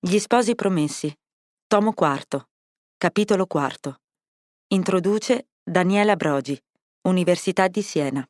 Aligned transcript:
Gli 0.00 0.20
sposi 0.20 0.54
promessi. 0.54 1.12
Tomo 1.66 1.92
IV. 1.98 2.40
Capitolo 2.96 3.48
IV. 3.52 3.96
Introduce 4.68 5.48
Daniela 5.60 6.14
Brogi, 6.14 6.56
Università 7.08 7.66
di 7.66 7.82
Siena. 7.82 8.24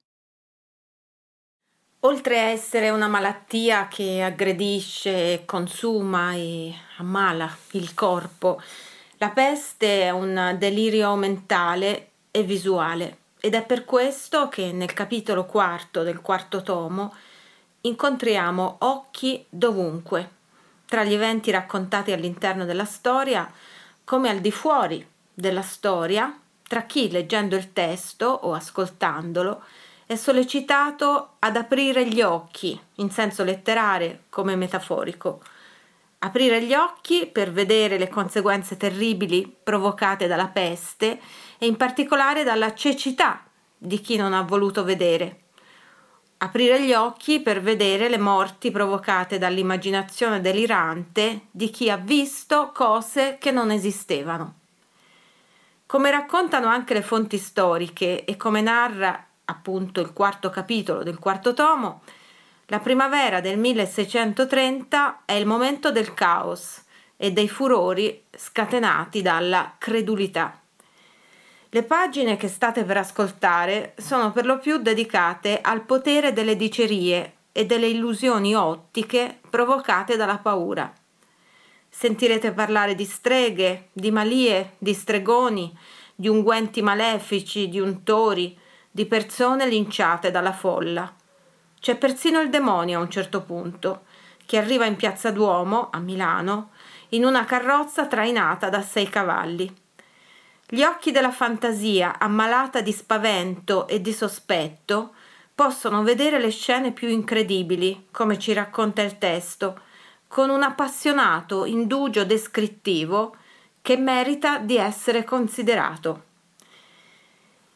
Oltre 2.01 2.39
a 2.39 2.45
essere 2.45 2.89
una 2.89 3.07
malattia 3.07 3.87
che 3.87 4.23
aggredisce, 4.23 5.43
consuma 5.45 6.33
e 6.33 6.73
ammala 6.97 7.55
il 7.73 7.93
corpo, 7.93 8.63
la 9.19 9.29
peste 9.29 10.05
è 10.05 10.11
un 10.11 10.57
delirio 10.59 11.17
mentale 11.17 12.13
e 12.31 12.45
visuale 12.45 13.19
ed 13.41 13.53
è 13.53 13.63
per 13.67 13.85
questo 13.85 14.49
che 14.49 14.73
nel 14.73 14.95
capitolo 14.95 15.45
quarto 15.45 16.03
del 16.03 16.23
quarto 16.23 16.63
tomo 16.63 17.15
incontriamo 17.83 18.77
occhi 18.79 19.45
dovunque 19.51 20.37
tra 20.89 21.05
gli 21.05 21.13
eventi 21.13 21.51
raccontati 21.51 22.13
all'interno 22.13 22.65
della 22.65 22.87
storia 22.87 23.51
come 24.05 24.31
al 24.31 24.39
di 24.39 24.51
fuori 24.51 25.07
della 25.35 25.61
storia, 25.61 26.35
tra 26.67 26.83
chi 26.85 27.11
leggendo 27.11 27.57
il 27.57 27.75
testo 27.75 28.27
o 28.27 28.55
ascoltandolo 28.55 29.63
è 30.07 30.17
sollecitato 30.17 31.35
ad 31.41 31.57
aprire 31.57 32.07
gli 32.07 32.23
occhi, 32.23 32.81
in 32.95 33.11
senso 33.11 33.45
letterale 33.45 34.25
come 34.31 34.57
metaforico. 34.57 35.43
Aprire 36.21 36.63
gli 36.63 36.73
occhi 36.73 37.27
per 37.27 37.53
vedere 37.53 37.99
le 37.99 38.09
conseguenze 38.09 38.79
terribili 38.79 39.55
provocate 39.63 40.27
dalla 40.27 40.49
peste 40.49 41.21
e 41.59 41.67
in 41.67 41.77
particolare 41.77 42.45
dalla 42.45 42.73
cecità 42.73 43.45
di 43.77 44.01
chi 44.01 44.17
non 44.17 44.33
ha 44.33 44.41
voluto 44.41 44.85
vedere 44.85 45.48
aprire 46.39 46.83
gli 46.83 46.93
occhi 46.93 47.41
per 47.41 47.61
vedere 47.61 48.09
le 48.09 48.19
morti 48.19 48.71
provocate 48.71 49.39
dall'immaginazione 49.39 50.41
delirante 50.41 51.47
di 51.51 51.71
chi 51.71 51.91
ha 51.91 51.97
visto 51.97 52.71
cose 52.73 53.39
che 53.41 53.51
non 53.51 53.71
esistevano. 53.71 54.55
Come 55.87 56.11
raccontano 56.11 56.69
anche 56.69 56.95
le 56.95 57.03
fonti 57.03 57.39
storiche 57.39 58.25
e 58.25 58.37
come 58.37 58.61
narra 58.61 59.25
appunto 59.47 60.01
il 60.01 60.13
quarto 60.13 60.51
capitolo 60.51 61.03
del 61.03 61.19
quarto 61.19 61.55
tomo, 61.55 62.03
la 62.67 62.81
primavera 62.81 63.41
del 63.41 63.59
1630 63.59 65.23
è 65.25 65.33
il 65.33 65.47
momento 65.47 65.91
del 65.91 66.13
caos 66.13 66.83
e 67.17 67.33
dei 67.33 67.49
furori 67.49 68.25
scatenati 68.31 69.23
dalla 69.23 69.75
credulità. 69.79 70.61
Le 71.71 71.83
pagine 71.83 72.39
che 72.39 72.49
state 72.49 72.83
per 72.85 72.97
ascoltare 72.97 73.93
sono 73.99 74.33
per 74.33 74.47
lo 74.47 74.59
più 74.59 74.79
dedicate 74.79 75.61
al 75.61 75.83
potere 75.83 76.33
delle 76.33 76.57
dicerie 76.57 77.35
e 77.53 77.67
delle 77.67 77.89
illusioni 77.89 78.55
ottiche 78.55 79.39
provocate 79.51 80.17
dalla 80.17 80.39
paura. 80.39 80.91
Sentirete 81.91 82.53
parlare 82.53 82.95
di 82.95 83.05
streghe, 83.05 83.89
di 83.93 84.11
malie, 84.11 84.77
di 84.79 84.95
stregoni, 84.95 85.77
di 86.15 86.29
unguenti 86.29 86.81
malefici, 86.81 87.69
di 87.69 87.81
untori, 87.81 88.59
di 88.91 89.05
persone 89.05 89.69
linciate 89.69 90.31
dalla 90.31 90.55
folla. 90.55 91.15
C'è 91.79 91.97
persino 91.97 92.41
il 92.41 92.49
demonio 92.49 92.99
a 92.99 93.03
un 93.03 93.11
certo 93.11 93.43
punto, 93.43 94.05
che 94.47 94.57
arriva 94.57 94.87
in 94.87 94.97
piazza 94.97 95.31
Duomo, 95.31 95.91
a 95.93 95.99
Milano, 95.99 96.71
in 97.11 97.27
una 97.27 97.45
carrozza 97.45 98.07
trainata 98.07 98.71
da 98.71 98.81
sei 98.81 99.11
cavalli. 99.11 99.87
Gli 100.71 100.83
occhi 100.83 101.13
della 101.13 101.31
fantasia, 101.31 102.19
ammalata 102.19 102.83
di 102.83 102.93
spavento 102.93 103.89
e 103.89 104.03
di 104.03 104.13
sospetto, 104.13 105.15
possono 105.55 106.03
vedere 106.03 106.39
le 106.39 106.51
scene 106.51 106.93
più 106.93 107.09
incredibili, 107.09 108.09
come 108.11 108.39
ci 108.39 108.53
racconta 108.53 109.01
il 109.01 109.17
testo, 109.17 109.81
con 110.29 110.51
un 110.51 110.63
appassionato 110.63 111.65
indugio 111.65 112.27
descrittivo 112.27 113.35
che 113.81 113.97
merita 113.97 114.59
di 114.59 114.77
essere 114.77 115.25
considerato. 115.25 116.25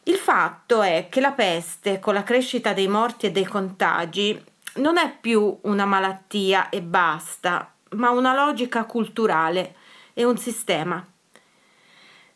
Il 0.03 0.17
fatto 0.17 0.83
è 0.83 1.07
che 1.09 1.19
la 1.19 1.31
peste, 1.31 1.97
con 1.97 2.13
la 2.13 2.21
crescita 2.21 2.73
dei 2.73 2.87
morti 2.87 3.25
e 3.25 3.31
dei 3.31 3.45
contagi, 3.45 4.39
non 4.75 4.97
è 4.97 5.17
più 5.19 5.57
una 5.63 5.85
malattia 5.85 6.69
e 6.69 6.83
basta, 6.83 7.73
ma 7.95 8.11
una 8.11 8.35
logica 8.35 8.85
culturale 8.85 9.77
e 10.13 10.23
un 10.23 10.37
sistema. 10.37 11.03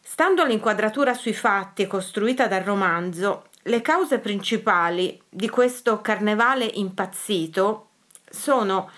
Stando 0.09 0.41
all'inquadratura 0.41 1.13
sui 1.13 1.33
fatti 1.33 1.85
costruita 1.85 2.47
dal 2.47 2.63
romanzo, 2.63 3.49
le 3.63 3.81
cause 3.81 4.19
principali 4.19 5.21
di 5.29 5.49
questo 5.49 5.99
carnevale 5.99 6.63
impazzito 6.63 7.89
sono 8.27 8.89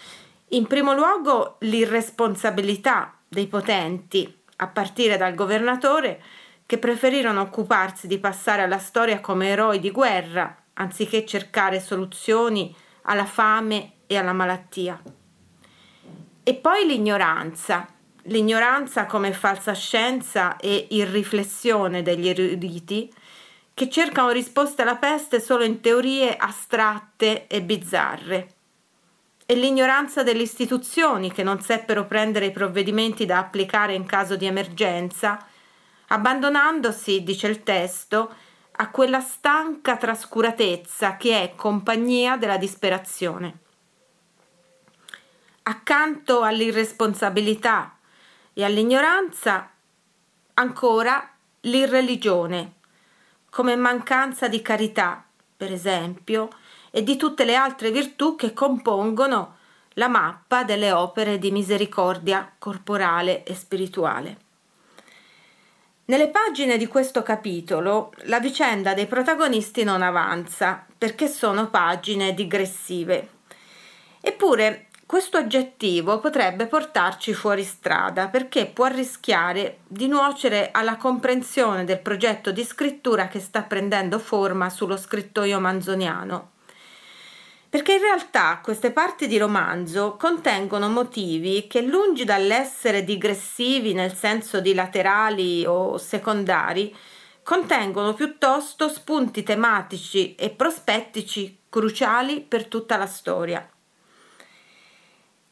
in 0.50 0.68
primo 0.68 0.94
luogo 0.94 1.56
l'irresponsabilità 1.62 3.16
dei 3.28 3.48
potenti, 3.48 4.34
a 4.58 4.68
partire 4.68 5.18
dal 5.18 5.34
governatore, 5.34 6.22
che 6.68 6.78
preferirono 6.78 7.42
occuparsi 7.42 8.06
di 8.06 8.20
passare 8.20 8.62
alla 8.62 8.78
storia 8.78 9.20
come 9.20 9.48
eroi 9.48 9.80
di 9.80 9.90
guerra, 9.90 10.56
anziché 10.74 11.26
cercare 11.26 11.80
soluzioni 11.80 12.74
alla 13.02 13.26
fame 13.26 13.94
e 14.06 14.16
alla 14.16 14.34
malattia. 14.34 15.02
E 16.44 16.54
poi 16.54 16.86
l'ignoranza, 16.86 17.88
l'ignoranza 18.30 19.06
come 19.06 19.34
falsa 19.34 19.74
scienza 19.74 20.58
e 20.58 20.88
irriflessione 20.92 22.02
degli 22.02 22.28
eruditi 22.28 23.12
che 23.74 23.90
cercano 23.90 24.30
risposte 24.30 24.82
alla 24.82 24.98
peste 24.98 25.40
solo 25.40 25.64
in 25.64 25.80
teorie 25.82 26.36
astratte 26.36 27.48
e 27.48 27.62
bizzarre. 27.62 28.54
E 29.46 29.56
l'ignoranza 29.56 30.22
delle 30.22 30.44
istituzioni 30.44 31.32
che 31.32 31.44
non 31.44 31.62
seppero 31.62 32.06
prendere 32.06 32.48
i 32.48 32.52
provvedimenti 32.52 33.26
da 33.26 33.40
applicare 33.40 33.94
in 33.94 34.06
caso 34.06 34.36
di 34.36 34.46
emergenza, 34.46 35.44
abbandonandosi, 36.08 37.24
dice 37.24 37.48
il 37.48 37.64
testo, 37.64 38.32
a 38.72 38.90
quella 38.92 39.22
stanca 39.22 39.98
trascuratezza 39.98 41.18
che 41.18 41.42
è 41.42 41.56
compagnia 41.56 42.38
della 42.38 42.58
disperazione. 42.58 43.58
Accanto 45.64 46.42
all'irresponsabilità 46.42 47.99
e 48.60 48.66
all'ignoranza 48.66 49.70
ancora 50.56 51.32
l'irreligione, 51.62 52.74
come 53.50 53.78
mancanza 53.78 54.50
di 54.50 54.62
carità, 54.62 55.24
per 55.56 55.72
esempio, 55.72 56.50
e 56.92 57.02
di 57.02 57.16
tutte 57.16 57.46
le 57.46 57.56
altre 57.56 57.90
virtù 57.90 58.36
che 58.36 58.52
compongono 58.52 59.56
la 59.94 60.10
mappa 60.10 60.66
delle 60.66 60.92
opere 60.92 61.40
di 61.40 61.52
misericordia 61.52 62.52
corporale 62.60 63.46
e 63.46 63.56
spirituale. 63.56 64.38
Nelle 66.06 66.28
pagine 66.28 66.76
di 66.76 66.88
questo 66.88 67.24
capitolo 67.24 68.12
la 68.24 68.42
vicenda 68.42 68.94
dei 68.94 69.08
protagonisti 69.08 69.86
non 69.86 70.02
avanza 70.02 70.86
perché 70.98 71.30
sono 71.30 71.70
pagine 71.70 72.34
digressive. 72.34 73.30
Eppure 74.20 74.89
questo 75.10 75.38
aggettivo 75.38 76.20
potrebbe 76.20 76.68
portarci 76.68 77.34
fuori 77.34 77.64
strada 77.64 78.28
perché 78.28 78.68
può 78.68 78.86
rischiare 78.86 79.80
di 79.88 80.08
nuocere 80.08 80.70
alla 80.72 80.98
comprensione 80.98 81.84
del 81.84 81.98
progetto 81.98 82.52
di 82.52 82.64
scrittura 82.64 83.28
che 83.28 83.40
sta 83.40 83.64
prendendo 83.64 84.20
forma 84.20 84.70
sullo 84.70 84.96
scrittoio 84.96 85.60
manzoniano. 85.60 86.52
Perché 87.68 87.94
in 87.94 88.02
realtà 88.02 88.60
queste 88.62 88.92
parti 88.92 89.26
di 89.26 89.40
romanzo 89.40 90.16
contengono 90.16 90.90
motivi 90.90 91.66
che 91.66 91.82
lungi 91.82 92.24
dall'essere 92.24 93.04
digressivi 93.04 93.94
nel 93.94 94.14
senso 94.14 94.62
di 94.62 94.76
laterali 94.76 95.66
o 95.66 95.98
secondari, 95.98 96.96
contengono 97.42 98.14
piuttosto 98.14 98.88
spunti 98.88 99.42
tematici 99.42 100.36
e 100.36 100.52
prospettici 100.52 101.62
cruciali 101.68 102.42
per 102.42 102.68
tutta 102.68 102.96
la 102.96 103.08
storia. 103.08 103.68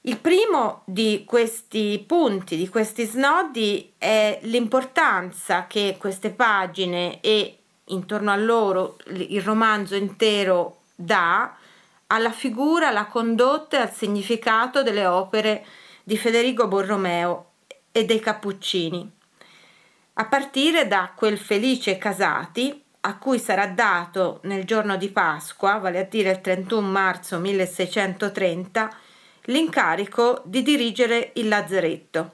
Il 0.02 0.20
primo 0.20 0.84
di 0.86 1.24
questi 1.26 2.04
punti, 2.06 2.56
di 2.56 2.70
questi 2.70 3.06
snodi, 3.06 3.94
è 3.98 4.40
l'importanza 4.44 5.68
che 5.68 5.98
queste 6.00 6.30
pagine 6.30 7.20
e 7.22 7.58
intorno 7.86 8.32
a 8.32 8.36
loro 8.36 8.98
il 9.08 9.42
romanzo 9.42 9.96
intero 9.96 10.82
dà 10.96 11.56
alla 12.08 12.32
figura, 12.32 12.88
alla 12.88 13.08
condotta 13.08 13.78
e 13.78 13.82
al 13.82 13.94
significato 13.94 14.82
delle 14.82 15.06
opere 15.06 15.66
di 16.04 16.18
Federico 16.18 16.68
Borromeo 16.68 17.52
e 17.92 18.06
dei 18.06 18.20
Cappuccini, 18.20 19.12
a 20.14 20.26
partire 20.26 20.88
da 20.88 21.12
quel 21.16 21.38
felice 21.38 21.98
Casati 21.98 22.84
a 23.02 23.18
cui 23.18 23.40
sarà 23.40 23.68
dato 23.68 24.40
nel 24.44 24.64
giorno 24.66 24.98
di 24.98 25.10
Pasqua, 25.10 25.78
vale 25.78 26.00
a 26.00 26.04
dire 26.04 26.32
il 26.32 26.42
31 26.42 26.88
marzo 26.88 27.40
1630, 27.40 28.90
l'incarico 29.48 30.42
di 30.46 30.62
dirigere 30.64 31.32
il 31.36 31.48
lazzaretto. 31.48 32.32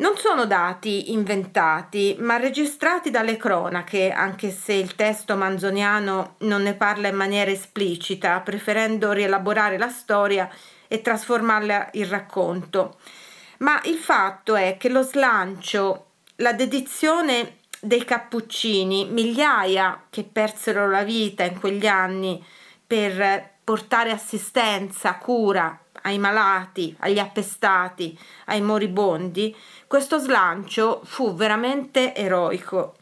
Non 0.00 0.16
sono 0.16 0.46
dati 0.46 1.10
inventati, 1.10 2.16
ma 2.20 2.36
registrati 2.36 3.10
dalle 3.10 3.36
cronache, 3.36 4.12
anche 4.12 4.52
se 4.52 4.74
il 4.74 4.94
testo 4.94 5.34
manzoniano 5.34 6.36
non 6.40 6.62
ne 6.62 6.74
parla 6.74 7.08
in 7.08 7.16
maniera 7.16 7.50
esplicita, 7.50 8.38
preferendo 8.40 9.10
rielaborare 9.10 9.76
la 9.76 9.88
storia 9.88 10.48
e 10.86 11.00
trasformarla 11.00 11.88
in 11.94 12.08
racconto. 12.08 12.98
Ma 13.58 13.80
il 13.86 13.96
fatto 13.96 14.54
è 14.54 14.76
che 14.78 14.88
lo 14.88 15.02
slancio, 15.02 16.10
la 16.36 16.52
dedizione 16.52 17.56
dei 17.80 18.04
cappuccini, 18.04 19.06
migliaia 19.06 20.04
che 20.10 20.22
persero 20.22 20.88
la 20.88 21.02
vita 21.02 21.42
in 21.42 21.58
quegli 21.58 21.88
anni 21.88 22.40
per 22.86 23.56
portare 23.64 24.12
assistenza, 24.12 25.16
cura 25.16 25.76
ai 26.02 26.18
malati, 26.18 26.94
agli 27.00 27.18
appestati, 27.18 28.18
ai 28.46 28.60
moribondi, 28.60 29.54
questo 29.86 30.18
slancio 30.18 31.00
fu 31.04 31.34
veramente 31.34 32.14
eroico. 32.14 32.96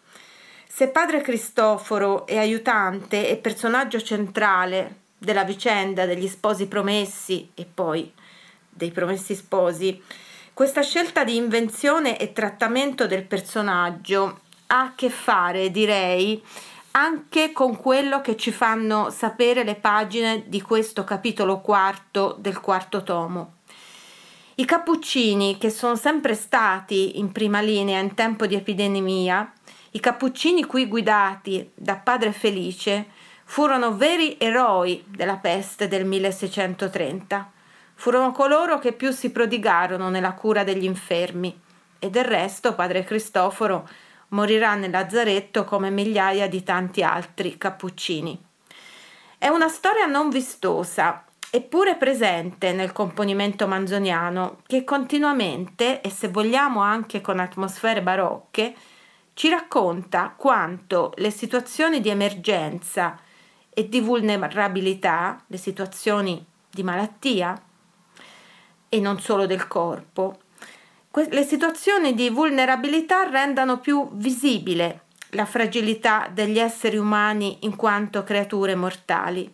Se 0.67 0.89
padre 0.89 1.21
Cristoforo 1.21 2.27
è 2.27 2.37
aiutante 2.37 3.29
e 3.29 3.37
personaggio 3.37 4.01
centrale 4.01 5.05
della 5.19 5.45
vicenda 5.45 6.05
degli 6.05 6.29
sposi 6.29 6.67
promessi 6.67 7.51
e 7.55 7.65
poi 7.65 8.13
dei 8.69 8.91
promessi 8.91 9.35
sposi, 9.35 10.03
questa 10.53 10.83
scelta 10.83 11.25
di 11.25 11.37
invenzione 11.37 12.19
e 12.19 12.33
trattamento 12.33 13.07
del 13.07 13.25
personaggio 13.25 14.41
ha 14.69 14.81
a 14.81 14.93
che 14.95 15.11
fare, 15.11 15.71
direi, 15.71 16.43
anche 16.97 17.53
con 17.53 17.77
quello 17.77 18.23
che 18.23 18.39
ci 18.39 18.51
fanno 18.51 19.11
sapere 19.11 19.65
le 19.65 19.75
pagine 19.75 20.45
di 20.47 20.63
questo 20.63 21.05
capitolo 21.05 21.61
quarto 21.61 22.35
del 22.39 22.59
quarto 22.59 23.03
tomo. 23.03 23.57
I 24.55 24.65
cappuccini, 24.65 25.59
che 25.59 25.69
sono 25.69 25.95
sempre 25.95 26.35
stati 26.35 27.19
in 27.19 27.33
prima 27.33 27.61
linea 27.61 28.01
in 28.01 28.15
tempo 28.15 28.47
di 28.47 28.55
epidemia, 28.55 29.53
i 29.91 30.01
cappuccini 30.01 30.65
qui 30.65 30.89
guidati 30.89 31.71
da 31.75 31.97
padre 31.97 32.33
Felice, 32.33 33.09
furono 33.45 33.95
veri 33.95 34.37
eroi 34.39 35.05
della 35.07 35.37
peste 35.37 35.89
del 35.89 36.07
1630. 36.07 37.53
Furono 37.95 38.33
coloro 38.33 38.79
che 38.79 38.93
più 38.93 39.11
si 39.11 39.31
prodigarono 39.31 40.09
nella 40.09 40.33
cura 40.33 40.65
degli 40.65 40.85
infermi 40.85 41.61
e 41.99 42.09
del 42.09 42.25
resto 42.25 42.75
padre 42.75 43.05
Cristoforo 43.05 43.87
morirà 44.29 44.75
nel 44.75 44.91
lazzaretto 44.91 45.65
come 45.65 45.91
migliaia 45.91 46.49
di 46.49 46.63
tanti 46.63 47.03
altri 47.03 47.57
cappuccini. 47.59 48.45
È 49.39 49.49
una 49.49 49.69
storia 49.69 50.07
non 50.07 50.31
vistosa, 50.31 51.25
eppure 51.51 51.97
presente 51.97 52.73
nel 52.73 52.93
componimento 52.93 53.67
manzoniano, 53.67 54.63
che 54.67 54.85
continuamente, 54.85 56.01
e 56.01 56.11
se 56.11 56.29
vogliamo 56.29 56.81
anche 56.81 57.21
con 57.21 57.39
atmosfere 57.39 58.03
barocche, 58.03 58.75
ci 59.35 59.51
racconta 59.51 60.35
quanto 60.37 61.13
le 61.17 61.31
situazioni 61.31 62.01
di 62.01 62.09
emergenza 62.09 63.19
e 63.69 63.89
di 63.89 64.01
vulnerabilità, 64.01 65.43
le 65.47 65.59
situazioni 65.59 66.45
di 66.71 66.83
malattia, 66.83 67.61
e 68.89 69.01
non 69.01 69.21
solo 69.21 69.45
del 69.47 69.67
corpo, 69.67 70.39
le 71.31 71.45
situazioni 71.45 72.15
di 72.15 72.29
vulnerabilità 72.29 73.23
rendano 73.23 73.79
più 73.79 74.09
visibile 74.13 75.05
la 75.31 75.47
fragilità 75.47 76.29
degli 76.31 76.59
esseri 76.59 76.99
umani 76.99 77.59
in 77.61 77.75
quanto 77.75 78.23
creature 78.23 78.75
mortali 78.75 79.51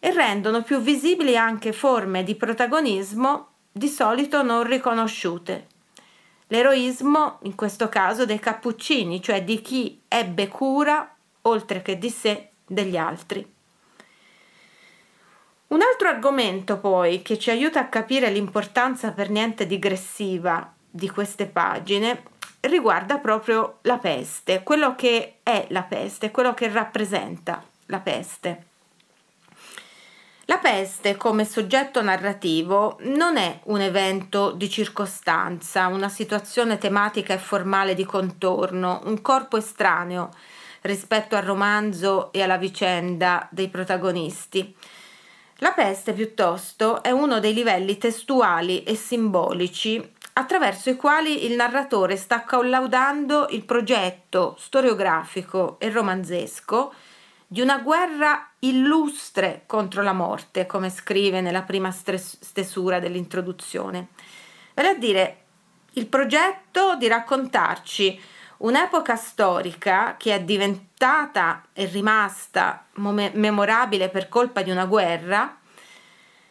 e 0.00 0.12
rendono 0.12 0.62
più 0.62 0.80
visibili 0.80 1.36
anche 1.36 1.72
forme 1.72 2.24
di 2.24 2.34
protagonismo 2.34 3.48
di 3.70 3.86
solito 3.86 4.42
non 4.42 4.64
riconosciute. 4.64 5.66
L'eroismo, 6.48 7.38
in 7.42 7.54
questo 7.54 7.88
caso, 7.88 8.24
dei 8.24 8.40
cappuccini, 8.40 9.22
cioè 9.22 9.44
di 9.44 9.60
chi 9.62 10.00
ebbe 10.08 10.48
cura, 10.48 11.14
oltre 11.42 11.82
che 11.82 11.98
di 11.98 12.10
sé, 12.10 12.48
degli 12.66 12.96
altri. 12.96 13.48
Un 15.68 15.80
altro 15.82 16.08
argomento 16.08 16.78
poi 16.78 17.22
che 17.22 17.38
ci 17.38 17.50
aiuta 17.50 17.78
a 17.78 17.88
capire 17.88 18.28
l'importanza 18.30 19.12
per 19.12 19.30
niente 19.30 19.68
digressiva 19.68 20.74
di 20.90 21.08
queste 21.08 21.46
pagine 21.46 22.22
riguarda 22.60 23.18
proprio 23.18 23.78
la 23.82 23.98
peste, 23.98 24.62
quello 24.62 24.94
che 24.94 25.36
è 25.42 25.66
la 25.70 25.82
peste, 25.82 26.30
quello 26.30 26.52
che 26.52 26.68
rappresenta 26.68 27.62
la 27.86 28.00
peste. 28.00 28.64
La 30.50 30.58
peste 30.58 31.16
come 31.16 31.44
soggetto 31.44 32.02
narrativo 32.02 32.98
non 33.02 33.36
è 33.36 33.60
un 33.66 33.80
evento 33.80 34.50
di 34.50 34.68
circostanza, 34.68 35.86
una 35.86 36.08
situazione 36.08 36.76
tematica 36.76 37.32
e 37.32 37.38
formale 37.38 37.94
di 37.94 38.04
contorno, 38.04 39.00
un 39.04 39.22
corpo 39.22 39.56
estraneo 39.58 40.30
rispetto 40.82 41.36
al 41.36 41.44
romanzo 41.44 42.32
e 42.32 42.42
alla 42.42 42.56
vicenda 42.56 43.46
dei 43.52 43.68
protagonisti. 43.68 44.74
La 45.58 45.70
peste 45.70 46.14
piuttosto 46.14 47.00
è 47.02 47.10
uno 47.10 47.38
dei 47.38 47.54
livelli 47.54 47.96
testuali 47.96 48.82
e 48.82 48.96
simbolici 48.96 50.14
attraverso 50.32 50.90
i 50.90 50.96
quali 50.96 51.46
il 51.46 51.56
narratore 51.56 52.16
sta 52.16 52.42
collaudando 52.42 53.48
il 53.50 53.64
progetto 53.64 54.56
storiografico 54.58 55.78
e 55.78 55.90
romanzesco 55.90 56.92
di 57.46 57.60
una 57.60 57.78
guerra 57.78 58.48
illustre 58.60 59.64
contro 59.66 60.02
la 60.02 60.12
morte, 60.12 60.66
come 60.66 60.88
scrive 60.88 61.40
nella 61.40 61.62
prima 61.62 61.90
stesura 61.90 63.00
dell'introduzione. 63.00 64.08
Vale 64.74 64.88
a 64.88 64.94
dire 64.94 65.36
il 65.94 66.06
progetto 66.06 66.94
di 66.96 67.08
raccontarci 67.08 68.20
un'epoca 68.58 69.16
storica 69.16 70.14
che 70.16 70.34
è 70.34 70.42
diventata 70.42 71.64
e 71.72 71.86
rimasta 71.86 72.86
memorabile 72.94 74.10
per 74.10 74.28
colpa 74.28 74.62
di 74.62 74.70
una 74.70 74.86
guerra 74.86 75.56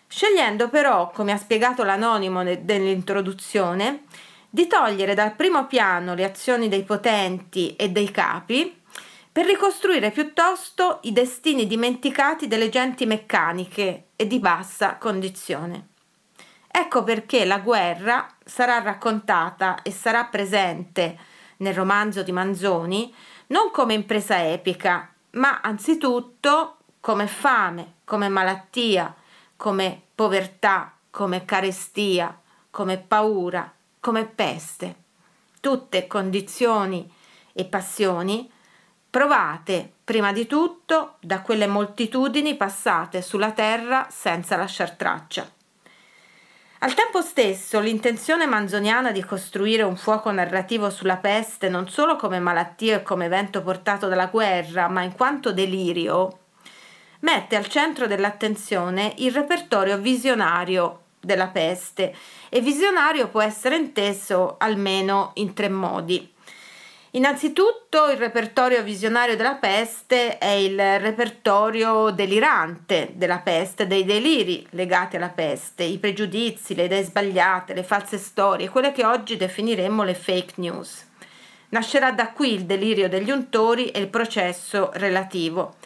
scegliendo 0.09 0.69
però, 0.69 1.11
come 1.11 1.31
ha 1.31 1.37
spiegato 1.37 1.83
l'anonimo 1.83 2.41
nell'introduzione, 2.41 4.03
di 4.49 4.65
togliere 4.65 5.13
dal 5.13 5.35
primo 5.35 5.67
piano 5.67 6.15
le 6.15 6.23
azioni 6.23 6.67
dei 6.67 6.81
potenti 6.81 7.75
e 7.75 7.89
dei 7.89 8.09
capi 8.09 8.81
per 9.31 9.45
ricostruire 9.45 10.09
piuttosto 10.09 10.97
i 11.03 11.13
destini 11.13 11.67
dimenticati 11.67 12.47
delle 12.47 12.69
genti 12.69 13.05
meccaniche 13.05 14.07
e 14.15 14.25
di 14.25 14.39
bassa 14.39 14.97
condizione. 14.97 15.89
Ecco 16.67 17.03
perché 17.03 17.45
la 17.45 17.59
guerra 17.59 18.27
sarà 18.43 18.79
raccontata 18.79 19.83
e 19.83 19.91
sarà 19.91 20.25
presente 20.25 21.17
nel 21.57 21.75
romanzo 21.75 22.23
di 22.23 22.31
Manzoni 22.31 23.13
non 23.47 23.69
come 23.71 23.93
impresa 23.93 24.43
epica, 24.43 25.11
ma 25.31 25.61
anzitutto 25.61 26.77
come 26.99 27.27
fame, 27.27 27.93
come 28.03 28.27
malattia, 28.29 29.13
come 29.59 30.03
povertà, 30.15 30.93
come 31.09 31.43
carestia, 31.43 32.33
come 32.69 32.97
paura, 32.97 33.69
come 33.99 34.23
peste, 34.23 34.95
tutte 35.59 36.07
condizioni 36.07 37.11
e 37.51 37.65
passioni 37.65 38.49
provate 39.09 39.91
prima 40.05 40.31
di 40.31 40.47
tutto 40.47 41.17
da 41.19 41.41
quelle 41.41 41.67
moltitudini 41.67 42.55
passate 42.55 43.21
sulla 43.21 43.51
terra 43.51 44.07
senza 44.09 44.55
lasciar 44.55 44.91
traccia. 44.91 45.45
Al 46.79 46.93
tempo 46.93 47.21
stesso, 47.21 47.81
l'intenzione 47.81 48.45
manzoniana 48.45 49.11
di 49.11 49.25
costruire 49.25 49.83
un 49.83 49.97
fuoco 49.97 50.31
narrativo 50.31 50.89
sulla 50.89 51.17
peste 51.17 51.67
non 51.67 51.89
solo 51.89 52.15
come 52.15 52.39
malattia 52.39 52.95
e 52.95 53.03
come 53.03 53.25
evento 53.25 53.61
portato 53.61 54.07
dalla 54.07 54.27
guerra, 54.27 54.87
ma 54.87 55.01
in 55.01 55.13
quanto 55.15 55.51
delirio, 55.51 56.37
mette 57.19 57.55
al 57.55 57.67
centro 57.67 58.07
dell'attenzione 58.07 59.13
il 59.17 59.31
repertorio 59.31 59.97
visionario 59.97 61.03
della 61.19 61.47
peste 61.47 62.15
e 62.47 62.61
visionario 62.61 63.27
può 63.27 63.41
essere 63.41 63.75
inteso 63.75 64.55
almeno 64.57 65.31
in 65.35 65.53
tre 65.53 65.69
modi. 65.69 66.33
Innanzitutto 67.13 68.07
il 68.11 68.17
repertorio 68.17 68.83
visionario 68.83 69.35
della 69.35 69.55
peste 69.55 70.37
è 70.37 70.51
il 70.51 70.77
repertorio 70.99 72.11
delirante 72.11 73.13
della 73.15 73.39
peste, 73.39 73.87
dei 73.87 74.05
deliri 74.05 74.65
legati 74.71 75.15
alla 75.15 75.29
peste, 75.29 75.83
i 75.83 75.97
pregiudizi, 75.97 76.75
le 76.75 76.83
idee 76.83 77.03
sbagliate, 77.03 77.73
le 77.73 77.83
false 77.83 78.19
storie, 78.19 78.69
quelle 78.69 78.91
che 78.91 79.05
oggi 79.05 79.37
definiremmo 79.37 80.03
le 80.03 80.13
fake 80.13 80.53
news. 80.57 81.07
Nascerà 81.69 82.11
da 82.11 82.29
qui 82.31 82.53
il 82.53 82.65
delirio 82.65 83.09
degli 83.09 83.31
untori 83.31 83.87
e 83.87 83.99
il 83.99 84.07
processo 84.07 84.91
relativo 84.93 85.77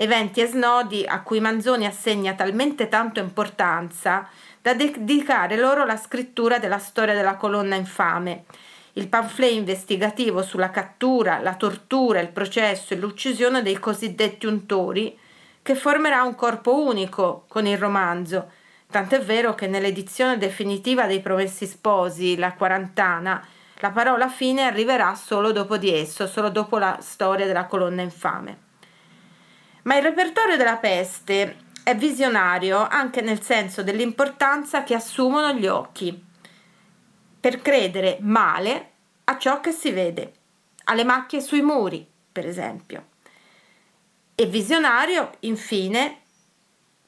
eventi 0.00 0.40
e 0.40 0.46
snodi 0.46 1.04
a 1.04 1.22
cui 1.22 1.40
Manzoni 1.40 1.84
assegna 1.84 2.34
talmente 2.34 2.88
tanto 2.88 3.18
importanza 3.18 4.28
da 4.62 4.72
dedicare 4.72 5.56
loro 5.56 5.84
la 5.84 5.96
scrittura 5.96 6.60
della 6.60 6.78
storia 6.78 7.14
della 7.14 7.34
colonna 7.34 7.74
infame. 7.74 8.44
Il 8.92 9.08
pamphlet 9.08 9.52
investigativo 9.52 10.42
sulla 10.42 10.70
cattura, 10.70 11.40
la 11.40 11.56
tortura, 11.56 12.20
il 12.20 12.28
processo 12.28 12.94
e 12.94 12.96
l'uccisione 12.96 13.60
dei 13.60 13.80
cosiddetti 13.80 14.46
untori, 14.46 15.18
che 15.62 15.74
formerà 15.74 16.22
un 16.22 16.36
corpo 16.36 16.80
unico 16.80 17.44
con 17.48 17.66
il 17.66 17.76
romanzo, 17.76 18.52
tant'è 18.88 19.20
vero 19.20 19.56
che 19.56 19.66
nell'edizione 19.66 20.38
definitiva 20.38 21.06
dei 21.06 21.20
Promessi 21.20 21.66
Sposi, 21.66 22.36
la 22.36 22.52
quarantana, 22.52 23.44
la 23.80 23.90
parola 23.90 24.28
fine 24.28 24.62
arriverà 24.62 25.16
solo 25.16 25.50
dopo 25.50 25.76
di 25.76 25.92
esso, 25.92 26.28
solo 26.28 26.50
dopo 26.50 26.78
la 26.78 26.98
storia 27.00 27.46
della 27.46 27.66
colonna 27.66 28.02
infame. 28.02 28.66
Ma 29.88 29.96
il 29.96 30.02
repertorio 30.02 30.58
della 30.58 30.76
peste 30.76 31.56
è 31.82 31.96
visionario 31.96 32.86
anche 32.86 33.22
nel 33.22 33.40
senso 33.40 33.82
dell'importanza 33.82 34.84
che 34.84 34.94
assumono 34.94 35.54
gli 35.54 35.66
occhi. 35.66 36.26
per 37.40 37.62
credere 37.62 38.18
male 38.20 38.90
a 39.24 39.38
ciò 39.38 39.60
che 39.60 39.72
si 39.72 39.90
vede, 39.90 40.32
alle 40.84 41.04
macchie 41.04 41.40
sui 41.40 41.62
muri, 41.62 42.06
per 42.30 42.46
esempio. 42.46 43.06
E 44.34 44.44
visionario, 44.44 45.30
infine, 45.40 46.20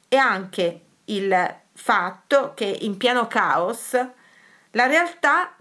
è 0.09 0.17
anche 0.17 0.81
il 1.07 1.57
fatto 1.75 2.55
che 2.55 2.65
in 2.65 2.97
pieno 2.97 3.27
caos 3.27 3.93
la 4.71 4.87
realtà 4.87 5.55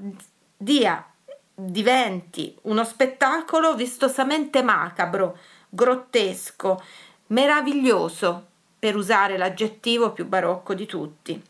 dia, 0.55 1.05
diventi 1.53 2.55
uno 2.61 2.85
spettacolo 2.85 3.75
vistosamente 3.75 4.61
macabro, 4.61 5.37
grottesco, 5.67 6.81
meraviglioso, 7.29 8.45
per 8.79 8.95
usare 8.95 9.37
l'aggettivo 9.37 10.11
più 10.11 10.25
barocco 10.25 10.73
di 10.73 10.85
tutti. 10.85 11.43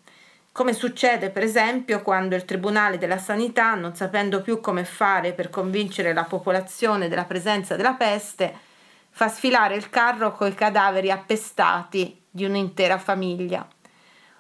Come 0.52 0.74
succede 0.74 1.30
per 1.30 1.44
esempio 1.44 2.02
quando 2.02 2.36
il 2.36 2.44
Tribunale 2.44 2.98
della 2.98 3.20
Sanità, 3.20 3.76
non 3.76 3.96
sapendo 3.96 4.42
più 4.42 4.60
come 4.60 4.84
fare 4.84 5.34
per 5.34 5.50
convincere 5.50 6.12
la 6.12 6.24
popolazione 6.24 7.08
della 7.08 7.26
presenza 7.26 7.76
della 7.76 7.94
peste, 7.94 8.68
fa 9.12 9.30
sfilare 9.30 9.76
il 9.76 9.90
carro 9.90 10.34
coi 10.34 10.54
cadaveri 10.54 11.12
appestati 11.12 12.20
di 12.30 12.46
un'intera 12.46 12.98
famiglia. 12.98 13.66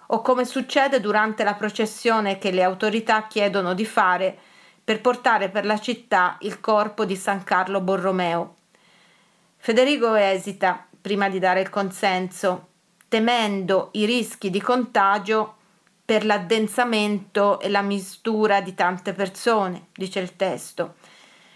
O 0.07 0.21
come 0.21 0.45
succede 0.45 0.99
durante 0.99 1.43
la 1.43 1.53
processione 1.53 2.39
che 2.39 2.49
le 2.51 2.63
autorità 2.63 3.27
chiedono 3.27 3.73
di 3.75 3.85
fare 3.85 4.37
per 4.83 4.99
portare 4.99 5.49
per 5.49 5.65
la 5.65 5.79
città 5.79 6.37
il 6.41 6.59
corpo 6.59 7.05
di 7.05 7.15
San 7.15 7.43
Carlo 7.43 7.79
Borromeo. 7.79 8.55
Federico 9.57 10.15
esita 10.15 10.87
prima 11.09 11.27
di 11.27 11.39
dare 11.39 11.61
il 11.61 11.71
consenso 11.71 12.67
temendo 13.07 13.89
i 13.93 14.05
rischi 14.05 14.51
di 14.51 14.61
contagio 14.61 15.55
per 16.05 16.23
l'addensamento 16.23 17.59
e 17.59 17.67
la 17.67 17.81
mistura 17.81 18.61
di 18.61 18.75
tante 18.75 19.13
persone, 19.13 19.87
dice 19.91 20.19
il 20.19 20.35
testo. 20.35 20.97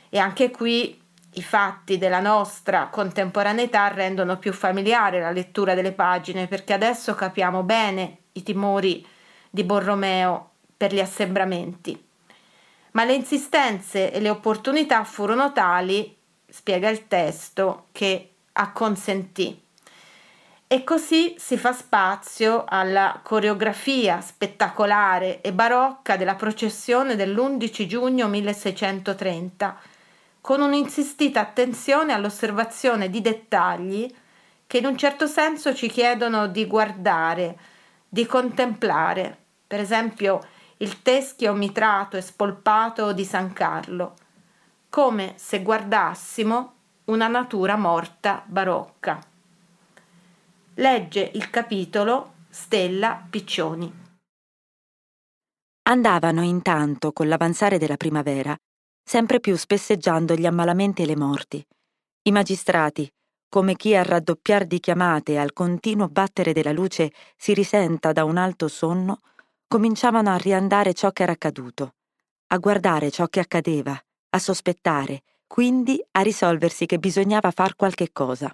E 0.09 0.17
anche 0.17 0.49
qui 0.49 0.99
i 1.33 1.43
fatti 1.43 1.99
della 1.99 2.19
nostra 2.19 2.87
contemporaneità 2.87 3.89
rendono 3.89 4.39
più 4.39 4.53
familiare 4.53 5.21
la 5.21 5.29
lettura 5.29 5.75
delle 5.75 5.91
pagine, 5.91 6.47
perché 6.47 6.73
adesso 6.73 7.13
capiamo 7.13 7.61
bene 7.61 8.17
i 8.31 8.41
timori 8.41 9.05
di 9.51 9.63
Borromeo 9.63 10.49
per 10.75 10.91
gli 10.91 10.99
assembramenti. 10.99 12.07
Ma 12.93 13.03
le 13.03 13.13
insistenze 13.13 14.11
e 14.11 14.19
le 14.19 14.31
opportunità 14.31 15.03
furono 15.03 15.51
tali, 15.51 16.17
spiega 16.49 16.89
il 16.89 17.07
testo, 17.07 17.85
che 17.91 18.29
acconsentì. 18.53 19.61
E 20.67 20.83
così 20.83 21.35
si 21.37 21.57
fa 21.57 21.71
spazio 21.71 22.63
alla 22.67 23.19
coreografia 23.21 24.21
spettacolare 24.21 25.41
e 25.41 25.53
barocca 25.53 26.17
della 26.17 26.35
processione 26.35 27.15
dell'11 27.15 27.85
giugno 27.85 28.27
1630, 28.27 29.79
con 30.41 30.61
un'insistita 30.61 31.39
attenzione 31.39 32.13
all'osservazione 32.13 33.09
di 33.09 33.21
dettagli 33.21 34.11
che 34.65 34.79
in 34.79 34.85
un 34.85 34.97
certo 34.97 35.27
senso 35.27 35.75
ci 35.75 35.87
chiedono 35.87 36.47
di 36.47 36.65
guardare, 36.65 37.57
di 38.09 38.25
contemplare, 38.25 39.37
per 39.67 39.79
esempio 39.79 40.41
il 40.77 41.03
teschio 41.03 41.53
mitrato 41.53 42.17
e 42.17 42.21
spolpato 42.21 43.13
di 43.13 43.23
San 43.23 43.53
Carlo, 43.53 44.15
come 44.89 45.33
se 45.37 45.61
guardassimo 45.61 46.73
una 47.05 47.27
natura 47.27 47.75
morta 47.75 48.43
barocca. 48.45 49.19
Legge 50.75 51.31
il 51.33 51.49
capitolo 51.49 52.35
Stella 52.49 53.25
Piccioni. 53.29 54.01
Andavano 55.83 56.43
intanto, 56.43 57.11
con 57.11 57.27
l'avanzare 57.27 57.77
della 57.77 57.97
primavera, 57.97 58.55
sempre 59.03 59.41
più 59.41 59.57
spesseggiando 59.57 60.33
gli 60.35 60.45
ammalamenti 60.45 61.01
e 61.01 61.05
le 61.05 61.17
morti. 61.17 61.65
I 62.21 62.31
magistrati, 62.31 63.11
come 63.49 63.75
chi 63.75 63.93
a 63.97 64.03
raddoppiar 64.03 64.65
di 64.65 64.79
chiamate 64.79 65.33
e 65.33 65.37
al 65.37 65.51
continuo 65.51 66.07
battere 66.07 66.53
della 66.53 66.71
luce 66.71 67.11
si 67.35 67.53
risenta 67.53 68.13
da 68.13 68.23
un 68.23 68.37
alto 68.37 68.69
sonno, 68.69 69.19
cominciavano 69.67 70.29
a 70.29 70.37
riandare 70.37 70.93
ciò 70.93 71.11
che 71.11 71.23
era 71.23 71.33
accaduto, 71.33 71.95
a 72.47 72.57
guardare 72.59 73.11
ciò 73.11 73.27
che 73.27 73.41
accadeva, 73.41 74.01
a 74.29 74.39
sospettare, 74.39 75.23
quindi 75.53 76.03
a 76.13 76.21
risolversi 76.21 76.87
che 76.87 76.97
bisognava 76.97 77.51
far 77.51 77.75
qualche 77.75 78.11
cosa. 78.11 78.51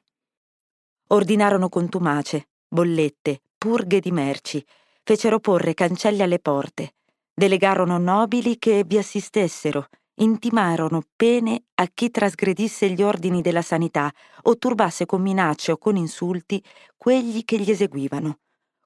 Ordinarono 1.11 1.69
contumace, 1.69 2.49
bollette, 2.67 3.39
purghe 3.57 4.01
di 4.01 4.11
merci, 4.11 4.61
fecero 5.03 5.39
porre 5.39 5.73
cancelli 5.73 6.23
alle 6.23 6.39
porte, 6.39 6.95
delegarono 7.33 7.97
nobili 7.99 8.57
che 8.57 8.83
vi 8.85 8.97
assistessero, 8.97 9.87
intimarono 10.15 11.03
pene 11.15 11.67
a 11.75 11.87
chi 11.87 12.11
trasgredisse 12.11 12.89
gli 12.89 13.01
ordini 13.01 13.41
della 13.41 13.61
sanità 13.61 14.11
o 14.41 14.57
turbasse 14.57 15.05
con 15.05 15.21
minacce 15.21 15.71
o 15.71 15.77
con 15.77 15.95
insulti 15.95 16.61
quegli 16.97 17.45
che 17.45 17.59
gli 17.59 17.71
eseguivano. 17.71 18.39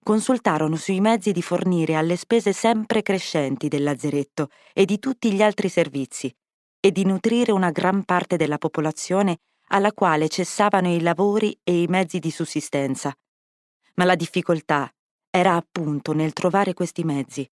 Consultarono 0.03 0.75
sui 0.75 0.99
mezzi 0.99 1.31
di 1.31 1.41
fornire 1.41 1.95
alle 1.95 2.15
spese 2.15 2.53
sempre 2.53 3.01
crescenti 3.01 3.69
del 3.69 3.81
lazzeretto 3.81 4.49
e 4.71 4.85
di 4.85 4.99
tutti 4.99 5.33
gli 5.33 5.41
altri 5.41 5.67
servizi 5.67 6.31
e 6.85 6.91
di 6.91 7.05
nutrire 7.05 7.53
una 7.53 7.71
gran 7.71 8.03
parte 8.03 8.35
della 8.35 8.57
popolazione 8.57 9.37
alla 9.67 9.93
quale 9.93 10.27
cessavano 10.27 10.93
i 10.93 10.99
lavori 10.99 11.57
e 11.63 11.83
i 11.83 11.87
mezzi 11.87 12.19
di 12.19 12.29
sussistenza. 12.29 13.15
Ma 13.93 14.03
la 14.03 14.15
difficoltà 14.15 14.93
era 15.29 15.55
appunto 15.55 16.11
nel 16.11 16.33
trovare 16.33 16.73
questi 16.73 17.05
mezzi. 17.05 17.49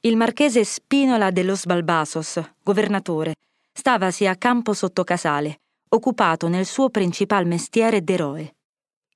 Il 0.00 0.16
marchese 0.16 0.64
Spinola 0.64 1.30
dello 1.30 1.54
Sbalbasos, 1.54 2.54
governatore, 2.60 3.36
stavasi 3.72 4.26
a 4.26 4.34
campo 4.34 4.72
sotto 4.72 5.04
casale, 5.04 5.60
occupato 5.90 6.48
nel 6.48 6.66
suo 6.66 6.90
principal 6.90 7.46
mestiere 7.46 8.02
d'eroe. 8.02 8.56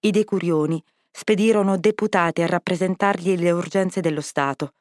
I 0.02 0.12
decurioni 0.12 0.80
spedirono 1.10 1.78
deputati 1.78 2.42
a 2.42 2.46
rappresentargli 2.46 3.36
le 3.36 3.50
urgenze 3.50 4.00
dello 4.00 4.20
Stato, 4.20 4.74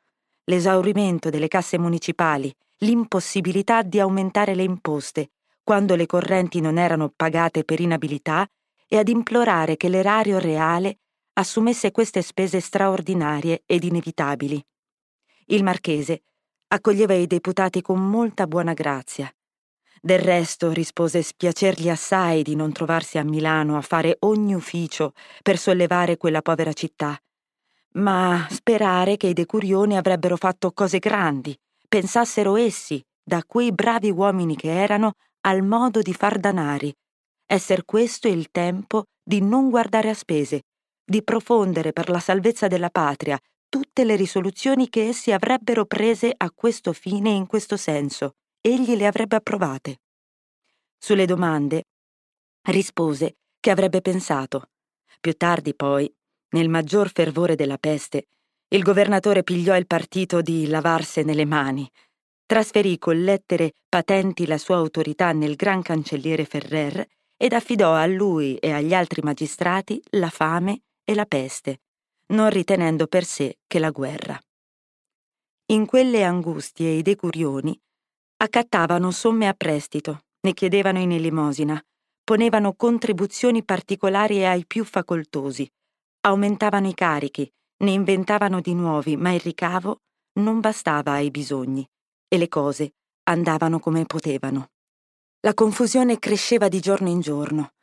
l'esaurimento 0.44 1.32
delle 1.32 1.48
casse 1.48 1.80
municipali, 1.80 2.56
l'impossibilità 2.84 3.84
di 3.84 4.00
aumentare 4.00 4.56
le 4.56 4.64
imposte, 4.64 5.32
quando 5.64 5.96
le 5.96 6.08
correnti 6.08 6.60
non 6.62 6.78
erano 6.78 7.12
pagate 7.16 7.64
per 7.64 7.80
inabilità, 7.80 8.48
e 8.88 8.98
ad 8.98 9.08
implorare 9.08 9.78
che 9.78 9.88
l'erario 9.88 10.38
reale 10.40 11.00
assumesse 11.34 11.92
queste 11.92 12.22
spese 12.22 12.60
straordinarie 12.60 13.64
ed 13.66 13.84
inevitabili. 13.84 14.64
Il 15.46 15.64
marchese 15.64 16.24
accoglieva 16.68 17.14
i 17.14 17.28
deputati 17.28 17.82
con 17.82 18.02
molta 18.02 18.48
buona 18.48 18.74
grazia. 18.74 19.34
Del 20.02 20.20
resto 20.20 20.72
rispose 20.72 21.22
spiacergli 21.22 21.88
assai 21.88 22.42
di 22.42 22.56
non 22.56 22.72
trovarsi 22.72 23.18
a 23.18 23.24
Milano 23.24 23.78
a 23.78 23.82
fare 23.82 24.18
ogni 24.22 24.56
ufficio 24.56 25.14
per 25.44 25.58
sollevare 25.58 26.18
quella 26.18 26.42
povera 26.42 26.74
città, 26.74 27.18
ma 27.94 28.48
sperare 28.50 29.18
che 29.18 29.28
i 29.28 29.34
decurioni 29.34 29.96
avrebbero 29.96 30.36
fatto 30.36 30.72
cose 30.72 30.98
grandi, 30.98 31.58
pensassero 31.92 32.56
essi, 32.56 33.04
da 33.22 33.44
quei 33.46 33.74
bravi 33.74 34.10
uomini 34.12 34.56
che 34.56 34.72
erano, 34.72 35.16
al 35.42 35.62
modo 35.62 36.02
di 36.02 36.14
far 36.14 36.40
danari, 36.40 36.90
esser 37.46 37.84
questo 37.84 38.30
il 38.30 38.50
tempo 38.50 39.08
di 39.22 39.42
non 39.42 39.70
guardare 39.70 40.10
a 40.10 40.14
spese, 40.14 40.62
di 41.04 41.22
profondere 41.22 41.92
per 41.92 42.10
la 42.10 42.22
salvezza 42.22 42.70
della 42.70 42.90
patria 42.90 43.38
tutte 43.68 44.06
le 44.06 44.16
risoluzioni 44.16 44.88
che 44.88 45.10
essi 45.10 45.34
avrebbero 45.34 45.86
prese 45.86 46.34
a 46.36 46.50
questo 46.52 46.94
fine 46.94 47.32
e 47.32 47.36
in 47.36 47.46
questo 47.46 47.76
senso, 47.76 48.36
egli 48.62 48.96
le 48.96 49.06
avrebbe 49.06 49.36
approvate. 49.36 50.00
Sulle 50.98 51.26
domande 51.26 51.84
rispose 52.70 53.36
che 53.60 53.70
avrebbe 53.70 54.00
pensato. 54.00 54.70
Più 55.20 55.34
tardi, 55.34 55.76
poi, 55.76 56.10
nel 56.52 56.70
maggior 56.70 57.12
fervore 57.12 57.56
della 57.56 57.78
peste, 57.78 58.28
il 58.74 58.84
governatore 58.84 59.44
pigliò 59.44 59.76
il 59.76 59.86
partito 59.86 60.42
di 60.42 60.68
lavarsene 60.68 61.34
le 61.34 61.46
mani, 61.46 61.90
trasferì 62.46 62.98
con 62.98 63.22
lettere 63.22 63.74
patenti 63.90 64.46
la 64.46 64.58
sua 64.58 64.78
autorità 64.78 65.34
nel 65.34 65.56
gran 65.56 65.82
cancelliere 65.82 66.46
Ferrer 66.46 67.06
ed 67.36 67.52
affidò 67.52 67.94
a 67.94 68.06
lui 68.06 68.56
e 68.56 68.72
agli 68.72 68.94
altri 68.94 69.22
magistrati 69.24 70.02
la 70.12 70.30
fame 70.30 70.84
e 71.04 71.16
la 71.16 71.26
peste, 71.26 71.82
non 72.28 72.50
ritenendo 72.50 73.08
per 73.08 73.26
sé 73.26 73.58
che 73.68 73.78
la 73.78 73.90
guerra. 73.90 74.40
In 75.72 75.86
quelle 75.86 76.24
angustie 76.24 76.92
i 76.92 77.02
decurioni 77.02 77.78
accattavano 78.38 79.12
somme 79.12 79.48
a 79.50 79.54
prestito, 79.54 80.24
ne 80.42 80.54
chiedevano 80.54 81.00
in 81.00 81.12
elemosina, 81.12 81.82
ponevano 82.24 82.74
contribuzioni 82.74 83.66
particolari 83.66 84.46
ai 84.46 84.66
più 84.66 84.86
facoltosi, 84.86 85.70
aumentavano 86.22 86.88
i 86.88 86.94
carichi, 86.94 87.52
ne 87.82 87.92
inventavano 87.92 88.62
di 88.62 88.74
nuovi, 88.74 89.18
ma 89.18 89.32
il 89.32 89.40
ricavo 89.40 90.02
non 90.34 90.60
bastava 90.60 91.14
ai 91.14 91.30
bisogni 91.32 91.88
e 92.28 92.38
le 92.38 92.48
cose 92.48 92.94
andavano 93.24 93.80
come 93.80 94.06
potevano. 94.06 94.70
La 95.42 95.54
confusione 95.54 96.20
cresceva 96.20 96.68
di 96.68 96.80
giorno 96.80 97.10
in 97.10 97.20
giorno. 97.20 97.74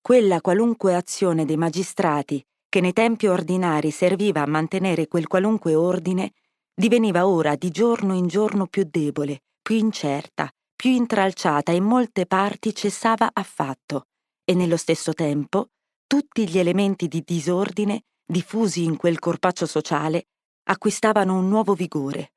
Quella 0.00 0.40
qualunque 0.40 0.94
azione 0.94 1.44
dei 1.44 1.56
magistrati 1.56 2.44
che 2.68 2.80
nei 2.80 2.92
tempi 2.92 3.26
ordinari 3.26 3.90
serviva 3.90 4.42
a 4.42 4.46
mantenere 4.46 5.08
quel 5.08 5.26
qualunque 5.26 5.74
ordine 5.74 6.32
diveniva 6.74 7.26
ora 7.26 7.56
di 7.56 7.70
giorno 7.70 8.14
in 8.14 8.26
giorno 8.26 8.66
più 8.66 8.86
debole, 8.88 9.44
più 9.62 9.76
incerta, 9.76 10.50
più 10.74 10.90
intralciata 10.90 11.72
e 11.72 11.76
in 11.76 11.84
molte 11.84 12.26
parti 12.26 12.74
cessava 12.74 13.30
affatto, 13.32 14.08
e 14.44 14.54
nello 14.54 14.76
stesso 14.76 15.14
tempo 15.14 15.70
tutti 16.06 16.46
gli 16.46 16.58
elementi 16.58 17.08
di 17.08 17.22
disordine 17.24 18.02
diffusi 18.26 18.82
in 18.82 18.96
quel 18.96 19.20
corpaccio 19.20 19.66
sociale 19.66 20.26
acquistavano 20.64 21.38
un 21.38 21.48
nuovo 21.48 21.74
vigore. 21.74 22.32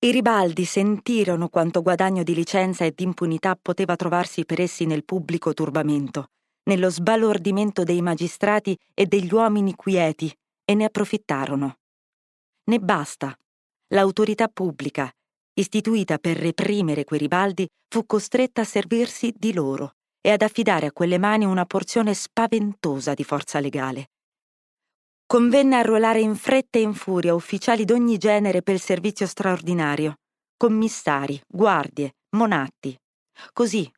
I 0.00 0.10
ribaldi 0.10 0.64
sentirono 0.64 1.48
quanto 1.48 1.82
guadagno 1.82 2.24
di 2.24 2.34
licenza 2.34 2.84
e 2.84 2.92
di 2.94 3.04
impunità 3.04 3.56
poteva 3.60 3.94
trovarsi 3.94 4.44
per 4.44 4.60
essi 4.60 4.86
nel 4.86 5.04
pubblico 5.04 5.54
turbamento, 5.54 6.30
nello 6.64 6.90
sbalordimento 6.90 7.84
dei 7.84 8.02
magistrati 8.02 8.76
e 8.92 9.06
degli 9.06 9.32
uomini 9.32 9.76
quieti, 9.76 10.34
e 10.64 10.74
ne 10.74 10.84
approfittarono. 10.84 11.78
Ne 12.64 12.78
basta. 12.78 13.36
L'autorità 13.88 14.48
pubblica, 14.48 15.12
istituita 15.54 16.18
per 16.18 16.36
reprimere 16.36 17.04
quei 17.04 17.20
ribaldi, 17.20 17.68
fu 17.88 18.06
costretta 18.06 18.62
a 18.62 18.64
servirsi 18.64 19.34
di 19.36 19.52
loro 19.52 19.94
e 20.20 20.30
ad 20.30 20.42
affidare 20.42 20.86
a 20.86 20.92
quelle 20.92 21.18
mani 21.18 21.44
una 21.44 21.66
porzione 21.66 22.14
spaventosa 22.14 23.14
di 23.14 23.24
forza 23.24 23.60
legale. 23.60 24.10
Convenne 25.30 25.76
arruolare 25.76 26.20
in 26.20 26.34
fretta 26.34 26.80
e 26.80 26.82
in 26.82 26.92
furia 26.92 27.36
ufficiali 27.36 27.84
d'ogni 27.84 28.18
genere 28.18 28.62
per 28.62 28.74
il 28.74 28.80
servizio 28.80 29.28
straordinario, 29.28 30.16
commissari, 30.56 31.40
guardie, 31.46 32.16
monatti. 32.30 32.98
Così, 33.52 33.88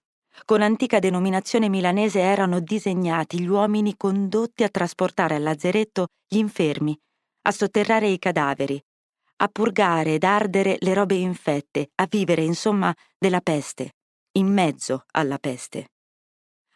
con 0.44 0.60
antica 0.60 0.98
denominazione 0.98 1.70
milanese 1.70 2.20
erano 2.20 2.60
disegnati 2.60 3.40
gli 3.40 3.46
uomini 3.46 3.96
condotti 3.96 4.62
a 4.62 4.68
trasportare 4.68 5.36
al 5.36 5.42
lazzeretto 5.42 6.08
gli 6.28 6.36
infermi, 6.36 6.94
a 7.46 7.50
sotterrare 7.50 8.08
i 8.08 8.18
cadaveri, 8.18 8.78
a 9.36 9.48
purgare 9.48 10.12
ed 10.12 10.24
ardere 10.24 10.76
le 10.80 10.92
robe 10.92 11.14
infette, 11.14 11.92
a 11.94 12.06
vivere, 12.10 12.42
insomma, 12.42 12.94
della 13.18 13.40
peste, 13.40 13.92
in 14.32 14.52
mezzo 14.52 15.06
alla 15.12 15.38
peste. 15.38 15.92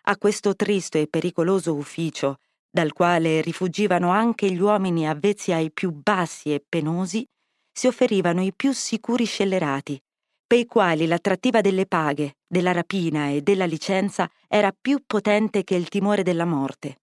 A 0.04 0.16
questo 0.16 0.56
tristo 0.56 0.96
e 0.96 1.08
pericoloso 1.08 1.74
ufficio, 1.74 2.38
dal 2.76 2.92
quale 2.92 3.40
rifugivano 3.40 4.10
anche 4.10 4.52
gli 4.52 4.60
uomini 4.60 5.08
avvezzi 5.08 5.50
ai 5.50 5.72
più 5.72 5.92
bassi 5.92 6.52
e 6.52 6.62
penosi, 6.68 7.26
si 7.72 7.86
offerivano 7.86 8.42
i 8.42 8.52
più 8.54 8.72
sicuri 8.72 9.24
scellerati, 9.24 9.98
per 10.46 10.58
i 10.58 10.66
quali 10.66 11.06
l'attrattiva 11.06 11.62
delle 11.62 11.86
paghe, 11.86 12.34
della 12.46 12.72
rapina 12.72 13.30
e 13.30 13.40
della 13.40 13.64
licenza 13.64 14.30
era 14.46 14.76
più 14.78 15.04
potente 15.06 15.64
che 15.64 15.74
il 15.74 15.88
timore 15.88 16.22
della 16.22 16.44
morte. 16.44 17.00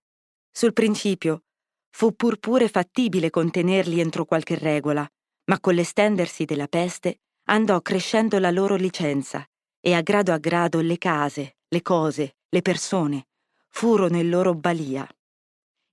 Sul 0.51 0.73
principio 0.73 1.45
fu 1.89 2.15
pur 2.15 2.37
pure 2.37 2.67
fattibile 2.67 3.31
contenerli 3.31 3.99
entro 3.99 4.25
qualche 4.25 4.53
regola, 4.53 5.09
ma 5.45 5.59
con 5.59 5.73
l'estendersi 5.73 6.45
della 6.45 6.67
peste 6.67 7.21
andò 7.45 7.81
crescendo 7.81 8.37
la 8.37 8.51
loro 8.51 8.75
licenza 8.75 9.43
e 9.81 9.93
a 9.95 10.01
grado 10.01 10.33
a 10.33 10.37
grado 10.37 10.81
le 10.81 10.99
case, 10.99 11.55
le 11.67 11.81
cose, 11.81 12.35
le 12.47 12.61
persone 12.61 13.25
furono 13.69 14.17
in 14.17 14.29
loro 14.29 14.53
balia. 14.53 15.07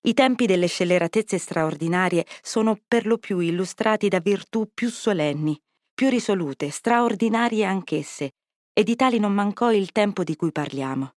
I 0.02 0.14
tempi 0.14 0.46
delle 0.46 0.66
scelleratezze 0.66 1.36
straordinarie 1.36 2.24
sono 2.40 2.78
per 2.88 3.04
lo 3.04 3.18
più 3.18 3.38
illustrati 3.40 4.08
da 4.08 4.18
virtù 4.18 4.70
più 4.72 4.88
solenni, 4.88 5.60
più 5.92 6.08
risolute, 6.08 6.70
straordinarie 6.70 7.64
anch'esse, 7.64 8.30
e 8.72 8.82
di 8.82 8.96
tali 8.96 9.18
non 9.18 9.34
mancò 9.34 9.70
il 9.70 9.92
tempo 9.92 10.24
di 10.24 10.36
cui 10.36 10.52
parliamo. 10.52 11.16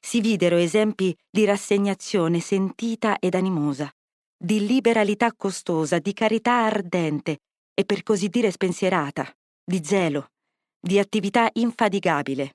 Si 0.00 0.22
videro 0.22 0.56
esempi 0.56 1.14
di 1.30 1.44
rassegnazione 1.44 2.40
sentita 2.40 3.18
ed 3.18 3.34
animosa, 3.34 3.92
di 4.34 4.66
liberalità 4.66 5.34
costosa, 5.34 5.98
di 5.98 6.14
carità 6.14 6.64
ardente 6.64 7.40
e 7.74 7.84
per 7.84 8.02
così 8.02 8.28
dire 8.28 8.50
spensierata, 8.50 9.30
di 9.62 9.84
zelo, 9.84 10.30
di 10.80 10.98
attività 10.98 11.50
infatigabile. 11.52 12.54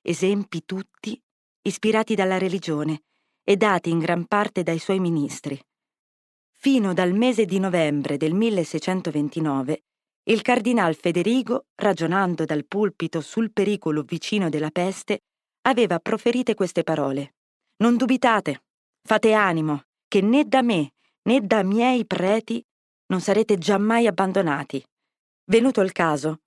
Esempi 0.00 0.64
tutti 0.64 1.20
ispirati 1.62 2.14
dalla 2.14 2.38
religione 2.38 3.02
e 3.44 3.56
dati 3.56 3.90
in 3.90 3.98
gran 3.98 4.26
parte 4.26 4.62
dai 4.62 4.78
suoi 4.78 5.00
ministri. 5.00 5.60
Fino 6.50 6.92
dal 6.92 7.12
mese 7.12 7.44
di 7.44 7.58
novembre 7.58 8.16
del 8.16 8.34
1629 8.34 9.82
il 10.24 10.40
cardinal 10.40 10.94
Federigo, 10.94 11.66
ragionando 11.74 12.44
dal 12.44 12.64
pulpito 12.64 13.20
sul 13.20 13.52
pericolo 13.52 14.02
vicino 14.02 14.48
della 14.48 14.70
peste, 14.70 15.22
aveva 15.62 15.98
proferite 15.98 16.54
queste 16.54 16.84
parole. 16.84 17.34
Non 17.78 17.96
dubitate, 17.96 18.62
fate 19.02 19.32
animo, 19.32 19.82
che 20.06 20.20
né 20.20 20.44
da 20.44 20.62
me 20.62 20.92
né 21.24 21.40
da 21.40 21.64
miei 21.64 22.06
preti 22.06 22.64
non 23.06 23.20
sarete 23.20 23.58
giammai 23.58 24.06
abbandonati. 24.06 24.84
Venuto 25.46 25.80
il 25.80 25.90
caso, 25.90 26.42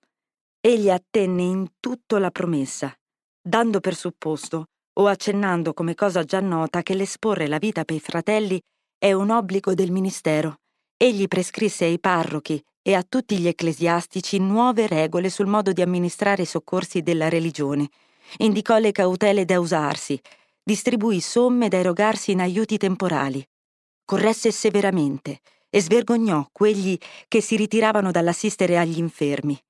egli 0.58 0.88
attenne 0.88 1.42
in 1.42 1.72
tutto 1.78 2.16
la 2.16 2.30
promessa, 2.30 2.94
dando 3.38 3.80
per 3.80 3.94
supposto 3.94 4.68
o 4.98 5.06
accennando 5.06 5.74
come 5.74 5.94
cosa 5.94 6.24
già 6.24 6.40
nota 6.40 6.82
che 6.82 6.94
l'esporre 6.94 7.48
la 7.48 7.58
vita 7.58 7.84
per 7.84 7.96
i 7.96 8.00
fratelli 8.00 8.60
è 8.98 9.12
un 9.12 9.30
obbligo 9.30 9.74
del 9.74 9.90
ministero. 9.90 10.60
Egli 10.96 11.28
prescrisse 11.28 11.84
ai 11.84 11.98
parrochi 12.00 12.62
e 12.82 12.94
a 12.94 13.04
tutti 13.06 13.36
gli 13.38 13.46
ecclesiastici 13.46 14.38
nuove 14.38 14.86
regole 14.86 15.28
sul 15.28 15.46
modo 15.46 15.72
di 15.72 15.82
amministrare 15.82 16.42
i 16.42 16.46
soccorsi 16.46 17.02
della 17.02 17.28
religione, 17.28 17.88
indicò 18.38 18.78
le 18.78 18.92
cautele 18.92 19.44
da 19.44 19.60
usarsi, 19.60 20.18
distribuì 20.62 21.20
somme 21.20 21.68
da 21.68 21.76
erogarsi 21.76 22.30
in 22.30 22.40
aiuti 22.40 22.78
temporali, 22.78 23.46
corresse 24.04 24.50
severamente 24.50 25.40
e 25.68 25.82
svergognò 25.82 26.48
quelli 26.52 26.98
che 27.28 27.40
si 27.42 27.56
ritiravano 27.56 28.10
dall'assistere 28.10 28.78
agli 28.78 28.98
infermi. 28.98 29.60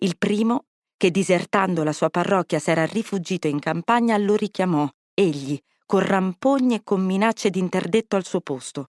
Il 0.00 0.18
primo, 0.18 0.66
che 0.96 1.10
disertando 1.10 1.84
la 1.84 1.92
sua 1.92 2.10
parrocchia 2.10 2.58
s'era 2.58 2.84
rifugito 2.84 3.46
in 3.48 3.58
campagna, 3.58 4.16
lo 4.16 4.34
richiamò, 4.34 4.88
egli, 5.14 5.58
con 5.84 6.00
rampogne 6.00 6.76
e 6.76 6.80
con 6.82 7.04
minacce 7.04 7.50
d'interdetto 7.50 8.16
al 8.16 8.24
suo 8.24 8.40
posto 8.40 8.88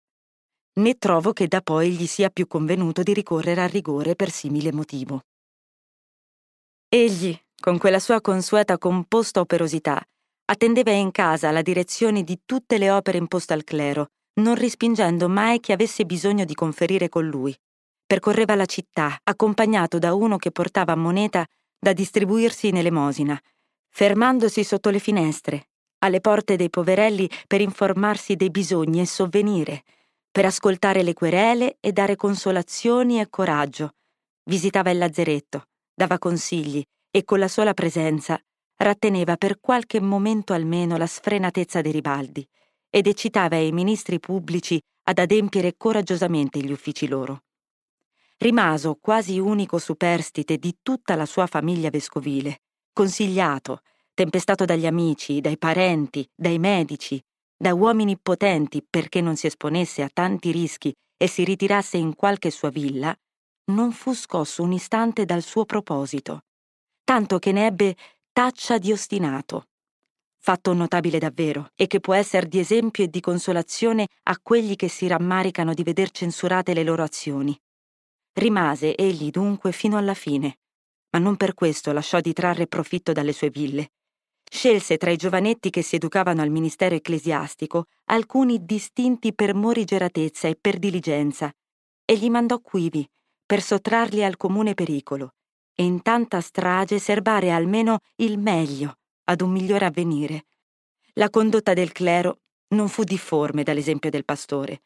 né 0.77 0.97
trovo 0.97 1.33
che 1.33 1.47
da 1.47 1.61
poi 1.61 1.91
gli 1.91 2.07
sia 2.07 2.29
più 2.29 2.47
convenuto 2.47 3.03
di 3.03 3.13
ricorrere 3.13 3.61
al 3.61 3.69
rigore 3.69 4.15
per 4.15 4.29
simile 4.29 4.71
motivo. 4.71 5.21
Egli, 6.89 7.37
con 7.59 7.77
quella 7.77 7.99
sua 7.99 8.21
consueta 8.21 8.77
composta 8.77 9.39
operosità, 9.39 10.01
attendeva 10.45 10.91
in 10.91 11.11
casa 11.11 11.51
la 11.51 11.61
direzione 11.61 12.23
di 12.23 12.41
tutte 12.45 12.77
le 12.77 12.91
opere 12.91 13.17
imposte 13.17 13.53
al 13.53 13.63
clero, 13.63 14.11
non 14.39 14.55
respingendo 14.55 15.27
mai 15.27 15.59
chi 15.59 15.71
avesse 15.71 16.05
bisogno 16.05 16.45
di 16.45 16.53
conferire 16.53 17.09
con 17.09 17.27
lui. 17.27 17.55
Percorreva 18.05 18.55
la 18.55 18.65
città, 18.65 19.19
accompagnato 19.23 19.99
da 19.99 20.13
uno 20.13 20.37
che 20.37 20.51
portava 20.51 20.95
moneta 20.95 21.45
da 21.79 21.93
distribuirsi 21.93 22.67
in 22.67 22.77
elemosina, 22.77 23.39
fermandosi 23.89 24.63
sotto 24.63 24.89
le 24.89 24.99
finestre, 24.99 25.69
alle 25.99 26.21
porte 26.21 26.55
dei 26.55 26.69
poverelli 26.69 27.29
per 27.47 27.61
informarsi 27.61 28.35
dei 28.35 28.49
bisogni 28.49 29.01
e 29.01 29.05
sovvenire, 29.05 29.83
per 30.31 30.45
ascoltare 30.45 31.03
le 31.03 31.13
querele 31.13 31.77
e 31.79 31.91
dare 31.91 32.15
consolazioni 32.15 33.19
e 33.19 33.29
coraggio. 33.29 33.95
Visitava 34.43 34.91
il 34.91 34.97
lazzeretto, 34.97 35.67
dava 35.93 36.19
consigli 36.19 36.83
e 37.09 37.23
con 37.23 37.39
la 37.39 37.47
sola 37.47 37.73
presenza 37.73 38.39
ratteneva 38.77 39.37
per 39.37 39.59
qualche 39.59 39.99
momento 39.99 40.53
almeno 40.53 40.97
la 40.97 41.07
sfrenatezza 41.07 41.81
dei 41.81 41.91
ribaldi 41.91 42.47
ed 42.89 43.07
eccitava 43.07 43.57
i 43.57 43.71
ministri 43.71 44.19
pubblici 44.19 44.79
ad 45.03 45.19
adempiere 45.19 45.75
coraggiosamente 45.75 46.59
gli 46.59 46.71
uffici 46.71 47.07
loro. 47.07 47.43
Rimaso 48.39 48.99
quasi 49.01 49.39
unico 49.39 49.79
superstite 49.79 50.57
di 50.57 50.77
tutta 50.83 51.15
la 51.15 51.25
sua 51.25 51.47
famiglia 51.47 51.89
vescovile, 51.89 52.59
consigliato, 52.93 53.81
tempestato 54.13 54.63
dagli 54.63 54.85
amici, 54.85 55.41
dai 55.41 55.57
parenti, 55.57 56.27
dai 56.35 56.59
medici, 56.59 57.19
da 57.57 57.73
uomini 57.73 58.15
potenti 58.19 58.85
perché 58.87 59.21
non 59.21 59.35
si 59.37 59.47
esponesse 59.47 60.03
a 60.03 60.09
tanti 60.13 60.51
rischi 60.51 60.93
e 61.17 61.25
si 61.25 61.43
ritirasse 61.43 61.97
in 61.97 62.13
qualche 62.13 62.51
sua 62.51 62.69
villa, 62.69 63.15
non 63.71 63.91
fu 63.91 64.13
scosso 64.13 64.61
un 64.61 64.71
istante 64.71 65.25
dal 65.25 65.41
suo 65.41 65.65
proposito, 65.65 66.41
tanto 67.03 67.39
che 67.39 67.51
ne 67.51 67.65
ebbe 67.65 67.95
taccia 68.31 68.77
di 68.77 68.91
ostinato. 68.91 69.69
Fatto 70.37 70.73
notabile 70.73 71.17
davvero, 71.17 71.71
e 71.73 71.87
che 71.87 71.99
può 71.99 72.13
essere 72.13 72.47
di 72.47 72.59
esempio 72.59 73.03
e 73.03 73.07
di 73.07 73.19
consolazione 73.19 74.07
a 74.25 74.37
quelli 74.39 74.75
che 74.75 74.89
si 74.89 75.07
rammaricano 75.07 75.73
di 75.73 75.81
veder 75.81 76.11
censurate 76.11 76.75
le 76.75 76.83
loro 76.83 77.01
azioni. 77.01 77.59
Rimase 78.37 78.95
egli 78.95 79.29
dunque 79.29 79.71
fino 79.71 79.97
alla 79.97 80.13
fine, 80.13 80.59
ma 81.11 81.19
non 81.19 81.37
per 81.37 81.53
questo 81.53 81.91
lasciò 81.91 82.19
di 82.19 82.33
trarre 82.33 82.67
profitto 82.67 83.11
dalle 83.11 83.33
sue 83.33 83.49
ville, 83.49 83.91
Scelse 84.49 84.97
tra 84.97 85.11
i 85.11 85.17
giovanetti 85.17 85.69
che 85.69 85.81
si 85.81 85.95
educavano 85.95 86.41
al 86.41 86.49
ministero 86.49 86.95
ecclesiastico 86.95 87.87
alcuni 88.05 88.65
distinti 88.65 89.33
per 89.33 89.53
morigeratezza 89.53 90.47
e 90.47 90.57
per 90.59 90.79
diligenza 90.79 91.51
e 92.05 92.17
gli 92.17 92.29
mandò 92.29 92.59
quivi 92.59 93.07
per 93.45 93.61
sottrarli 93.61 94.23
al 94.23 94.37
comune 94.37 94.73
pericolo 94.73 95.33
e 95.75 95.83
in 95.83 96.01
tanta 96.01 96.39
strage 96.41 96.97
serbare 96.97 97.51
almeno 97.51 97.99
il 98.15 98.39
meglio 98.39 98.95
ad 99.25 99.41
un 99.41 99.51
migliore 99.51 99.85
avvenire. 99.85 100.45
La 101.13 101.29
condotta 101.29 101.73
del 101.73 101.91
clero 101.91 102.39
non 102.69 102.87
fu 102.87 103.03
difforme 103.03 103.63
dall'esempio 103.63 104.09
del 104.09 104.25
pastore. 104.25 104.81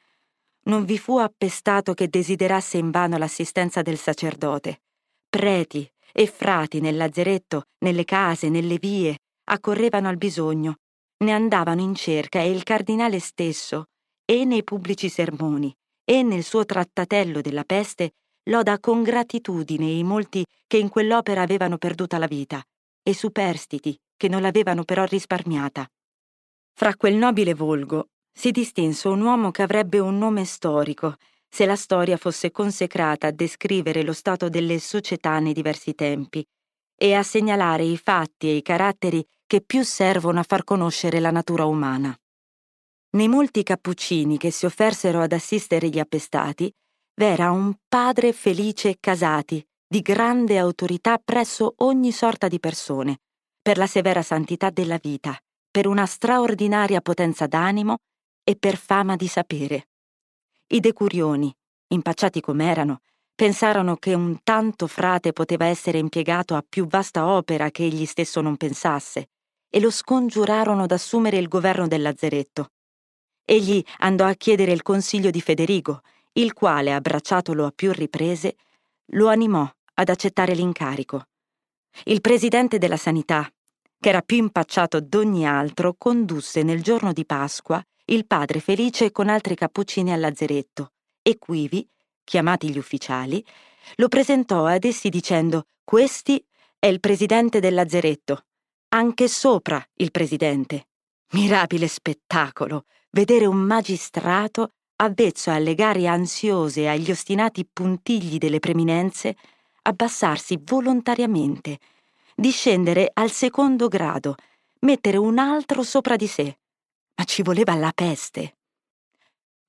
Non 0.63 0.85
vi 0.85 0.97
fu 0.97 1.17
appestato 1.17 1.93
che 1.93 2.07
desiderasse 2.07 2.77
invano 2.77 3.17
l'assistenza 3.17 3.81
del 3.81 3.97
sacerdote. 3.97 4.81
Preti 5.27 5.89
e 6.13 6.27
frati 6.27 6.79
nel 6.79 6.97
lazzeretto, 6.97 7.65
nelle 7.79 8.03
case, 8.03 8.49
nelle 8.49 8.77
vie, 8.77 9.17
accorrevano 9.45 10.07
al 10.07 10.17
bisogno, 10.17 10.77
ne 11.23 11.31
andavano 11.31 11.81
in 11.81 11.95
cerca 11.95 12.39
e 12.39 12.51
il 12.51 12.63
cardinale 12.63 13.19
stesso, 13.19 13.87
e 14.25 14.45
nei 14.45 14.63
pubblici 14.63 15.09
sermoni, 15.09 15.73
e 16.03 16.23
nel 16.23 16.43
suo 16.43 16.65
trattatello 16.65 17.41
della 17.41 17.63
peste, 17.63 18.13
loda 18.49 18.79
con 18.79 19.03
gratitudine 19.03 19.85
i 19.85 20.03
molti 20.03 20.45
che 20.67 20.77
in 20.77 20.89
quell'opera 20.89 21.41
avevano 21.41 21.77
perduta 21.77 22.17
la 22.17 22.27
vita, 22.27 22.63
e 23.03 23.13
superstiti 23.13 23.97
che 24.15 24.27
non 24.27 24.41
l'avevano 24.41 24.83
però 24.83 25.03
risparmiata. 25.05 25.87
Fra 26.73 26.95
quel 26.95 27.15
nobile 27.15 27.53
volgo 27.53 28.09
si 28.33 28.51
distinse 28.51 29.07
un 29.07 29.21
uomo 29.21 29.51
che 29.51 29.61
avrebbe 29.61 29.99
un 29.99 30.17
nome 30.17 30.45
storico, 30.45 31.15
se 31.49 31.65
la 31.65 31.75
storia 31.75 32.17
fosse 32.17 32.51
consecrata 32.51 33.27
a 33.27 33.31
descrivere 33.31 34.03
lo 34.03 34.13
stato 34.13 34.47
delle 34.47 34.79
società 34.79 35.39
nei 35.39 35.53
diversi 35.53 35.93
tempi 35.93 36.45
e 36.95 37.13
a 37.13 37.23
segnalare 37.23 37.83
i 37.83 37.97
fatti 37.97 38.47
e 38.47 38.55
i 38.55 38.61
caratteri 38.61 39.25
che 39.45 39.61
più 39.61 39.83
servono 39.83 40.39
a 40.39 40.43
far 40.43 40.63
conoscere 40.63 41.19
la 41.19 41.31
natura 41.31 41.65
umana. 41.65 42.15
Nei 43.17 43.27
molti 43.27 43.63
cappuccini 43.63 44.37
che 44.37 44.51
si 44.51 44.65
offersero 44.65 45.19
ad 45.19 45.33
assistere 45.33 45.89
gli 45.89 45.99
appestati, 45.99 46.71
v'era 47.15 47.51
un 47.51 47.73
padre 47.89 48.31
felice 48.31 48.97
casati, 48.99 49.65
di 49.85 49.99
grande 49.99 50.57
autorità 50.57 51.17
presso 51.17 51.73
ogni 51.79 52.13
sorta 52.13 52.47
di 52.47 52.59
persone, 52.59 53.17
per 53.61 53.77
la 53.77 53.87
severa 53.87 54.21
santità 54.21 54.69
della 54.69 54.97
vita, 55.01 55.37
per 55.69 55.87
una 55.87 56.05
straordinaria 56.05 57.01
potenza 57.01 57.47
d'animo 57.47 57.97
e 58.43 58.55
per 58.55 58.77
fama 58.77 59.15
di 59.15 59.27
sapere. 59.27 59.87
I 60.67 60.79
decurioni, 60.79 61.53
impacciati 61.87 62.41
com'erano, 62.41 63.01
pensarono 63.35 63.95
che 63.97 64.13
un 64.13 64.39
tanto 64.43 64.87
frate 64.87 65.33
poteva 65.33 65.65
essere 65.65 65.97
impiegato 65.97 66.55
a 66.55 66.63
più 66.67 66.87
vasta 66.87 67.27
opera 67.27 67.71
che 67.71 67.83
egli 67.83 68.05
stesso 68.05 68.41
non 68.41 68.57
pensasse, 68.57 69.29
e 69.69 69.79
lo 69.79 69.89
scongiurarono 69.89 70.85
d'assumere 70.85 71.37
il 71.37 71.47
governo 71.47 71.87
del 71.87 72.01
lazzeretto. 72.01 72.71
Egli 73.43 73.83
andò 73.99 74.25
a 74.25 74.33
chiedere 74.33 74.71
il 74.71 74.81
consiglio 74.81 75.29
di 75.29 75.41
Federigo, 75.41 76.01
il 76.33 76.53
quale, 76.53 76.93
abbracciatolo 76.93 77.65
a 77.65 77.71
più 77.71 77.91
riprese, 77.91 78.55
lo 79.13 79.27
animò 79.27 79.69
ad 79.95 80.09
accettare 80.09 80.53
l'incarico. 80.53 81.25
Il 82.05 82.21
presidente 82.21 82.77
della 82.77 82.97
sanità, 82.97 83.49
che 83.99 84.09
era 84.09 84.21
più 84.21 84.37
impacciato 84.37 84.99
d'ogni 85.01 85.45
altro, 85.45 85.95
condusse 85.97 86.63
nel 86.63 86.81
giorno 86.81 87.11
di 87.11 87.25
Pasqua 87.25 87.83
il 88.11 88.27
padre 88.27 88.59
Felice 88.59 89.11
con 89.11 89.29
altri 89.29 89.55
cappuccini 89.55 90.11
al 90.11 90.19
lazzeretto 90.19 90.91
e 91.21 91.37
quivi, 91.37 91.87
chiamati 92.23 92.69
gli 92.69 92.77
ufficiali, 92.77 93.43
lo 93.95 94.09
presentò 94.09 94.65
ad 94.65 94.83
essi 94.83 95.09
dicendo 95.09 95.65
Questi 95.83 96.43
è 96.77 96.87
il 96.87 96.99
presidente 96.99 97.59
del 97.59 97.73
lazzeretto, 97.73 98.45
anche 98.89 99.27
sopra 99.27 99.83
il 99.95 100.11
presidente. 100.11 100.87
Mirabile 101.33 101.87
spettacolo, 101.87 102.85
vedere 103.11 103.45
un 103.45 103.57
magistrato 103.57 104.73
avvezzo 104.97 105.49
alle 105.51 105.73
gare 105.73 106.05
ansiose 106.07 106.81
e 106.81 106.87
agli 106.87 107.11
ostinati 107.11 107.65
puntigli 107.65 108.37
delle 108.37 108.59
preminenze 108.59 109.35
abbassarsi 109.83 110.59
volontariamente, 110.61 111.79
discendere 112.35 113.09
al 113.13 113.31
secondo 113.31 113.87
grado, 113.87 114.35
mettere 114.79 115.15
un 115.15 115.37
altro 115.39 115.81
sopra 115.81 116.17
di 116.17 116.27
sé. 116.27 116.57
Ma 117.15 117.23
ci 117.25 117.41
voleva 117.41 117.75
la 117.75 117.91
peste. 117.93 118.57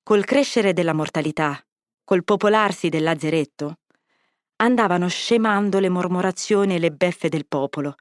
Col 0.03 0.25
crescere 0.25 0.73
della 0.73 0.93
mortalità, 0.93 1.63
col 2.03 2.23
popolarsi 2.23 2.89
del 2.89 3.03
lazzeretto, 3.03 3.77
andavano 4.57 5.07
scemando 5.07 5.79
le 5.79 5.89
mormorazioni 5.89 6.75
e 6.75 6.79
le 6.79 6.91
beffe 6.91 7.29
del 7.29 7.47
popolo. 7.47 7.95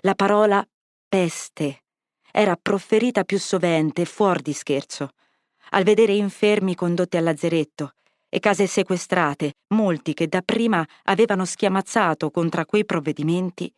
La 0.00 0.14
parola 0.14 0.66
peste 1.08 1.84
era 2.30 2.56
profferita 2.56 3.24
più 3.24 3.38
sovente, 3.38 4.04
fuori 4.04 4.42
di 4.42 4.52
scherzo, 4.52 5.10
al 5.70 5.84
vedere 5.84 6.12
infermi 6.12 6.74
condotti 6.74 7.16
al 7.16 7.24
lazzeretto 7.24 7.94
e 8.28 8.40
case 8.40 8.66
sequestrate, 8.66 9.54
molti 9.68 10.12
che 10.12 10.26
dapprima 10.26 10.86
avevano 11.04 11.44
schiamazzato 11.44 12.30
contro 12.30 12.64
quei 12.66 12.84
provvedimenti, 12.84 13.72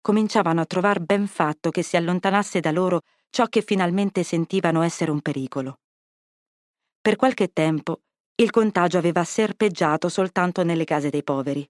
cominciavano 0.00 0.60
a 0.60 0.66
trovar 0.66 1.00
ben 1.00 1.26
fatto 1.26 1.70
che 1.70 1.82
si 1.82 1.96
allontanasse 1.96 2.60
da 2.60 2.70
loro 2.70 3.02
ciò 3.30 3.46
che 3.46 3.62
finalmente 3.62 4.22
sentivano 4.22 4.82
essere 4.82 5.10
un 5.10 5.20
pericolo. 5.20 5.80
Per 7.00 7.16
qualche 7.16 7.52
tempo 7.52 8.02
il 8.36 8.50
contagio 8.50 8.98
aveva 8.98 9.24
serpeggiato 9.24 10.08
soltanto 10.08 10.62
nelle 10.62 10.84
case 10.84 11.10
dei 11.10 11.24
poveri. 11.24 11.68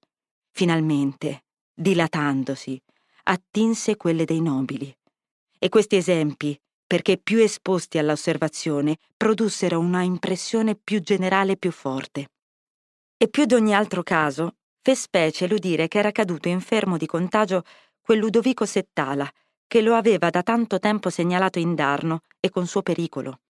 Finalmente, 0.50 1.44
dilatandosi, 1.72 2.80
attinse 3.24 3.96
quelle 3.96 4.24
dei 4.24 4.40
nobili. 4.40 4.94
E 5.58 5.68
questi 5.68 5.96
esempi, 5.96 6.58
perché 6.86 7.18
più 7.18 7.38
esposti 7.38 7.98
all'osservazione, 7.98 8.96
produssero 9.16 9.78
una 9.78 10.02
impressione 10.02 10.74
più 10.74 11.00
generale 11.00 11.52
e 11.52 11.56
più 11.56 11.70
forte. 11.70 12.30
E 13.16 13.28
più 13.28 13.44
d'ogni 13.44 13.74
altro 13.74 14.02
caso, 14.02 14.56
fe 14.80 14.94
specie 14.94 15.46
l'udire 15.46 15.88
che 15.88 15.98
era 15.98 16.12
caduto 16.12 16.48
infermo 16.48 16.96
di 16.96 17.06
contagio 17.06 17.64
quel 18.00 18.18
Ludovico 18.18 18.64
Settala, 18.64 19.30
che 19.68 19.80
lo 19.80 19.94
aveva 19.94 20.30
da 20.30 20.42
tanto 20.42 20.80
tempo 20.80 21.10
segnalato 21.10 21.60
indarno 21.60 22.22
e 22.40 22.50
con 22.50 22.66
suo 22.66 22.82
pericolo. 22.82 23.42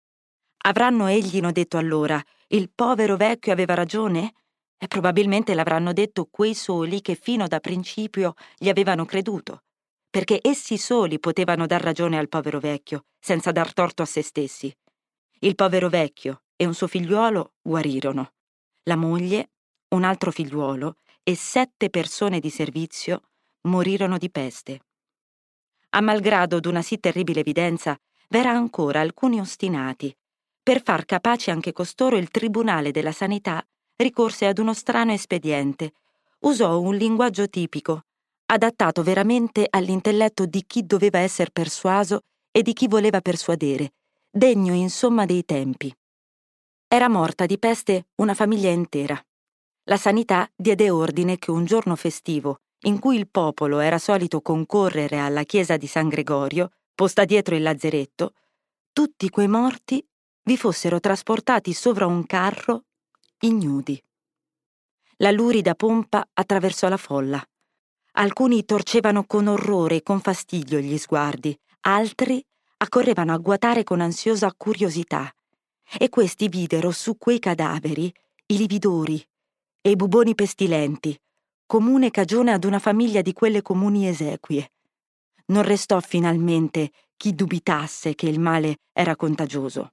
Avranno 0.66 1.08
eglino 1.08 1.54
detto 1.54 1.78
allora, 1.78 2.22
il 2.48 2.70
povero 2.74 3.16
vecchio 3.16 3.54
aveva 3.54 3.74
ragione? 3.74 4.34
E 4.78 4.88
probabilmente 4.88 5.54
l'avranno 5.54 5.94
detto 5.94 6.28
quei 6.30 6.54
soli 6.54 7.00
che 7.00 7.16
fino 7.16 7.48
da 7.48 7.62
principio 7.62 8.34
gli 8.58 8.68
avevano 8.68 9.06
creduto 9.06 9.62
perché 10.18 10.40
essi 10.42 10.80
soli 10.80 11.20
potevano 11.20 11.68
dar 11.68 11.80
ragione 11.80 12.18
al 12.18 12.28
povero 12.28 12.60
vecchio, 12.60 13.06
senza 13.20 13.52
dar 13.52 13.72
torto 13.72 14.02
a 14.02 14.06
se 14.06 14.24
stessi. 14.24 14.76
Il 15.42 15.54
povero 15.54 15.90
vecchio 15.90 16.42
e 16.56 16.66
un 16.66 16.74
suo 16.74 16.88
figliuolo 16.88 17.54
guarirono. 17.62 18.34
La 18.86 18.96
moglie, 18.96 19.52
un 19.90 20.04
altro 20.04 20.32
figliuolo 20.32 20.96
e 21.22 21.36
sette 21.36 21.92
persone 21.92 22.40
di 22.40 22.50
servizio 22.50 23.30
morirono 23.68 24.18
di 24.18 24.32
peste. 24.32 24.87
A 25.90 26.02
malgrado 26.02 26.60
d'una 26.60 26.82
sì 26.82 27.00
terribile 27.00 27.40
evidenza, 27.40 27.98
v'era 28.30 28.52
ancora 28.52 29.00
alcuni 29.00 29.40
ostinati. 29.40 30.16
Per 30.62 30.84
far 30.84 31.06
capaci 31.06 31.50
anche 31.50 31.72
costoro 31.72 32.18
il 32.18 32.30
Tribunale 32.30 32.92
della 32.92 33.14
Sanità 33.14 33.66
ricorse 33.96 34.46
ad 34.46 34.58
uno 34.60 34.74
strano 34.74 35.14
espediente. 35.14 35.94
Usò 36.40 36.80
un 36.80 36.96
linguaggio 36.96 37.48
tipico, 37.48 38.04
adattato 38.48 39.02
veramente 39.02 39.66
all'intelletto 39.70 40.46
di 40.46 40.64
chi 40.68 40.86
doveva 40.86 41.20
essere 41.20 41.52
persuaso 41.52 42.22
e 42.52 42.62
di 42.62 42.74
chi 42.74 42.88
voleva 42.88 43.22
persuadere, 43.22 43.94
degno 44.30 44.74
insomma 44.74 45.26
dei 45.26 45.46
tempi. 45.46 45.96
Era 46.88 47.10
morta 47.10 47.46
di 47.46 47.58
peste 47.58 48.08
una 48.16 48.34
famiglia 48.34 48.70
intera. 48.70 49.20
La 49.86 49.98
sanità 49.98 50.50
diede 50.56 50.90
ordine 50.90 51.38
che 51.38 51.50
un 51.50 51.66
giorno 51.66 51.96
festivo, 51.96 52.62
in 52.82 53.00
cui 53.00 53.18
il 53.18 53.28
popolo 53.28 53.80
era 53.80 53.98
solito 53.98 54.42
concorrere 54.42 55.20
alla 55.20 55.44
chiesa 55.44 55.78
di 55.78 55.88
San 55.88 56.08
Gregorio, 56.08 56.72
posta 56.94 57.26
dietro 57.26 57.56
il 57.56 57.64
lazzeretto, 57.64 58.34
tutti 58.94 59.30
quei 59.30 59.48
morti 59.48 60.06
vi 60.44 60.58
fossero 60.58 61.00
trasportati 61.00 61.74
sopra 61.74 62.06
un 62.06 62.26
carro 62.26 62.86
ignudi. 63.40 64.02
La 65.18 65.32
lurida 65.32 65.76
pompa 65.76 66.28
attraversò 66.32 66.88
la 66.90 66.98
folla. 66.98 67.44
Alcuni 68.14 68.66
torcevano 68.66 69.26
con 69.26 69.48
orrore 69.48 69.98
e 69.98 70.04
con 70.04 70.20
fastidio 70.20 70.80
gli 70.80 70.98
sguardi, 70.98 71.58
altri 71.82 72.44
accorrevano 72.78 73.34
a 73.34 73.38
guatare 73.38 73.84
con 73.84 74.02
ansiosa 74.02 74.54
curiosità. 74.56 75.32
E 75.98 76.10
questi 76.10 76.50
videro 76.50 76.92
su 76.92 77.18
quei 77.18 77.40
cadaveri 77.40 78.12
i 78.48 78.58
lividori 78.58 79.24
e 79.82 79.92
i 79.92 79.96
buboni 79.96 80.36
pestilenti, 80.36 81.20
comune 81.68 82.12
cagione 82.12 82.54
ad 82.54 82.64
una 82.64 82.80
famiglia 82.80 83.22
di 83.22 83.34
quelle 83.34 83.62
comuni 83.62 84.08
esequie. 84.08 84.72
Non 85.48 85.64
restò 85.64 86.00
finalmente 86.00 86.92
chi 87.18 87.36
dubitasse 87.36 88.16
che 88.16 88.28
il 88.28 88.40
male 88.40 88.78
era 88.94 89.18
contagioso. 89.18 89.92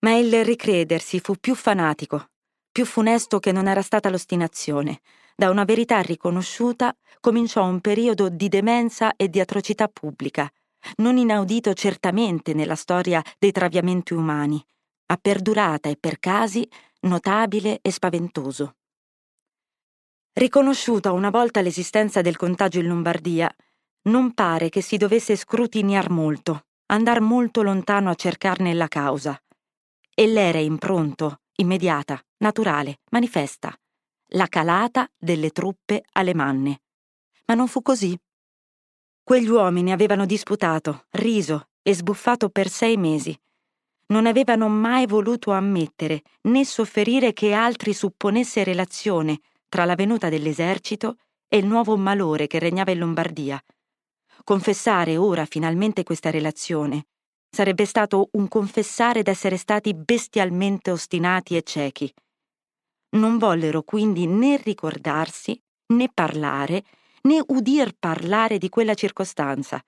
Ma 0.00 0.16
il 0.16 0.44
ricredersi 0.44 1.18
fu 1.18 1.34
più 1.34 1.56
fanatico, 1.56 2.30
più 2.70 2.86
funesto 2.86 3.40
che 3.40 3.50
non 3.50 3.66
era 3.66 3.82
stata 3.82 4.08
l'ostinazione, 4.08 5.00
da 5.34 5.50
una 5.50 5.64
verità 5.64 6.00
riconosciuta 6.00 6.96
cominciò 7.18 7.64
un 7.66 7.80
periodo 7.80 8.28
di 8.28 8.48
demenza 8.48 9.16
e 9.16 9.28
di 9.28 9.40
atrocità 9.40 9.88
pubblica, 9.88 10.48
non 10.98 11.16
inaudito 11.16 11.74
certamente 11.74 12.54
nella 12.54 12.76
storia 12.76 13.20
dei 13.36 13.50
traviamenti 13.50 14.14
umani, 14.14 14.64
ma 15.06 15.16
perdurata 15.16 15.88
e 15.88 15.96
per 15.98 16.20
casi 16.20 16.66
notabile 17.00 17.80
e 17.82 17.90
spaventoso. 17.90 18.76
Riconosciuta 20.32 21.10
una 21.10 21.30
volta 21.30 21.60
l'esistenza 21.60 22.20
del 22.20 22.36
contagio 22.36 22.78
in 22.78 22.86
Lombardia, 22.86 23.52
non 24.02 24.32
pare 24.32 24.68
che 24.68 24.80
si 24.80 24.96
dovesse 24.96 25.34
scrutiniar 25.34 26.08
molto, 26.08 26.66
andar 26.86 27.20
molto 27.20 27.62
lontano 27.62 28.10
a 28.10 28.14
cercarne 28.14 28.72
la 28.72 28.86
causa. 28.86 29.40
E 30.14 30.26
l'era 30.28 30.58
impronto, 30.58 31.40
immediata, 31.56 32.22
naturale, 32.38 33.00
manifesta, 33.10 33.76
la 34.28 34.46
calata 34.46 35.10
delle 35.18 35.50
truppe 35.50 36.04
alemanne. 36.12 36.82
Ma 37.46 37.54
non 37.54 37.66
fu 37.66 37.82
così. 37.82 38.16
Quegli 39.24 39.48
uomini 39.48 39.90
avevano 39.90 40.26
disputato, 40.26 41.06
riso 41.10 41.70
e 41.82 41.92
sbuffato 41.92 42.50
per 42.50 42.68
sei 42.68 42.96
mesi. 42.96 43.36
Non 44.06 44.26
avevano 44.26 44.68
mai 44.68 45.06
voluto 45.06 45.50
ammettere 45.50 46.22
né 46.42 46.64
sofferire 46.64 47.32
che 47.32 47.52
altri 47.52 47.92
supponesse 47.92 48.62
relazione 48.62 49.40
tra 49.70 49.86
la 49.86 49.94
venuta 49.94 50.28
dell'esercito 50.28 51.16
e 51.48 51.56
il 51.56 51.64
nuovo 51.64 51.96
malore 51.96 52.46
che 52.46 52.58
regnava 52.58 52.90
in 52.90 52.98
Lombardia. 52.98 53.58
Confessare 54.44 55.16
ora 55.16 55.46
finalmente 55.46 56.02
questa 56.02 56.30
relazione 56.30 57.06
sarebbe 57.48 57.86
stato 57.86 58.28
un 58.32 58.48
confessare 58.48 59.22
d'essere 59.22 59.56
stati 59.56 59.94
bestialmente 59.94 60.90
ostinati 60.90 61.56
e 61.56 61.62
ciechi. 61.62 62.12
Non 63.16 63.38
vollero 63.38 63.82
quindi 63.82 64.26
né 64.26 64.56
ricordarsi, 64.56 65.60
né 65.94 66.10
parlare, 66.12 66.84
né 67.22 67.42
udir 67.48 67.94
parlare 67.98 68.58
di 68.58 68.68
quella 68.68 68.94
circostanza, 68.94 69.82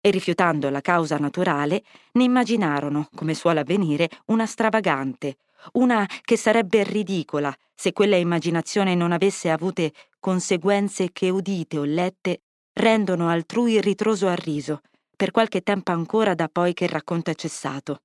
e 0.00 0.10
rifiutando 0.10 0.70
la 0.70 0.80
causa 0.80 1.16
naturale, 1.16 1.82
ne 2.12 2.24
immaginarono, 2.24 3.08
come 3.14 3.34
suole 3.34 3.60
avvenire, 3.60 4.08
una 4.26 4.46
stravagante, 4.46 5.38
una 5.72 6.08
che 6.22 6.36
sarebbe 6.36 6.82
ridicola 6.84 7.54
se 7.74 7.92
quella 7.92 8.16
immaginazione 8.16 8.94
non 8.94 9.12
avesse 9.12 9.50
avute 9.50 9.92
conseguenze 10.18 11.12
che 11.12 11.30
udite 11.30 11.78
o 11.78 11.84
lette 11.84 12.42
rendono 12.72 13.28
altrui 13.28 13.80
ritroso 13.80 14.28
a 14.28 14.34
riso, 14.34 14.80
per 15.16 15.30
qualche 15.30 15.62
tempo 15.62 15.92
ancora 15.92 16.34
da 16.34 16.48
poi 16.48 16.74
che 16.74 16.84
il 16.84 16.90
racconto 16.90 17.30
è 17.30 17.34
cessato. 17.34 18.02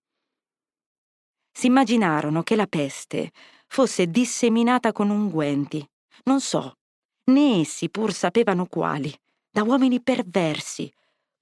Si 1.52 1.68
immaginarono 1.68 2.42
che 2.42 2.56
la 2.56 2.68
peste 2.68 3.32
fosse 3.68 4.08
disseminata 4.08 4.92
con 4.92 5.10
unguenti, 5.10 5.88
non 6.24 6.42
so, 6.42 6.78
né 7.26 7.60
essi 7.62 7.90
pur 7.90 8.14
sapevano 8.14 8.66
quali, 8.66 9.14
da 9.50 9.64
uomini 9.64 10.02
perversi, 10.02 10.92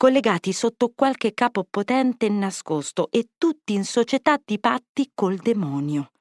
collegati 0.01 0.51
sotto 0.51 0.93
qualche 0.95 1.35
capo 1.35 1.63
potente 1.69 2.25
e 2.25 2.29
nascosto 2.29 3.09
e 3.11 3.27
tutti 3.37 3.73
in 3.73 3.85
società 3.85 4.41
di 4.43 4.59
patti 4.59 5.11
col 5.13 5.35
demonio. 5.35 6.13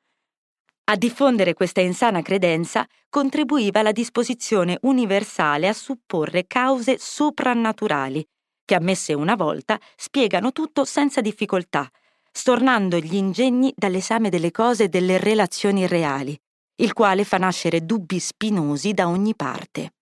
A 0.90 0.96
diffondere 0.96 1.54
questa 1.54 1.80
insana 1.80 2.20
credenza 2.20 2.86
contribuiva 3.08 3.80
la 3.80 3.92
disposizione 3.92 4.76
universale 4.82 5.66
a 5.66 5.72
supporre 5.72 6.46
cause 6.46 6.98
soprannaturali, 6.98 8.22
che 8.66 8.74
ammesse 8.74 9.14
una 9.14 9.34
volta 9.34 9.80
spiegano 9.96 10.52
tutto 10.52 10.84
senza 10.84 11.22
difficoltà, 11.22 11.88
stornando 12.30 12.98
gli 12.98 13.14
ingegni 13.14 13.72
dall'esame 13.74 14.28
delle 14.28 14.50
cose 14.50 14.84
e 14.84 14.88
delle 14.90 15.16
relazioni 15.16 15.86
reali, 15.86 16.38
il 16.82 16.92
quale 16.92 17.24
fa 17.24 17.38
nascere 17.38 17.86
dubbi 17.86 18.18
spinosi 18.18 18.92
da 18.92 19.08
ogni 19.08 19.34
parte. 19.34 19.94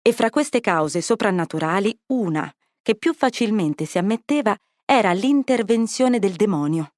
E 0.00 0.12
fra 0.14 0.30
queste 0.30 0.60
cause 0.60 1.02
soprannaturali 1.02 1.94
una, 2.06 2.50
che 2.88 2.96
più 2.96 3.12
facilmente 3.12 3.84
si 3.84 3.98
ammetteva, 3.98 4.56
era 4.86 5.12
l'intervenzione 5.12 6.18
del 6.18 6.36
demonio. 6.36 6.94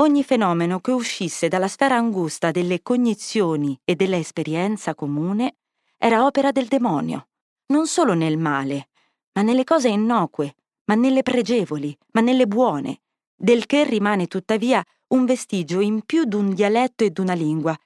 Ogni 0.00 0.24
fenomeno 0.24 0.80
che 0.80 0.90
uscisse 0.90 1.46
dalla 1.46 1.68
sfera 1.68 1.94
angusta 1.94 2.50
delle 2.50 2.82
cognizioni 2.82 3.80
e 3.84 3.94
dell'esperienza 3.94 4.96
comune 4.96 5.58
era 5.96 6.26
opera 6.26 6.50
del 6.50 6.66
demonio, 6.66 7.28
non 7.66 7.86
solo 7.86 8.14
nel 8.14 8.36
male, 8.36 8.88
ma 9.34 9.42
nelle 9.42 9.62
cose 9.62 9.90
innocue, 9.90 10.56
ma 10.86 10.96
nelle 10.96 11.22
pregevoli, 11.22 11.96
ma 12.14 12.20
nelle 12.20 12.48
buone, 12.48 13.02
del 13.32 13.66
che 13.66 13.84
rimane 13.84 14.26
tuttavia 14.26 14.84
un 15.14 15.24
vestigio 15.24 15.78
in 15.78 16.02
più 16.04 16.24
d'un 16.24 16.52
dialetto 16.52 17.04
e 17.04 17.10
d'una 17.10 17.34
lingua, 17.34 17.78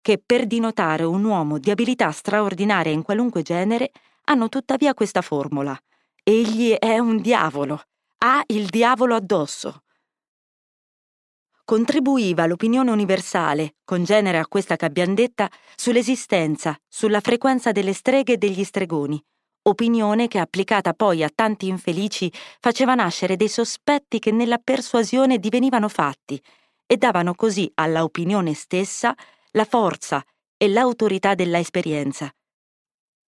che 0.00 0.22
per 0.24 0.46
dinotare 0.46 1.02
un 1.02 1.24
uomo 1.24 1.58
di 1.58 1.72
abilità 1.72 2.12
straordinaria 2.12 2.92
in 2.92 3.02
qualunque 3.02 3.42
genere 3.42 3.90
hanno 4.26 4.48
tuttavia 4.48 4.94
questa 4.94 5.22
formula. 5.22 5.76
Egli 6.26 6.72
è 6.72 6.98
un 6.98 7.20
diavolo, 7.20 7.82
ha 8.24 8.42
il 8.46 8.66
diavolo 8.68 9.14
addosso 9.14 9.82
contribuiva 11.64 12.46
l'opinione 12.46 12.90
universale, 12.90 13.76
congenere 13.84 14.38
a 14.38 14.46
questa 14.46 14.76
che 14.76 14.84
abbiamo 14.84 15.14
detta, 15.14 15.50
sull'esistenza, 15.74 16.76
sulla 16.88 17.20
frequenza 17.20 17.72
delle 17.72 17.92
streghe 17.92 18.34
e 18.34 18.36
degli 18.36 18.64
stregoni, 18.64 19.22
opinione 19.62 20.28
che 20.28 20.38
applicata 20.38 20.92
poi 20.92 21.22
a 21.22 21.30
tanti 21.34 21.68
infelici 21.68 22.32
faceva 22.60 22.94
nascere 22.94 23.36
dei 23.36 23.48
sospetti 23.48 24.18
che 24.18 24.30
nella 24.30 24.58
persuasione 24.58 25.38
divenivano 25.38 25.88
fatti 25.88 26.40
e 26.86 26.96
davano 26.96 27.34
così 27.34 27.70
alla 27.74 28.02
opinione 28.02 28.54
stessa 28.54 29.14
la 29.52 29.64
forza 29.64 30.22
e 30.56 30.68
l'autorità 30.68 31.34
della 31.34 31.58
esperienza. 31.58 32.30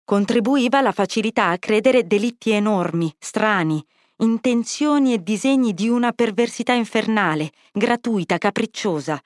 Contribuiva 0.09 0.81
la 0.81 0.91
facilità 0.91 1.49
a 1.49 1.59
credere 1.59 2.07
delitti 2.07 2.49
enormi, 2.49 3.13
strani, 3.19 3.79
intenzioni 4.17 5.13
e 5.13 5.21
disegni 5.21 5.75
di 5.75 5.87
una 5.87 6.13
perversità 6.13 6.73
infernale, 6.73 7.51
gratuita, 7.71 8.39
capricciosa, 8.39 9.21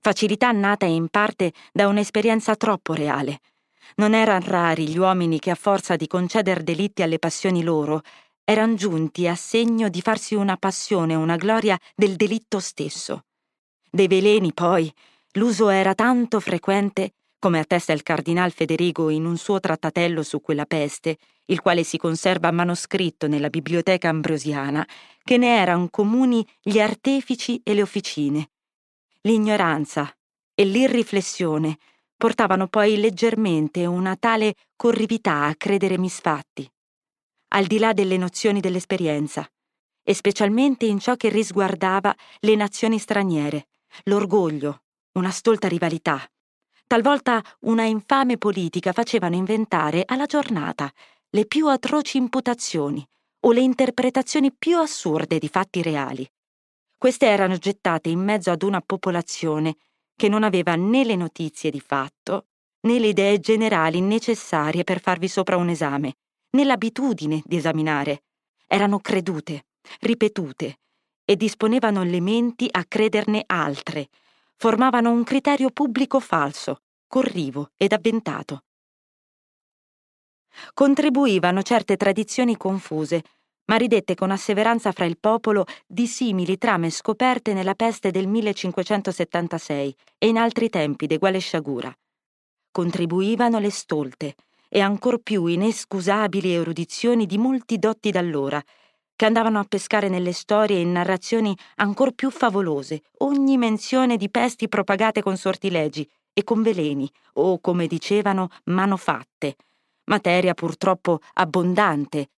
facilità 0.00 0.50
nata 0.50 0.86
in 0.86 1.08
parte 1.08 1.52
da 1.70 1.86
un'esperienza 1.86 2.56
troppo 2.56 2.94
reale. 2.94 3.40
Non 3.96 4.14
erano 4.14 4.46
rari 4.46 4.88
gli 4.88 4.96
uomini 4.96 5.38
che 5.38 5.50
a 5.50 5.54
forza 5.54 5.96
di 5.96 6.06
conceder 6.06 6.62
delitti 6.62 7.02
alle 7.02 7.18
passioni 7.18 7.62
loro, 7.62 8.00
erano 8.42 8.74
giunti 8.74 9.28
a 9.28 9.34
segno 9.34 9.90
di 9.90 10.00
farsi 10.00 10.34
una 10.34 10.56
passione, 10.56 11.14
una 11.14 11.36
gloria 11.36 11.78
del 11.94 12.16
delitto 12.16 12.58
stesso. 12.58 13.26
Dei 13.90 14.06
veleni, 14.06 14.54
poi, 14.54 14.90
l'uso 15.32 15.68
era 15.68 15.94
tanto 15.94 16.40
frequente 16.40 17.16
come 17.42 17.58
attesta 17.58 17.92
il 17.92 18.04
cardinal 18.04 18.52
Federigo 18.52 19.10
in 19.10 19.24
un 19.24 19.36
suo 19.36 19.58
trattatello 19.58 20.22
su 20.22 20.40
quella 20.40 20.64
peste, 20.64 21.18
il 21.46 21.60
quale 21.60 21.82
si 21.82 21.96
conserva 21.96 22.52
manoscritto 22.52 23.26
nella 23.26 23.48
biblioteca 23.48 24.08
ambrosiana, 24.08 24.86
che 25.24 25.38
ne 25.38 25.56
erano 25.56 25.88
comuni 25.90 26.46
gli 26.60 26.78
artefici 26.78 27.60
e 27.64 27.74
le 27.74 27.82
officine. 27.82 28.50
L'ignoranza 29.22 30.16
e 30.54 30.64
l'irriflessione 30.64 31.78
portavano 32.16 32.68
poi 32.68 32.96
leggermente 33.00 33.86
una 33.86 34.14
tale 34.14 34.54
corrività 34.76 35.46
a 35.46 35.56
credere 35.56 35.98
misfatti, 35.98 36.70
al 37.54 37.66
di 37.66 37.80
là 37.80 37.92
delle 37.92 38.18
nozioni 38.18 38.60
dell'esperienza, 38.60 39.44
e 40.04 40.14
specialmente 40.14 40.86
in 40.86 41.00
ciò 41.00 41.16
che 41.16 41.28
risguardava 41.28 42.14
le 42.38 42.54
nazioni 42.54 43.00
straniere, 43.00 43.66
l'orgoglio, 44.04 44.82
una 45.14 45.30
stolta 45.30 45.66
rivalità, 45.66 46.24
Talvolta 46.92 47.42
una 47.60 47.84
infame 47.84 48.36
politica 48.36 48.92
facevano 48.92 49.34
inventare 49.34 50.02
alla 50.04 50.26
giornata 50.26 50.92
le 51.30 51.46
più 51.46 51.68
atroci 51.68 52.18
imputazioni 52.18 53.02
o 53.46 53.52
le 53.52 53.62
interpretazioni 53.62 54.52
più 54.52 54.76
assurde 54.76 55.38
di 55.38 55.48
fatti 55.48 55.80
reali. 55.80 56.30
Queste 56.98 57.28
erano 57.28 57.56
gettate 57.56 58.10
in 58.10 58.20
mezzo 58.20 58.50
ad 58.50 58.62
una 58.62 58.82
popolazione 58.82 59.76
che 60.14 60.28
non 60.28 60.42
aveva 60.42 60.74
né 60.74 61.02
le 61.02 61.16
notizie 61.16 61.70
di 61.70 61.80
fatto, 61.80 62.48
né 62.80 62.98
le 62.98 63.06
idee 63.06 63.40
generali 63.40 64.02
necessarie 64.02 64.84
per 64.84 65.00
farvi 65.00 65.28
sopra 65.28 65.56
un 65.56 65.70
esame, 65.70 66.16
né 66.50 66.62
l'abitudine 66.62 67.40
di 67.46 67.56
esaminare. 67.56 68.24
Erano 68.66 68.98
credute, 68.98 69.64
ripetute, 70.00 70.80
e 71.24 71.36
disponevano 71.36 72.02
le 72.02 72.20
menti 72.20 72.68
a 72.70 72.84
crederne 72.84 73.44
altre, 73.46 74.10
formavano 74.62 75.10
un 75.10 75.24
criterio 75.24 75.70
pubblico 75.70 76.20
falso, 76.20 76.82
corrivo 77.08 77.72
ed 77.76 77.92
avventato. 77.92 78.62
Contribuivano 80.72 81.62
certe 81.62 81.96
tradizioni 81.96 82.56
confuse, 82.56 83.24
ma 83.64 83.74
ridette 83.74 84.14
con 84.14 84.30
asseveranza 84.30 84.92
fra 84.92 85.04
il 85.04 85.18
popolo 85.18 85.64
di 85.84 86.06
simili 86.06 86.58
trame 86.58 86.90
scoperte 86.90 87.54
nella 87.54 87.74
peste 87.74 88.12
del 88.12 88.28
1576 88.28 89.96
e 90.16 90.28
in 90.28 90.38
altri 90.38 90.68
tempi 90.68 91.08
d'eguale 91.08 91.40
sciagura. 91.40 91.92
Contribuivano 92.70 93.58
le 93.58 93.70
stolte 93.70 94.36
e 94.68 94.78
ancor 94.78 95.22
più 95.22 95.46
inescusabili 95.46 96.52
erudizioni 96.52 97.26
di 97.26 97.36
molti 97.36 97.80
dotti 97.80 98.12
d'allora, 98.12 98.62
che 99.16 99.24
andavano 99.24 99.58
a 99.58 99.64
pescare 99.64 100.08
nelle 100.08 100.32
storie 100.32 100.76
e 100.76 100.80
in 100.80 100.92
narrazioni 100.92 101.56
ancor 101.76 102.12
più 102.12 102.30
favolose 102.30 103.02
ogni 103.18 103.56
menzione 103.56 104.16
di 104.16 104.30
pesti 104.30 104.68
propagate 104.68 105.22
con 105.22 105.36
sortilegi 105.36 106.08
e 106.32 106.44
con 106.44 106.62
veleni, 106.62 107.10
o 107.34 107.60
come 107.60 107.86
dicevano, 107.86 108.48
manofatte, 108.64 109.56
materia 110.04 110.54
purtroppo 110.54 111.20
abbondante, 111.34 112.30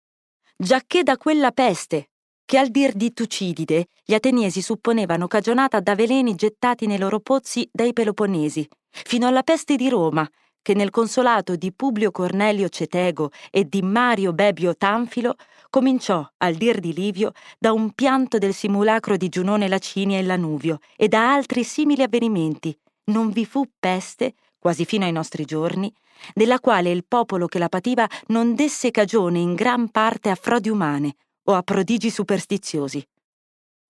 giacché 0.56 1.02
da 1.02 1.16
quella 1.16 1.52
peste, 1.52 2.10
che 2.44 2.58
al 2.58 2.68
dir 2.68 2.92
di 2.92 3.12
Tucidide 3.12 3.86
gli 4.04 4.14
ateniesi 4.14 4.60
supponevano 4.60 5.26
cagionata 5.26 5.80
da 5.80 5.94
veleni 5.94 6.34
gettati 6.34 6.86
nei 6.86 6.98
loro 6.98 7.20
pozzi 7.20 7.68
dai 7.72 7.92
Peloponesi, 7.92 8.68
fino 8.90 9.26
alla 9.26 9.42
peste 9.42 9.76
di 9.76 9.88
Roma, 9.88 10.28
che 10.64 10.72
nel 10.72 10.88
consolato 10.88 11.56
di 11.56 11.72
Publio 11.72 12.10
Cornelio 12.10 12.70
Cetego 12.70 13.30
e 13.50 13.68
di 13.68 13.82
Mario 13.82 14.32
Bebio 14.32 14.74
Tanfilo 14.74 15.36
cominciò, 15.68 16.26
al 16.38 16.54
dir 16.54 16.80
di 16.80 16.94
Livio, 16.94 17.32
da 17.58 17.72
un 17.72 17.90
pianto 17.92 18.38
del 18.38 18.54
simulacro 18.54 19.18
di 19.18 19.28
Giunone 19.28 19.68
Lacinia 19.68 20.18
e 20.18 20.22
Lanuvio 20.22 20.78
e 20.96 21.06
da 21.06 21.34
altri 21.34 21.64
simili 21.64 22.02
avvenimenti, 22.02 22.74
non 23.10 23.28
vi 23.28 23.44
fu 23.44 23.68
peste, 23.78 24.36
quasi 24.58 24.86
fino 24.86 25.04
ai 25.04 25.12
nostri 25.12 25.44
giorni, 25.44 25.92
della 26.32 26.58
quale 26.60 26.90
il 26.90 27.04
popolo 27.06 27.46
che 27.46 27.58
la 27.58 27.68
pativa 27.68 28.08
non 28.28 28.54
desse 28.54 28.90
cagione 28.90 29.40
in 29.40 29.52
gran 29.52 29.90
parte 29.90 30.30
a 30.30 30.34
frodi 30.34 30.70
umane 30.70 31.16
o 31.42 31.52
a 31.52 31.62
prodigi 31.62 32.08
superstiziosi. 32.08 33.06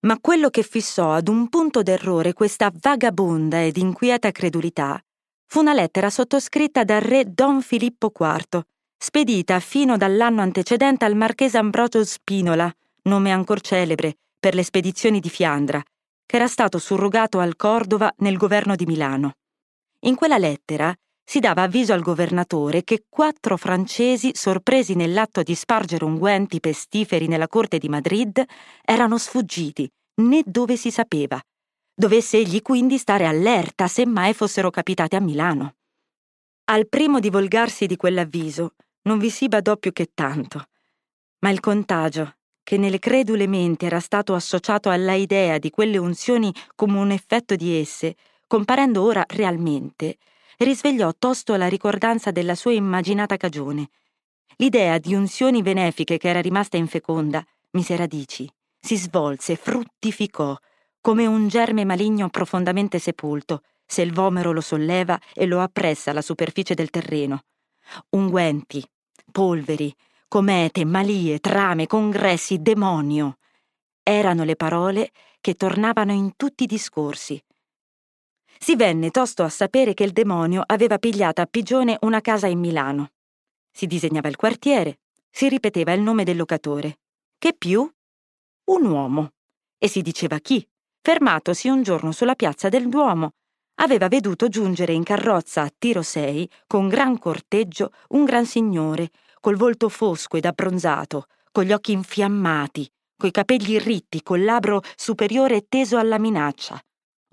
Ma 0.01 0.19
quello 0.19 0.49
che 0.49 0.61
fissò 0.61 1.13
ad 1.13 1.29
un 1.29 1.47
punto 1.47 1.83
d'errore 1.83 2.33
questa 2.33 2.69
vagabonda 2.69 3.63
ed 3.63 3.77
inquieta 3.77 4.31
credulità 4.31 5.01
fu 5.47 5.59
una 5.59 5.73
lettera 5.73 6.09
sottoscritta 6.09 6.83
dal 6.83 7.01
re 7.01 7.25
Don 7.27 7.61
Filippo 7.61 8.11
IV, 8.17 8.61
spedita 8.97 9.59
fino 9.59 9.97
dall'anno 9.97 10.41
antecedente 10.41 11.05
al 11.05 11.15
marchese 11.15 11.57
Ambrogio 11.57 12.03
Spinola, 12.03 12.71
nome 13.03 13.31
ancor 13.31 13.61
celebre 13.61 14.15
per 14.39 14.55
le 14.55 14.63
spedizioni 14.63 15.19
di 15.19 15.29
Fiandra, 15.29 15.81
che 16.25 16.35
era 16.35 16.47
stato 16.47 16.79
surrogato 16.79 17.39
al 17.39 17.55
Cordova 17.55 18.11
nel 18.17 18.37
governo 18.37 18.75
di 18.75 18.85
Milano. 18.85 19.33
In 20.01 20.15
quella 20.15 20.37
lettera 20.37 20.93
si 21.23 21.39
dava 21.39 21.63
avviso 21.63 21.93
al 21.93 22.01
governatore 22.01 22.83
che 22.83 23.05
quattro 23.09 23.57
francesi, 23.57 24.31
sorpresi 24.33 24.93
nell'atto 24.93 25.41
di 25.41 25.55
spargere 25.55 26.05
unguenti 26.05 26.59
pestiferi 26.59 27.27
nella 27.27 27.47
corte 27.47 27.79
di 27.79 27.89
Madrid, 27.89 28.43
erano 28.83 29.17
sfuggiti, 29.17 29.89
né 30.21 30.43
dove 30.45 30.77
si 30.77 30.91
sapeva. 30.91 31.41
Dovesse 31.97 32.35
egli 32.35 32.61
quindi 32.61 32.97
stare 32.97 33.25
allerta 33.25 33.87
se 33.87 34.05
mai 34.05 34.33
fossero 34.33 34.69
capitati 34.69 35.15
a 35.15 35.21
Milano. 35.21 35.75
Al 36.65 36.89
primo 36.89 37.21
divulgarsi 37.21 37.85
di 37.85 37.95
quell'avviso 37.95 38.73
non 39.03 39.17
vi 39.17 39.29
si 39.29 39.47
badò 39.47 39.77
più 39.77 39.93
che 39.93 40.11
tanto, 40.13 40.67
ma 41.39 41.51
il 41.51 41.61
contagio, 41.61 42.35
che 42.63 42.77
nelle 42.77 42.99
credule 42.99 43.47
menti 43.47 43.85
era 43.85 44.01
stato 44.01 44.33
associato 44.33 44.89
alla 44.89 45.13
idea 45.13 45.57
di 45.57 45.69
quelle 45.69 45.97
unzioni 45.97 46.53
come 46.75 46.99
un 46.99 47.11
effetto 47.11 47.55
di 47.55 47.79
esse, 47.79 48.17
comparendo 48.45 49.01
ora 49.01 49.23
realmente, 49.25 50.17
risvegliò 50.57 51.13
tosto 51.17 51.55
la 51.55 51.69
ricordanza 51.69 52.31
della 52.31 52.55
sua 52.55 52.73
immaginata 52.73 53.37
cagione. 53.37 53.89
L'idea 54.57 54.97
di 54.97 55.13
unzioni 55.13 55.61
benefiche 55.61 56.17
che 56.17 56.27
era 56.27 56.41
rimasta 56.41 56.75
infeconda, 56.75 57.41
mise 57.71 57.95
radici, 57.95 58.51
si 58.77 58.97
svolse, 58.97 59.55
fruttificò, 59.55 60.57
come 61.05 61.27
un 61.27 61.47
germe 61.47 61.85
maligno 61.85 62.31
profondamente 62.31 62.97
sepolto, 62.97 63.61
se 63.85 64.01
il 64.01 64.11
vomero 64.11 64.51
lo 64.51 64.59
solleva 64.59 65.21
e 65.35 65.45
lo 65.45 65.61
appressa 65.61 66.09
alla 66.09 66.23
superficie 66.23 66.73
del 66.73 66.89
terreno. 66.89 67.43
Unguenti, 68.09 68.83
polveri, 69.31 69.95
comete, 70.27 70.83
malie, 70.83 71.37
trame, 71.37 71.85
congressi, 71.85 72.59
demonio. 72.59 73.37
Erano 74.01 74.43
le 74.45 74.55
parole 74.55 75.11
che 75.41 75.53
tornavano 75.53 76.11
in 76.11 76.35
tutti 76.35 76.63
i 76.63 76.65
discorsi, 76.65 77.39
si 78.57 78.75
venne 78.75 79.11
tosto 79.11 79.43
a 79.43 79.49
sapere 79.49 79.93
che 79.93 80.05
il 80.05 80.11
demonio 80.11 80.63
aveva 80.65 80.97
pigliata 80.97 81.43
a 81.43 81.45
pigione 81.45 81.99
una 82.01 82.19
casa 82.21 82.47
in 82.47 82.57
Milano. 82.57 83.11
Si 83.69 83.85
disegnava 83.85 84.27
il 84.27 84.37
quartiere, 84.37 85.01
si 85.29 85.49
ripeteva 85.49 85.93
il 85.93 86.01
nome 86.01 86.23
del 86.23 86.37
locatore. 86.37 86.97
Che 87.37 87.53
più? 87.55 87.87
Un 88.71 88.85
uomo. 88.85 89.33
E 89.77 89.87
si 89.87 90.01
diceva 90.01 90.39
chi, 90.39 90.67
fermatosi 91.05 91.67
un 91.67 91.83
giorno 91.83 92.11
sulla 92.11 92.33
piazza 92.33 92.67
del 92.67 92.89
Duomo, 92.89 93.33
aveva 93.75 94.07
veduto 94.07 94.47
giungere 94.47 94.91
in 94.91 95.03
carrozza 95.03 95.61
a 95.61 95.71
tiro 95.77 96.01
sei, 96.01 96.49
con 96.65 96.87
gran 96.87 97.19
corteggio, 97.19 97.91
un 98.09 98.23
gran 98.23 98.47
signore, 98.47 99.11
col 99.39 99.55
volto 99.55 99.87
fosco 99.87 100.35
ed 100.35 100.45
abbronzato, 100.45 101.27
con 101.51 101.63
gli 101.63 101.73
occhi 101.73 101.91
infiammati, 101.91 102.89
coi 103.15 103.29
capelli 103.29 103.77
ritti, 103.77 104.23
col 104.23 104.43
labbro 104.43 104.81
superiore 104.95 105.67
teso 105.69 105.97
alla 105.97 106.17
minaccia, 106.17 106.81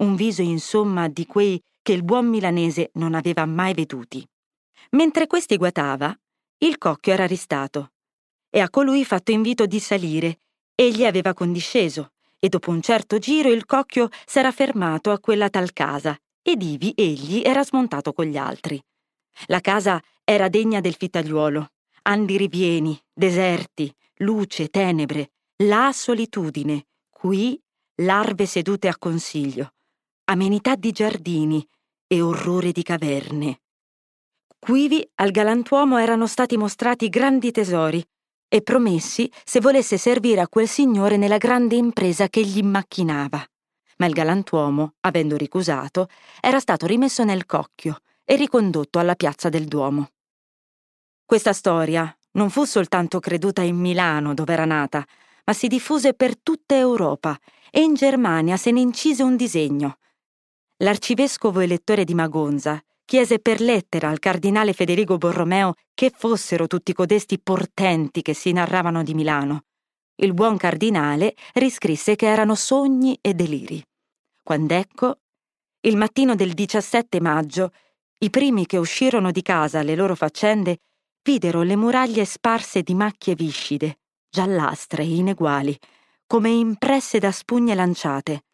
un 0.03 0.17
viso 0.17 0.43
insomma 0.43 1.09
di 1.09 1.25
quei 1.25 1.59
che 1.81 1.95
il 1.95 2.05
buon 2.05 2.27
milanese 2.27 2.91
non 2.97 3.15
aveva 3.15 3.47
mai 3.47 3.73
veduti. 3.73 4.23
Mentre 4.91 5.27
questi 5.27 5.57
guatava, 5.57 6.15
il 6.59 6.77
cocchio 6.77 7.15
era 7.15 7.25
ristato 7.27 7.93
e 8.51 8.61
a 8.61 8.69
colui 8.69 9.03
fatto 9.07 9.31
invito 9.31 9.65
di 9.65 9.81
salire. 9.81 10.41
Egli 10.75 11.07
aveva 11.07 11.33
condisceso 11.33 12.11
e 12.45 12.49
dopo 12.49 12.73
un 12.73 12.83
certo 12.83 13.19
giro 13.19 13.53
il 13.53 13.65
cocchio 13.65 14.09
s'era 14.27 14.51
fermato 14.51 15.13
a 15.13 15.21
quella 15.21 15.49
tal 15.49 15.73
casa 15.73 16.19
ed 16.43 16.61
ivi 16.61 16.93
egli 16.97 17.41
era 17.45 17.63
smontato 17.63 18.13
con 18.13 18.25
gli 18.25 18.37
altri. 18.37 18.85
La 19.47 19.61
casa 19.61 20.03
era 20.25 20.49
degna 20.49 20.81
del 20.81 20.97
fittagliuolo, 20.97 21.69
andi 22.03 22.37
ripieni, 22.37 23.01
deserti, 23.13 23.95
luce, 24.17 24.71
tenebre, 24.71 25.31
là 25.59 25.93
solitudine, 25.93 26.87
qui 27.11 27.63
larve 28.03 28.47
sedute 28.47 28.89
a 28.89 28.99
consiglio, 28.99 29.75
amenità 30.25 30.75
di 30.75 30.91
giardini 30.91 31.65
e 32.09 32.21
orrore 32.21 32.73
di 32.73 32.83
caverne. 32.83 33.61
Quivi 34.59 35.09
al 35.17 35.31
galantuomo 35.31 35.99
erano 35.99 36.27
stati 36.27 36.57
mostrati 36.57 37.09
grandi 37.09 37.53
tesori 37.53 38.05
e 38.55 38.61
promessi 38.61 39.33
se 39.47 39.61
volesse 39.61 39.97
servire 39.97 40.43
a 40.43 40.47
quel 40.47 40.69
signore 40.69 41.17
nella 41.17 41.39
grande 41.39 41.75
impresa 41.75 42.29
che 42.29 42.45
gli 42.45 42.63
macchinava. 42.63 43.43
Ma 43.97 44.05
il 44.05 44.13
galantuomo, 44.13 44.97
avendo 45.01 45.39
ricusato, 45.39 46.07
era 46.39 46.61
stato 46.61 46.85
rimesso 46.85 47.25
nel 47.25 47.47
cocchio 47.47 48.01
e 48.23 48.37
ricondotto 48.37 48.99
alla 48.99 49.15
piazza 49.15 49.49
del 49.49 49.65
Duomo. 49.65 50.11
Questa 51.25 51.55
storia 51.55 52.15
non 52.33 52.51
fu 52.51 52.65
soltanto 52.65 53.21
creduta 53.21 53.63
in 53.63 53.77
Milano, 53.77 54.35
dove 54.35 54.53
era 54.53 54.67
nata, 54.67 55.03
ma 55.47 55.55
si 55.55 55.67
diffuse 55.67 56.13
per 56.13 56.39
tutta 56.39 56.77
Europa 56.77 57.39
e 57.71 57.81
in 57.81 57.95
Germania 57.95 58.59
se 58.59 58.71
ne 58.71 58.81
incise 58.81 59.23
un 59.23 59.35
disegno, 59.35 59.97
l'arcivescovo 60.83 61.61
elettore 61.61 62.05
di 62.05 62.13
Magonza 62.13 62.79
chiese 63.05 63.39
per 63.39 63.61
lettera 63.61 64.09
al 64.09 64.19
cardinale 64.19 64.73
Federico 64.73 65.19
Borromeo 65.19 65.75
che 65.95 66.13
fossero 66.15 66.67
tutti 66.67 66.93
codesti 66.93 67.39
portenti 67.39 68.23
che 68.23 68.35
si 68.35 68.53
narravano 68.53 69.03
di 69.03 69.15
Milano. 69.15 69.65
Il 70.17 70.35
buon 70.35 70.57
cardinale 70.57 71.35
riscrisse 71.55 72.17
che 72.17 72.27
erano 72.27 72.55
sogni 72.55 73.19
e 73.21 73.35
deliri. 73.35 73.83
Quand'ecco, 74.43 75.19
il 75.81 75.97
mattino 75.97 76.35
del 76.35 76.53
17 76.53 77.21
maggio, 77.21 77.73
i 78.19 78.31
primi 78.31 78.67
che 78.67 78.77
uscirono 78.77 79.31
di 79.31 79.43
casa 79.43 79.81
alle 79.81 79.97
loro 79.97 80.15
faccende 80.15 80.79
videro 81.23 81.63
le 81.63 81.77
muraglie 81.77 82.25
sparse 82.25 82.83
di 82.83 82.95
macchie 82.95 83.35
viscide, 83.35 83.99
giallastre 84.29 85.03
e 85.03 85.15
ineguali, 85.15 85.77
come 86.27 86.51
impresse 86.51 87.19
da 87.19 87.31
spugne 87.31 87.75
lanciate, 87.75 88.45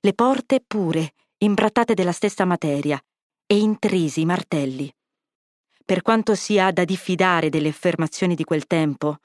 le 0.00 0.12
porte 0.14 0.62
pure 0.66 1.12
imbrattate 1.38 1.94
della 1.94 2.12
stessa 2.12 2.44
materia 2.44 3.00
e 3.46 3.56
intrisi 3.58 4.24
martelli. 4.24 4.92
Per 5.84 6.02
quanto 6.02 6.34
sia 6.34 6.72
da 6.72 6.84
diffidare 6.84 7.48
delle 7.48 7.68
affermazioni 7.68 8.34
di 8.34 8.42
quel 8.42 8.66
tempo, 8.66 9.18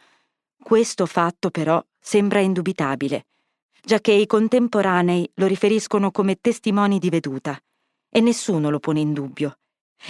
questo 0.62 1.08
fatto 1.08 1.50
però 1.50 1.84
sembra 2.00 2.40
indubitabile, 2.40 3.26
giacché 3.82 4.12
i 4.12 4.28
contemporanei 4.28 5.28
lo 5.36 5.48
riferiscono 5.48 6.12
come 6.12 6.40
testimoni 6.40 7.00
di 7.00 7.10
veduta, 7.10 7.60
e 8.10 8.20
nessuno 8.22 8.70
lo 8.70 8.80
pone 8.80 9.00
in 9.00 9.14
dubbio. 9.14 9.58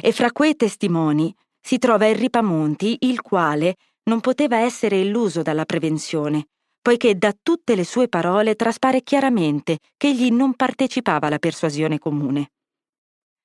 E 0.02 0.12
fra 0.12 0.32
quei 0.32 0.58
testimoni 0.58 1.34
si 1.62 1.78
trova 1.78 2.08
il 2.08 2.16
Ripamonti, 2.16 2.98
il 3.02 3.22
quale 3.22 3.78
non 4.04 4.20
poteva 4.20 4.58
essere 4.58 5.00
illuso 5.00 5.42
dalla 5.42 5.64
prevenzione, 5.64 6.48
poiché 6.82 7.18
da 7.18 7.34
tutte 7.42 7.76
le 7.76 7.86
sue 7.86 8.10
parole 8.10 8.56
traspare 8.56 9.04
chiaramente 9.04 9.78
che 9.96 10.08
egli 10.08 10.32
non 10.32 10.56
partecipava 10.56 11.28
alla 11.28 11.40
persuasione 11.40 11.98
comune. 11.98 12.52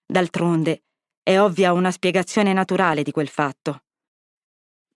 D'altronde, 0.08 0.84
è 1.20 1.40
ovvia 1.40 1.72
una 1.72 1.90
spiegazione 1.90 2.52
naturale 2.52 3.02
di 3.02 3.10
quel 3.10 3.26
fatto. 3.26 3.82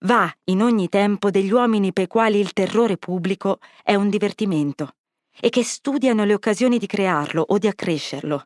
Va 0.04 0.32
in 0.44 0.62
ogni 0.62 0.88
tempo 0.88 1.28
degli 1.30 1.50
uomini 1.50 1.92
per 1.92 2.04
i 2.04 2.06
quali 2.06 2.38
il 2.38 2.52
terrore 2.52 2.96
pubblico 2.96 3.58
è 3.82 3.96
un 3.96 4.08
divertimento 4.08 4.94
e 5.40 5.48
che 5.48 5.64
studiano 5.64 6.24
le 6.24 6.34
occasioni 6.34 6.78
di 6.78 6.86
crearlo 6.86 7.44
o 7.48 7.58
di 7.58 7.66
accrescerlo. 7.66 8.44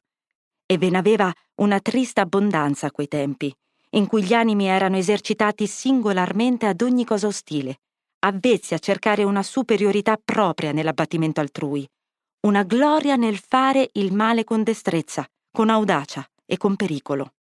E 0.64 0.78
ve 0.78 0.88
n'aveva 0.88 1.30
una 1.56 1.78
trista 1.80 2.22
abbondanza 2.22 2.86
a 2.86 2.90
quei 2.90 3.08
tempi, 3.08 3.54
in 3.90 4.06
cui 4.06 4.24
gli 4.24 4.32
animi 4.32 4.64
erano 4.64 4.96
esercitati 4.96 5.66
singolarmente 5.66 6.64
ad 6.64 6.80
ogni 6.80 7.04
cosa 7.04 7.26
ostile, 7.26 7.80
avvezzi 8.20 8.72
a 8.72 8.78
cercare 8.78 9.22
una 9.22 9.42
superiorità 9.42 10.16
propria 10.16 10.72
nell'abbattimento 10.72 11.40
altrui, 11.40 11.86
una 12.46 12.62
gloria 12.62 13.16
nel 13.16 13.36
fare 13.36 13.90
il 13.92 14.14
male 14.14 14.44
con 14.44 14.62
destrezza, 14.62 15.28
con 15.52 15.68
audacia 15.68 16.26
e 16.46 16.56
con 16.56 16.76
pericolo. 16.76 17.34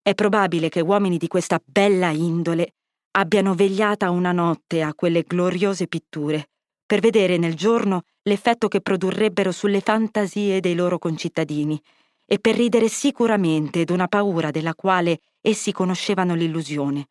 È 0.00 0.14
probabile 0.14 0.68
che 0.68 0.80
uomini 0.80 1.16
di 1.16 1.28
questa 1.28 1.60
bella 1.64 2.10
indole 2.10 2.74
abbiano 3.12 3.54
vegliata 3.54 4.10
una 4.10 4.32
notte 4.32 4.82
a 4.82 4.94
quelle 4.94 5.22
gloriose 5.22 5.86
pitture 5.86 6.48
per 6.84 7.00
vedere 7.00 7.36
nel 7.36 7.54
giorno 7.54 8.02
l'effetto 8.22 8.68
che 8.68 8.80
produrrebbero 8.80 9.52
sulle 9.52 9.80
fantasie 9.80 10.60
dei 10.60 10.74
loro 10.74 10.98
concittadini 10.98 11.80
e 12.26 12.38
per 12.38 12.56
ridere 12.56 12.88
sicuramente 12.88 13.84
d'una 13.84 14.08
paura 14.08 14.50
della 14.50 14.74
quale 14.74 15.20
essi 15.40 15.72
conoscevano 15.72 16.34
l'illusione 16.34 17.06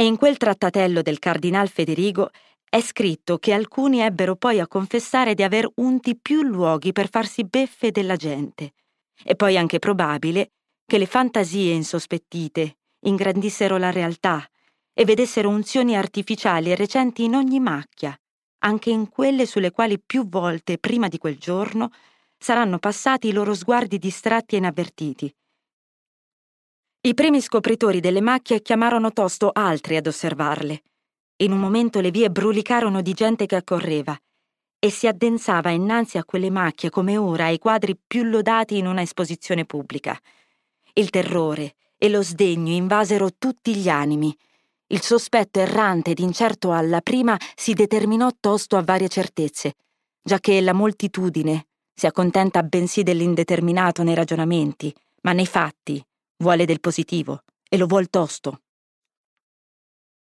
e 0.00 0.06
in 0.06 0.16
quel 0.16 0.38
trattatello 0.38 1.02
del 1.02 1.18
cardinal 1.18 1.68
Federigo 1.68 2.30
è 2.70 2.80
scritto 2.80 3.36
che 3.36 3.52
alcuni 3.52 4.00
ebbero 4.00 4.34
poi 4.34 4.58
a 4.58 4.66
confessare 4.66 5.34
di 5.34 5.42
aver 5.42 5.70
unti 5.74 6.16
più 6.16 6.40
luoghi 6.40 6.92
per 6.92 7.10
farsi 7.10 7.44
beffe 7.44 7.90
della 7.90 8.16
gente, 8.16 8.72
È 9.22 9.34
poi 9.36 9.58
anche 9.58 9.78
probabile 9.78 10.52
che 10.86 10.98
le 10.98 11.06
fantasie 11.06 11.72
insospettite 11.72 12.78
ingrandissero 13.00 13.76
la 13.76 13.90
realtà 13.90 14.44
e 14.92 15.04
vedessero 15.04 15.48
unzioni 15.48 15.96
artificiali 15.96 16.70
e 16.70 16.74
recenti 16.74 17.24
in 17.24 17.34
ogni 17.34 17.60
macchia, 17.60 18.18
anche 18.58 18.90
in 18.90 19.08
quelle 19.08 19.46
sulle 19.46 19.70
quali 19.70 20.00
più 20.00 20.28
volte 20.28 20.78
prima 20.78 21.08
di 21.08 21.18
quel 21.18 21.38
giorno 21.38 21.90
saranno 22.36 22.78
passati 22.78 23.28
i 23.28 23.32
loro 23.32 23.54
sguardi 23.54 23.98
distratti 23.98 24.54
e 24.54 24.58
inavvertiti. 24.58 25.34
I 27.02 27.14
primi 27.14 27.40
scopritori 27.40 28.00
delle 28.00 28.20
macchie 28.20 28.60
chiamarono 28.60 29.12
tosto 29.12 29.50
altri 29.52 29.96
ad 29.96 30.06
osservarle. 30.06 30.82
In 31.36 31.52
un 31.52 31.58
momento 31.58 32.00
le 32.00 32.10
vie 32.10 32.30
brulicarono 32.30 33.00
di 33.00 33.14
gente 33.14 33.46
che 33.46 33.56
accorreva 33.56 34.18
e 34.80 34.90
si 34.90 35.06
addensava 35.06 35.70
innanzi 35.70 36.18
a 36.18 36.24
quelle 36.24 36.50
macchie 36.50 36.90
come 36.90 37.16
ora 37.16 37.44
ai 37.44 37.58
quadri 37.58 37.96
più 37.96 38.24
lodati 38.24 38.78
in 38.78 38.86
una 38.86 39.02
esposizione 39.02 39.64
pubblica. 39.64 40.18
Il 40.94 41.10
terrore 41.10 41.76
e 41.96 42.08
lo 42.08 42.22
sdegno 42.22 42.72
invasero 42.72 43.30
tutti 43.38 43.76
gli 43.76 43.88
animi 43.88 44.36
il 44.92 45.02
sospetto 45.02 45.60
errante 45.60 46.10
ed 46.10 46.18
incerto 46.18 46.72
alla 46.72 47.00
prima 47.00 47.36
si 47.54 47.74
determinò 47.74 48.30
tosto 48.38 48.76
a 48.76 48.82
varie 48.82 49.08
certezze, 49.08 49.74
giacché 50.20 50.60
la 50.60 50.72
moltitudine 50.72 51.66
si 51.94 52.06
accontenta 52.06 52.62
bensì 52.64 53.02
dell'indeterminato 53.02 54.02
nei 54.02 54.14
ragionamenti, 54.14 54.92
ma 55.22 55.32
nei 55.32 55.46
fatti 55.46 56.04
vuole 56.38 56.64
del 56.64 56.80
positivo 56.80 57.44
e 57.68 57.76
lo 57.76 57.86
vuol 57.86 58.10
tosto. 58.10 58.62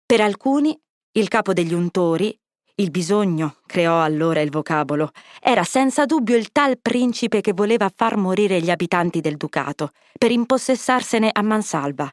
Per 0.04 0.20
alcuni, 0.20 0.78
il 1.12 1.28
capo 1.28 1.54
degli 1.54 1.72
untori, 1.72 2.38
il 2.80 2.90
bisogno, 2.90 3.56
creò 3.66 4.02
allora 4.02 4.40
il 4.40 4.50
vocabolo, 4.50 5.10
era 5.40 5.62
senza 5.64 6.04
dubbio 6.04 6.36
il 6.36 6.50
tal 6.50 6.78
principe 6.80 7.40
che 7.40 7.52
voleva 7.52 7.90
far 7.94 8.16
morire 8.16 8.60
gli 8.60 8.70
abitanti 8.70 9.20
del 9.20 9.36
ducato, 9.36 9.92
per 10.18 10.30
impossessarsene 10.30 11.30
a 11.32 11.42
mansalva, 11.42 12.12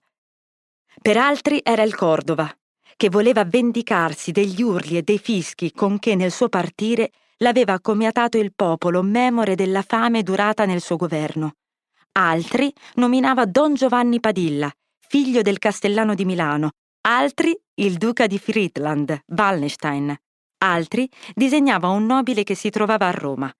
per 1.01 1.17
altri 1.17 1.59
era 1.63 1.83
il 1.83 1.95
Cordova, 1.95 2.51
che 2.95 3.09
voleva 3.09 3.43
vendicarsi 3.45 4.31
degli 4.31 4.61
urli 4.61 4.97
e 4.97 5.01
dei 5.01 5.19
fischi 5.19 5.71
con 5.71 5.99
che 5.99 6.15
nel 6.15 6.31
suo 6.31 6.49
partire 6.49 7.11
l'aveva 7.37 7.73
accomiatato 7.73 8.37
il 8.37 8.53
popolo 8.55 9.03
memore 9.03 9.55
della 9.55 9.83
fame 9.83 10.23
durata 10.23 10.65
nel 10.65 10.81
suo 10.81 10.95
governo. 10.95 11.55
Altri 12.13 12.73
nominava 12.95 13.45
Don 13.45 13.75
Giovanni 13.75 14.19
Padilla, 14.19 14.71
figlio 15.07 15.41
del 15.41 15.59
castellano 15.59 16.15
di 16.15 16.23
Milano, 16.23 16.71
altri 17.01 17.55
il 17.75 17.97
duca 17.97 18.25
di 18.25 18.39
Friedland, 18.39 19.21
Wallenstein, 19.27 20.15
altri 20.71 21.09
disegnava 21.33 21.89
un 21.89 22.05
nobile 22.05 22.43
che 22.43 22.55
si 22.55 22.69
trovava 22.69 23.07
a 23.07 23.11
Roma. 23.11 23.51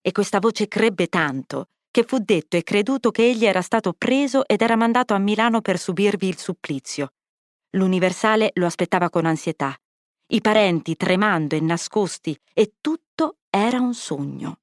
E 0.00 0.12
questa 0.12 0.38
voce 0.38 0.68
crebbe 0.68 1.08
tanto 1.08 1.68
che 1.90 2.02
fu 2.02 2.18
detto 2.18 2.56
e 2.56 2.64
creduto 2.64 3.12
che 3.12 3.22
egli 3.22 3.44
era 3.44 3.62
stato 3.62 3.92
preso 3.92 4.46
ed 4.48 4.62
era 4.62 4.74
mandato 4.74 5.14
a 5.14 5.18
Milano 5.18 5.60
per 5.60 5.78
subirvi 5.78 6.26
il 6.26 6.38
supplizio. 6.38 7.12
L'universale 7.70 8.50
lo 8.54 8.66
aspettava 8.66 9.10
con 9.10 9.26
ansietà, 9.26 9.76
i 10.28 10.40
parenti 10.40 10.96
tremando 10.96 11.54
e 11.54 11.60
nascosti, 11.60 12.36
e 12.52 12.74
tutto 12.80 13.36
era 13.48 13.78
un 13.78 13.94
sogno. 13.94 14.58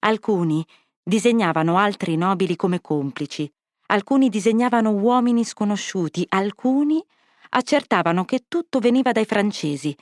Alcuni 0.00 0.64
disegnavano 1.02 1.76
altri 1.76 2.16
nobili 2.16 2.56
come 2.56 2.80
complici, 2.80 3.50
alcuni 3.88 4.30
disegnavano 4.30 4.90
uomini 4.90 5.44
sconosciuti, 5.44 6.24
alcuni 6.30 7.04
accertavano 7.50 8.24
che 8.24 8.44
tutto 8.48 8.78
veniva 8.78 9.12
dai 9.12 9.24
francesi. 9.24 9.94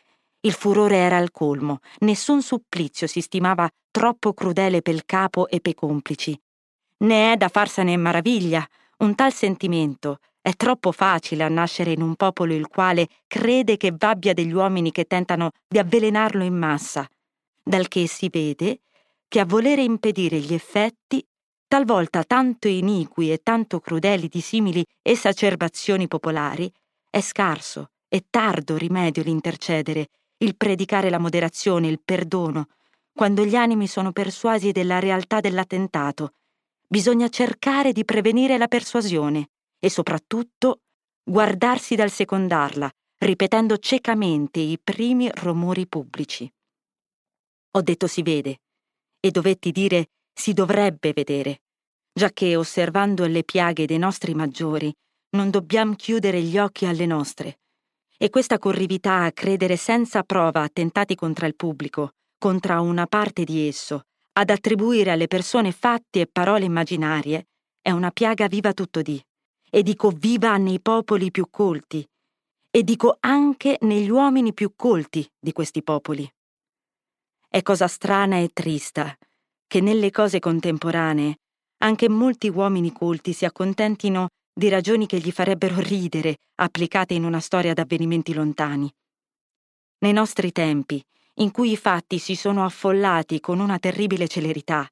Il 0.47 0.53
furore 0.53 0.99
era 0.99 1.17
al 1.17 1.33
colmo, 1.33 1.81
nessun 2.03 2.41
supplizio 2.41 3.09
si 3.09 3.21
stimava 3.21 3.69
troppo 3.91 4.33
crudele 4.33 4.81
pel 4.81 5.05
capo 5.05 5.49
e 5.49 5.61
pei 5.61 5.75
complici. 5.75 6.41
Ne 6.99 7.33
è 7.33 7.37
da 7.37 7.49
farsene 7.49 7.97
maraviglia. 7.97 8.65
Un 8.99 9.17
tal 9.17 9.33
sentimento 9.33 10.19
è 10.41 10.53
troppo 10.53 10.93
facile 10.93 11.43
a 11.43 11.49
nascere 11.49 11.91
in 11.91 12.01
un 12.01 12.15
popolo 12.15 12.55
il 12.55 12.69
quale 12.69 13.09
crede 13.27 13.77
che 13.77 13.91
v'abbia 13.91 14.35
degli 14.35 14.53
uomini 14.53 14.93
che 14.93 15.07
tentano 15.07 15.51
di 15.67 15.79
avvelenarlo 15.79 16.45
in 16.45 16.55
massa, 16.55 17.05
dal 17.61 17.89
che 17.89 18.07
si 18.07 18.29
vede 18.29 18.83
che 19.27 19.41
a 19.41 19.45
volere 19.45 19.83
impedire 19.83 20.39
gli 20.39 20.55
effetti, 20.55 21.27
talvolta 21.67 22.23
tanto 22.23 22.69
iniqui 22.69 23.33
e 23.33 23.41
tanto 23.43 23.81
crudeli 23.81 24.29
di 24.29 24.41
simili 24.41 24.87
esacerbazioni 25.03 26.07
popolari, 26.07 26.73
è 27.11 27.21
scarso 27.21 27.91
e 28.09 28.27
tardo 28.31 28.77
rimedio 28.77 29.25
l'intercedere, 29.25 30.07
il 30.39 30.57
predicare 30.57 31.11
la 31.11 31.19
moderazione, 31.19 31.89
il 31.89 32.01
perdono, 32.03 32.69
quando 33.13 33.45
gli 33.45 33.55
animi 33.55 33.87
sono 33.87 34.13
persuasi 34.13 34.73
della 34.73 34.99
realtà 34.99 35.41
dell'attentato, 35.41 36.35
bisogna 36.87 37.29
cercare 37.29 37.93
di 37.93 38.05
prevenire 38.05 38.59
la 38.59 38.69
persuasione 38.69 39.49
e 39.79 39.89
soprattutto 39.89 40.83
guardarsi 41.23 41.95
dal 41.95 42.11
secondarla, 42.11 42.91
ripetendo 43.19 43.79
ciecamente 43.79 44.61
i 44.61 44.79
primi 44.83 45.31
rumori 45.33 45.87
pubblici. 45.87 46.51
Ho 47.73 47.83
detto 47.83 48.07
si 48.07 48.23
vede, 48.23 48.61
e 49.21 49.31
dovetti 49.31 49.73
dire 49.73 50.11
si 50.33 50.53
dovrebbe 50.53 51.13
vedere, 51.15 51.63
giacché 52.13 52.57
osservando 52.57 53.27
le 53.27 53.43
piaghe 53.43 53.87
dei 53.87 53.99
nostri 53.99 54.35
maggiori 54.35 54.95
non 55.31 55.51
dobbiamo 55.51 55.95
chiudere 55.95 56.41
gli 56.43 56.59
occhi 56.59 56.87
alle 56.87 57.07
nostre. 57.07 57.61
E 58.19 58.31
questa 58.31 58.59
corrività 58.59 59.25
a 59.25 59.33
credere 59.33 59.77
senza 59.77 60.23
prova 60.23 60.63
attentati 60.63 61.15
contro 61.15 61.47
il 61.47 61.55
pubblico, 61.55 62.13
contra 62.39 62.81
una 62.81 63.07
parte 63.07 63.45
di 63.45 63.69
esso, 63.69 64.05
ad 64.33 64.51
attribuire 64.51 65.11
alle 65.11 65.27
persone 65.27 65.71
fatti 65.73 66.21
e 66.21 66.27
parole 66.27 66.65
immaginarie, 66.65 67.49
è 67.81 67.91
una 67.91 68.11
piaga 68.11 68.47
viva 68.47 68.73
tutto 68.73 69.03
di. 69.03 69.23
E 69.69 69.83
dico 69.83 70.11
viva 70.11 70.57
nei 70.57 70.81
popoli 70.81 71.31
più 71.31 71.49
colti, 71.51 72.07
e 72.71 72.83
dico 72.83 73.17
anche 73.21 73.79
negli 73.83 74.11
uomini 74.11 74.53
più 74.55 74.73
colti 74.77 75.27
di 75.39 75.53
questi 75.53 75.83
popoli. 75.83 76.31
È 77.49 77.63
cosa 77.63 77.87
strana 77.89 78.39
e 78.39 78.51
trista 78.53 79.17
che 79.67 79.81
nelle 79.81 80.11
cose 80.11 80.39
contemporanee 80.39 81.37
anche 81.79 82.09
molti 82.09 82.49
uomini 82.49 82.93
colti 82.93 83.33
si 83.33 83.45
accontentino 83.45 84.29
di 84.59 84.71
ragioni 84.71 85.05
che 85.07 85.19
gli 85.19 85.31
farebbero 85.31 85.79
ridere 85.81 86.39
applicate 86.55 87.13
in 87.13 87.25
una 87.25 87.41
storia 87.41 87.75
d'avvenimenti 87.75 88.33
lontani. 88.33 88.91
Nei 89.99 90.15
nostri 90.15 90.51
tempi, 90.51 91.05
in 91.35 91.51
cui 91.51 91.73
i 91.73 91.77
fatti 91.77 92.17
si 92.17 92.35
sono 92.35 92.65
affollati 92.65 93.39
con 93.39 93.61
una 93.61 93.79
terribile 93.79 94.27
celerità. 94.27 94.89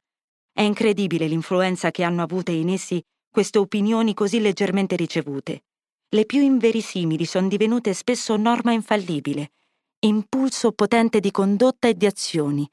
È 0.52 0.60
incredibile 0.60 1.26
l'influenza 1.26 1.90
che 1.90 2.02
hanno 2.02 2.22
avute 2.22 2.52
in 2.52 2.68
essi 2.68 3.02
queste 3.30 3.56
opinioni 3.56 4.12
così 4.12 4.38
leggermente 4.38 4.96
ricevute. 4.96 5.62
Le 6.10 6.26
più 6.26 6.42
inverosimili 6.42 7.24
sono 7.24 7.48
divenute 7.48 7.94
spesso 7.94 8.36
norma 8.36 8.72
infallibile, 8.72 9.52
impulso 10.00 10.72
potente 10.72 11.20
di 11.20 11.30
condotta 11.30 11.88
e 11.88 11.94
di 11.94 12.04
azioni, 12.04 12.68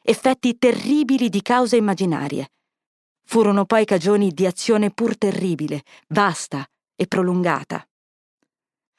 effetti 0.00 0.56
terribili 0.58 1.28
di 1.28 1.42
cause 1.42 1.76
immaginarie. 1.76 2.50
Furono 3.28 3.64
poi 3.64 3.84
cagioni 3.84 4.30
di 4.30 4.46
azione 4.46 4.90
pur 4.90 5.18
terribile, 5.18 5.82
vasta 6.08 6.64
e 6.94 7.06
prolungata. 7.06 7.86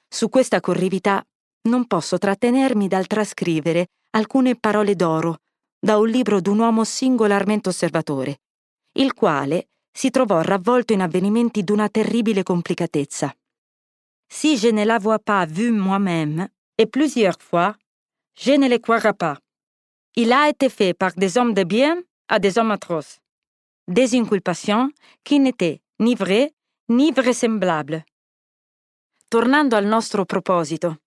Su 0.07 0.29
questa 0.29 0.59
corrività 0.59 1.25
non 1.69 1.87
posso 1.87 2.17
trattenermi 2.17 2.87
dal 2.87 3.07
trascrivere 3.07 3.87
alcune 4.11 4.55
parole 4.55 4.95
d'oro 4.95 5.39
da 5.79 5.97
un 5.97 6.07
libro 6.07 6.41
d'un 6.41 6.59
uomo 6.59 6.83
singolarmente 6.83 7.69
osservatore, 7.69 8.41
il 8.93 9.13
quale 9.13 9.69
si 9.91 10.09
trovò 10.09 10.41
ravvolto 10.41 10.93
in 10.93 11.01
avvenimenti 11.01 11.63
d'una 11.63 11.87
terribile 11.89 12.43
complicatezza. 12.43 13.33
Si 14.27 14.57
je 14.57 14.71
ne 14.71 14.83
l'avois 14.83 15.19
pas 15.19 15.45
vu 15.45 15.71
moi-même, 15.71 16.49
et 16.75 16.87
plusieurs 16.87 17.39
fois, 17.39 17.75
je 18.33 18.57
ne 18.57 18.67
le 18.67 18.79
croirai 18.79 19.13
pas. 19.13 19.39
Il 20.15 20.31
a 20.33 20.49
été 20.49 20.69
fait 20.69 20.93
par 20.93 21.13
des 21.15 21.37
hommes 21.37 21.53
de 21.53 21.63
bien 21.63 22.03
à 22.27 22.39
des 22.39 22.57
hommes 22.57 22.71
atroces. 22.71 23.19
Des 23.89 24.13
inculpations 24.13 24.91
qui 25.23 25.39
n'étaient 25.39 25.81
ni 25.99 26.13
vraies 26.13 26.51
ni 26.89 27.13
vraisemblables. 27.13 28.03
Tornando 29.29 29.77
al 29.77 29.85
nostro 29.85 30.25
proposito, 30.25 30.97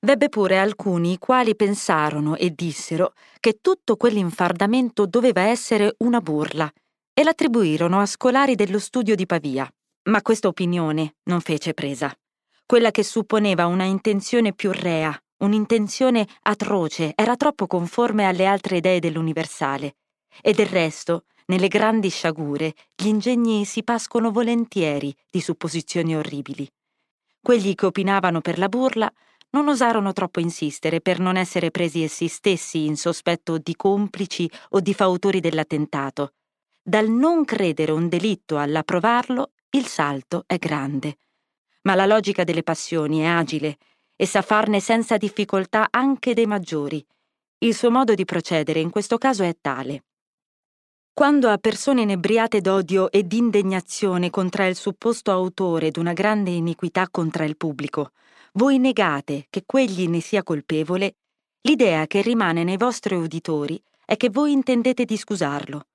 Vebbe 0.00 0.28
pure 0.28 0.58
alcuni 0.58 1.14
i 1.14 1.18
quali 1.18 1.56
pensarono 1.56 2.36
e 2.36 2.50
dissero 2.50 3.14
che 3.40 3.58
tutto 3.60 3.96
quell'infardamento 3.96 5.06
doveva 5.06 5.40
essere 5.40 5.96
una 5.98 6.20
burla 6.20 6.70
e 7.12 7.24
l'attribuirono 7.24 7.98
a 7.98 8.06
scolari 8.06 8.54
dello 8.54 8.78
studio 8.78 9.16
di 9.16 9.26
Pavia. 9.26 9.68
Ma 10.04 10.22
questa 10.22 10.46
opinione 10.46 11.16
non 11.24 11.40
fece 11.40 11.74
presa. 11.74 12.16
Quella 12.64 12.92
che 12.92 13.02
supponeva 13.02 13.66
una 13.66 13.82
intenzione 13.82 14.52
più 14.52 14.70
rea, 14.70 15.12
un'intenzione 15.38 16.28
atroce, 16.42 17.12
era 17.16 17.34
troppo 17.34 17.66
conforme 17.66 18.24
alle 18.24 18.46
altre 18.46 18.76
idee 18.76 19.00
dell'universale. 19.00 19.96
E 20.40 20.52
del 20.52 20.66
resto, 20.66 21.24
nelle 21.48 21.68
grandi 21.68 22.08
sciagure, 22.08 22.74
gli 22.94 23.06
ingegni 23.06 23.64
si 23.64 23.82
pascono 23.82 24.30
volentieri 24.30 25.14
di 25.30 25.40
supposizioni 25.40 26.16
orribili. 26.16 26.66
Quelli 27.40 27.74
che 27.74 27.86
opinavano 27.86 28.40
per 28.40 28.58
la 28.58 28.68
burla 28.68 29.10
non 29.50 29.68
osarono 29.68 30.12
troppo 30.12 30.40
insistere 30.40 31.00
per 31.00 31.20
non 31.20 31.36
essere 31.36 31.70
presi 31.70 32.02
essi 32.02 32.28
stessi 32.28 32.84
in 32.84 32.96
sospetto 32.96 33.58
di 33.58 33.74
complici 33.76 34.50
o 34.70 34.80
di 34.80 34.92
fautori 34.92 35.40
dell'attentato, 35.40 36.32
dal 36.82 37.08
non 37.08 37.44
credere 37.44 37.92
un 37.92 38.08
delitto 38.08 38.58
all'approvarlo, 38.58 39.52
il 39.70 39.86
salto 39.86 40.44
è 40.46 40.56
grande. 40.56 41.18
Ma 41.82 41.94
la 41.94 42.06
logica 42.06 42.44
delle 42.44 42.62
passioni 42.62 43.20
è 43.20 43.26
agile 43.26 43.76
e 44.16 44.26
sa 44.26 44.42
farne 44.42 44.80
senza 44.80 45.16
difficoltà 45.16 45.88
anche 45.90 46.34
dei 46.34 46.46
maggiori. 46.46 47.04
Il 47.58 47.74
suo 47.74 47.90
modo 47.90 48.14
di 48.14 48.24
procedere 48.24 48.80
in 48.80 48.90
questo 48.90 49.18
caso 49.18 49.42
è 49.42 49.56
tale. 49.60 50.04
Quando 51.18 51.48
a 51.48 51.58
persone 51.58 52.02
inebriate 52.02 52.60
d'odio 52.60 53.10
e 53.10 53.24
d'indignazione 53.24 54.30
contra 54.30 54.66
il 54.66 54.76
supposto 54.76 55.32
autore 55.32 55.90
d'una 55.90 56.12
grande 56.12 56.50
iniquità 56.50 57.08
contra 57.10 57.42
il 57.42 57.56
pubblico, 57.56 58.12
voi 58.52 58.78
negate 58.78 59.46
che 59.50 59.64
quegli 59.66 60.06
ne 60.06 60.20
sia 60.20 60.44
colpevole, 60.44 61.16
l'idea 61.62 62.06
che 62.06 62.22
rimane 62.22 62.62
nei 62.62 62.76
vostri 62.76 63.16
uditori 63.16 63.82
è 64.04 64.16
che 64.16 64.30
voi 64.30 64.52
intendete 64.52 65.04
di 65.04 65.16
scusarlo. 65.16 65.88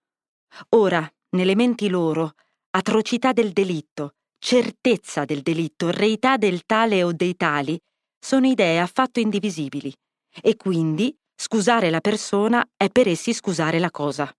Ora, 0.72 1.10
nelle 1.38 1.56
menti 1.56 1.88
loro, 1.88 2.34
atrocità 2.72 3.32
del 3.32 3.54
delitto, 3.54 4.16
certezza 4.40 5.24
del 5.24 5.42
delitto, 5.42 5.90
reità 5.90 6.36
del 6.36 6.66
tale 6.66 7.02
o 7.02 7.14
dei 7.14 7.38
tali, 7.38 7.80
sono 8.20 8.46
idee 8.46 8.78
affatto 8.78 9.22
indivisibili, 9.22 9.96
e 10.42 10.58
quindi 10.58 11.18
scusare 11.34 11.90
la 11.90 12.02
persona 12.02 12.62
è 12.76 12.90
per 12.90 13.08
essi 13.08 13.34
scusare 13.34 13.80
la 13.80 13.90
cosa. 13.90 14.30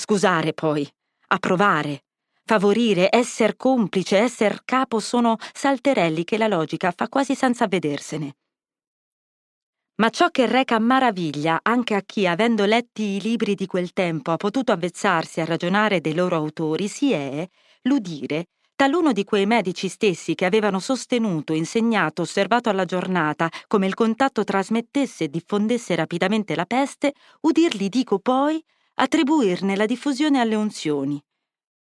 Scusare 0.00 0.54
poi, 0.54 0.90
approvare, 1.26 2.04
favorire, 2.46 3.10
esser 3.12 3.54
complice, 3.54 4.16
esser 4.16 4.62
capo 4.64 4.98
sono 4.98 5.36
salterelli 5.52 6.24
che 6.24 6.38
la 6.38 6.46
logica 6.46 6.90
fa 6.90 7.06
quasi 7.06 7.34
senza 7.34 7.66
vedersene. 7.66 8.36
Ma 9.96 10.08
ciò 10.08 10.30
che 10.30 10.46
reca 10.46 10.78
maraviglia 10.78 11.60
anche 11.62 11.94
a 11.94 12.00
chi, 12.00 12.26
avendo 12.26 12.64
letti 12.64 13.16
i 13.16 13.20
libri 13.20 13.54
di 13.54 13.66
quel 13.66 13.92
tempo, 13.92 14.30
ha 14.30 14.38
potuto 14.38 14.72
avvezzarsi 14.72 15.42
a 15.42 15.44
ragionare 15.44 16.00
dei 16.00 16.14
loro 16.14 16.36
autori, 16.36 16.88
si 16.88 17.12
è 17.12 17.46
l'udire 17.82 18.46
taluno 18.74 19.12
di 19.12 19.24
quei 19.24 19.44
medici 19.44 19.88
stessi 19.88 20.34
che 20.34 20.46
avevano 20.46 20.78
sostenuto, 20.78 21.52
insegnato, 21.52 22.22
osservato 22.22 22.70
alla 22.70 22.86
giornata 22.86 23.50
come 23.66 23.86
il 23.86 23.92
contatto 23.92 24.44
trasmettesse 24.44 25.24
e 25.24 25.28
diffondesse 25.28 25.94
rapidamente 25.94 26.54
la 26.54 26.64
peste, 26.64 27.12
udirli, 27.42 27.90
dico 27.90 28.18
poi, 28.18 28.64
attribuirne 28.94 29.76
la 29.76 29.86
diffusione 29.86 30.40
alle 30.40 30.54
unzioni. 30.54 31.22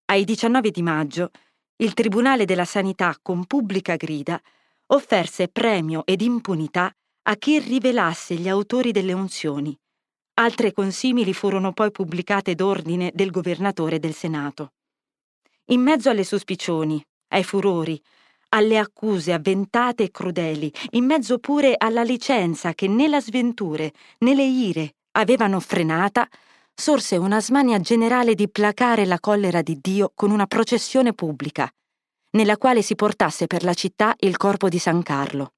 Ai 0.06 0.24
19 0.24 0.72
di 0.72 0.82
maggio, 0.82 1.32
il 1.78 1.94
Tribunale 1.94 2.46
della 2.46 2.66
Sanità, 2.66 3.18
con 3.22 3.46
pubblica 3.46 3.96
grida, 3.96 4.42
offerse 4.88 5.48
premio 5.48 6.06
ed 6.06 6.22
impunità 6.22 6.94
a 7.24 7.36
chi 7.36 7.60
rivelasse 7.60 8.36
gli 8.36 8.48
autori 8.48 8.92
delle 8.92 9.14
unzioni. 9.14 9.78
Altre 10.36 10.72
consimili 10.72 11.34
furono 11.34 11.74
poi 11.74 11.92
pubblicate 11.92 12.56
d'ordine 12.56 13.12
del 13.14 13.32
governatore 13.32 14.00
del 14.00 14.14
Senato. 14.14 14.74
In 15.66 15.82
mezzo 15.82 16.10
alle 16.10 16.24
sospicioni, 16.24 17.04
ai 17.30 17.44
furori, 17.44 18.02
alle 18.50 18.78
accuse 18.78 19.34
avventate 19.34 20.04
e 20.04 20.12
crudeli, 20.12 20.72
in 20.92 21.06
mezzo 21.06 21.40
pure 21.40 21.76
alla 21.78 22.04
licenza 22.04 22.74
che 22.74 22.88
né 22.88 23.08
la 23.08 23.22
sventure 23.22 23.94
né 24.20 24.36
le 24.36 24.46
ire 24.46 24.96
avevano 25.12 25.60
frenata, 25.60 26.28
sorse 26.76 27.18
una 27.18 27.40
smania 27.40 27.80
generale 27.80 28.36
di 28.36 28.50
placare 28.50 29.06
la 29.06 29.20
collera 29.20 29.62
di 29.62 29.80
Dio 29.80 30.12
con 30.14 30.32
una 30.32 30.48
processione 30.48 31.14
pubblica, 31.14 31.72
nella 32.32 32.58
quale 32.58 32.82
si 32.82 32.96
portasse 32.96 33.48
per 33.48 33.64
la 33.64 33.74
città 33.74 34.16
il 34.20 34.38
corpo 34.38 34.70
di 34.70 34.80
San 34.80 35.04
Carlo. 35.04 35.54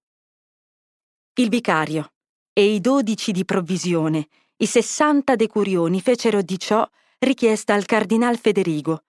Il 1.35 1.49
vicario 1.49 2.11
e 2.53 2.73
i 2.73 2.79
dodici 2.79 3.31
di 3.31 3.45
provvisione, 3.45 4.27
i 4.57 4.65
sessanta 4.65 5.35
decurioni 5.35 6.01
fecero 6.01 6.41
di 6.41 6.57
ciò 6.57 6.87
richiesta 7.19 7.73
al 7.73 7.85
cardinal 7.85 8.37
Federigo, 8.37 9.03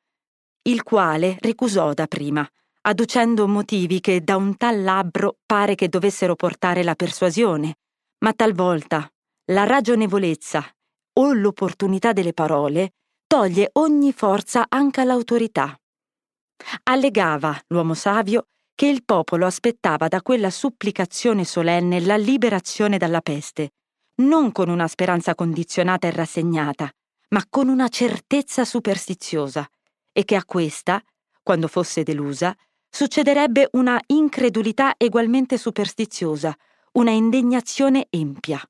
il 0.62 0.82
quale 0.82 1.36
ricusò 1.40 1.92
dapprima, 1.92 2.48
adducendo 2.82 3.46
motivi 3.46 4.00
che 4.00 4.22
da 4.22 4.36
un 4.36 4.56
tal 4.56 4.82
labbro 4.82 5.38
pare 5.44 5.74
che 5.74 5.88
dovessero 5.88 6.34
portare 6.34 6.82
la 6.82 6.94
persuasione, 6.94 7.78
ma 8.18 8.32
talvolta 8.32 9.08
la 9.46 9.64
ragionevolezza 9.64 10.75
o 11.18 11.32
l'opportunità 11.32 12.12
delle 12.12 12.32
parole 12.32 12.92
toglie 13.26 13.70
ogni 13.74 14.12
forza 14.12 14.66
anche 14.68 15.00
all'autorità. 15.00 15.78
Allegava 16.84 17.58
l'uomo 17.68 17.94
savio 17.94 18.46
che 18.74 18.86
il 18.86 19.04
popolo 19.04 19.46
aspettava 19.46 20.08
da 20.08 20.22
quella 20.22 20.50
supplicazione 20.50 21.44
solenne 21.44 22.00
la 22.00 22.16
liberazione 22.16 22.98
dalla 22.98 23.20
peste, 23.20 23.72
non 24.16 24.52
con 24.52 24.68
una 24.68 24.86
speranza 24.86 25.34
condizionata 25.34 26.06
e 26.06 26.10
rassegnata, 26.10 26.90
ma 27.30 27.44
con 27.48 27.68
una 27.68 27.88
certezza 27.88 28.64
superstiziosa, 28.64 29.66
e 30.12 30.24
che 30.24 30.36
a 30.36 30.44
questa, 30.44 31.02
quando 31.42 31.68
fosse 31.68 32.02
delusa, 32.02 32.54
succederebbe 32.88 33.68
una 33.72 34.00
incredulità 34.06 34.94
egualmente 34.96 35.58
superstiziosa, 35.58 36.54
una 36.92 37.10
indignazione 37.10 38.06
empia. 38.10 38.60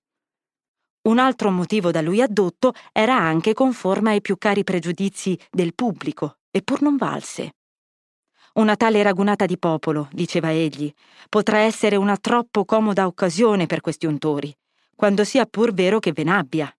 Un 1.06 1.18
altro 1.18 1.52
motivo 1.52 1.92
da 1.92 2.00
lui 2.00 2.20
addotto 2.20 2.74
era 2.90 3.16
anche 3.16 3.54
conforme 3.54 4.10
ai 4.10 4.20
più 4.20 4.36
cari 4.38 4.64
pregiudizi 4.64 5.38
del 5.52 5.72
pubblico, 5.72 6.38
eppur 6.50 6.82
non 6.82 6.96
valse. 6.96 7.54
Una 8.54 8.74
tale 8.74 9.04
ragunata 9.04 9.46
di 9.46 9.56
popolo, 9.56 10.08
diceva 10.10 10.50
egli, 10.50 10.92
potrà 11.28 11.58
essere 11.58 11.94
una 11.94 12.16
troppo 12.16 12.64
comoda 12.64 13.06
occasione 13.06 13.66
per 13.66 13.82
questi 13.82 14.06
untori, 14.06 14.52
quando 14.96 15.22
sia 15.22 15.46
pur 15.46 15.72
vero 15.72 16.00
che 16.00 16.10
ve 16.10 16.24
n'abbia, 16.24 16.76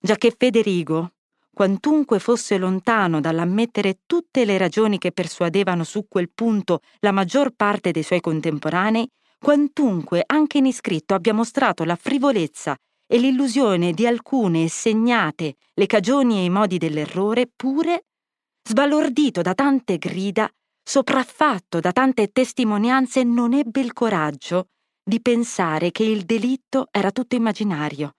giacché 0.00 0.34
Federigo, 0.36 1.12
quantunque 1.54 2.18
fosse 2.18 2.58
lontano 2.58 3.20
dall'ammettere 3.20 4.00
tutte 4.06 4.44
le 4.44 4.58
ragioni 4.58 4.98
che 4.98 5.12
persuadevano 5.12 5.84
su 5.84 6.06
quel 6.08 6.30
punto 6.34 6.80
la 6.98 7.12
maggior 7.12 7.52
parte 7.54 7.92
dei 7.92 8.02
suoi 8.02 8.20
contemporanei, 8.20 9.08
quantunque 9.38 10.24
anche 10.26 10.58
in 10.58 10.66
iscritto 10.66 11.14
abbia 11.14 11.32
mostrato 11.32 11.84
la 11.84 11.94
frivolezza 11.94 12.76
e 13.10 13.18
l'illusione 13.18 13.92
di 13.92 14.06
alcune 14.06 14.68
segnate 14.68 15.56
le 15.72 15.86
cagioni 15.86 16.38
e 16.38 16.44
i 16.44 16.50
modi 16.50 16.76
dell'errore, 16.76 17.50
pure, 17.54 18.04
sbalordito 18.62 19.40
da 19.40 19.54
tante 19.54 19.96
grida, 19.96 20.48
sopraffatto 20.82 21.80
da 21.80 21.90
tante 21.90 22.28
testimonianze, 22.28 23.24
non 23.24 23.54
ebbe 23.54 23.80
il 23.80 23.94
coraggio 23.94 24.68
di 25.02 25.22
pensare 25.22 25.90
che 25.90 26.04
il 26.04 26.24
delitto 26.24 26.88
era 26.90 27.10
tutto 27.10 27.34
immaginario. 27.34 28.16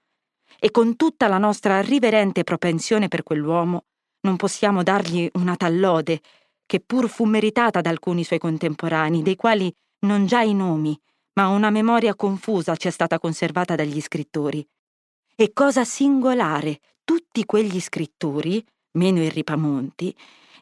E 0.59 0.71
con 0.71 0.95
tutta 0.95 1.27
la 1.27 1.37
nostra 1.37 1.81
riverente 1.81 2.43
propensione 2.43 3.07
per 3.07 3.21
quell'uomo, 3.21 3.83
non 4.21 4.37
possiamo 4.37 4.81
dargli 4.81 5.29
una 5.33 5.55
tal 5.55 5.79
lode, 5.79 6.19
che 6.65 6.79
pur 6.79 7.07
fu 7.09 7.25
meritata 7.25 7.81
da 7.81 7.91
alcuni 7.91 8.23
suoi 8.23 8.39
contemporanei, 8.39 9.21
dei 9.21 9.35
quali 9.35 9.71
non 10.05 10.25
già 10.25 10.41
i 10.41 10.55
nomi, 10.55 10.99
ma 11.33 11.47
una 11.47 11.69
memoria 11.69 12.15
confusa 12.15 12.75
ci 12.75 12.87
è 12.87 12.91
stata 12.91 13.19
conservata 13.19 13.75
dagli 13.75 14.01
scrittori. 14.01 14.67
E 15.41 15.53
cosa 15.53 15.85
singolare, 15.85 16.81
tutti 17.05 17.45
quegli 17.45 17.79
scrittori, 17.79 18.61
meno 18.97 19.23
il 19.23 19.31
Ripamonti, 19.31 20.13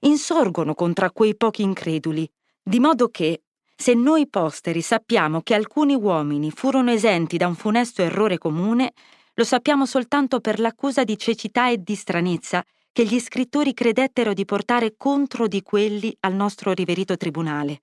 insorgono 0.01 0.75
contro 0.75 1.09
quei 1.09 1.35
pochi 1.35 1.63
increduli, 1.63 2.29
di 2.61 2.79
modo 2.79 3.09
che, 3.09 3.41
se 3.75 3.95
noi 3.95 4.27
posteri 4.29 4.81
sappiamo 4.81 5.41
che 5.41 5.55
alcuni 5.55 5.95
uomini 5.95 6.51
furono 6.51 6.91
esenti 6.91 7.37
da 7.37 7.47
un 7.47 7.55
funesto 7.55 8.03
errore 8.03 8.37
comune, 8.37 8.93
lo 9.33 9.43
sappiamo 9.43 9.87
soltanto 9.87 10.41
per 10.41 10.59
l'accusa 10.59 11.03
di 11.03 11.17
cecità 11.17 11.71
e 11.71 11.81
di 11.81 11.95
stranezza 11.95 12.63
che 12.91 13.03
gli 13.03 13.19
scrittori 13.19 13.73
credettero 13.73 14.33
di 14.33 14.45
portare 14.45 14.93
contro 14.95 15.47
di 15.47 15.63
quelli 15.63 16.15
al 16.19 16.35
nostro 16.35 16.71
riverito 16.73 17.17
tribunale. 17.17 17.81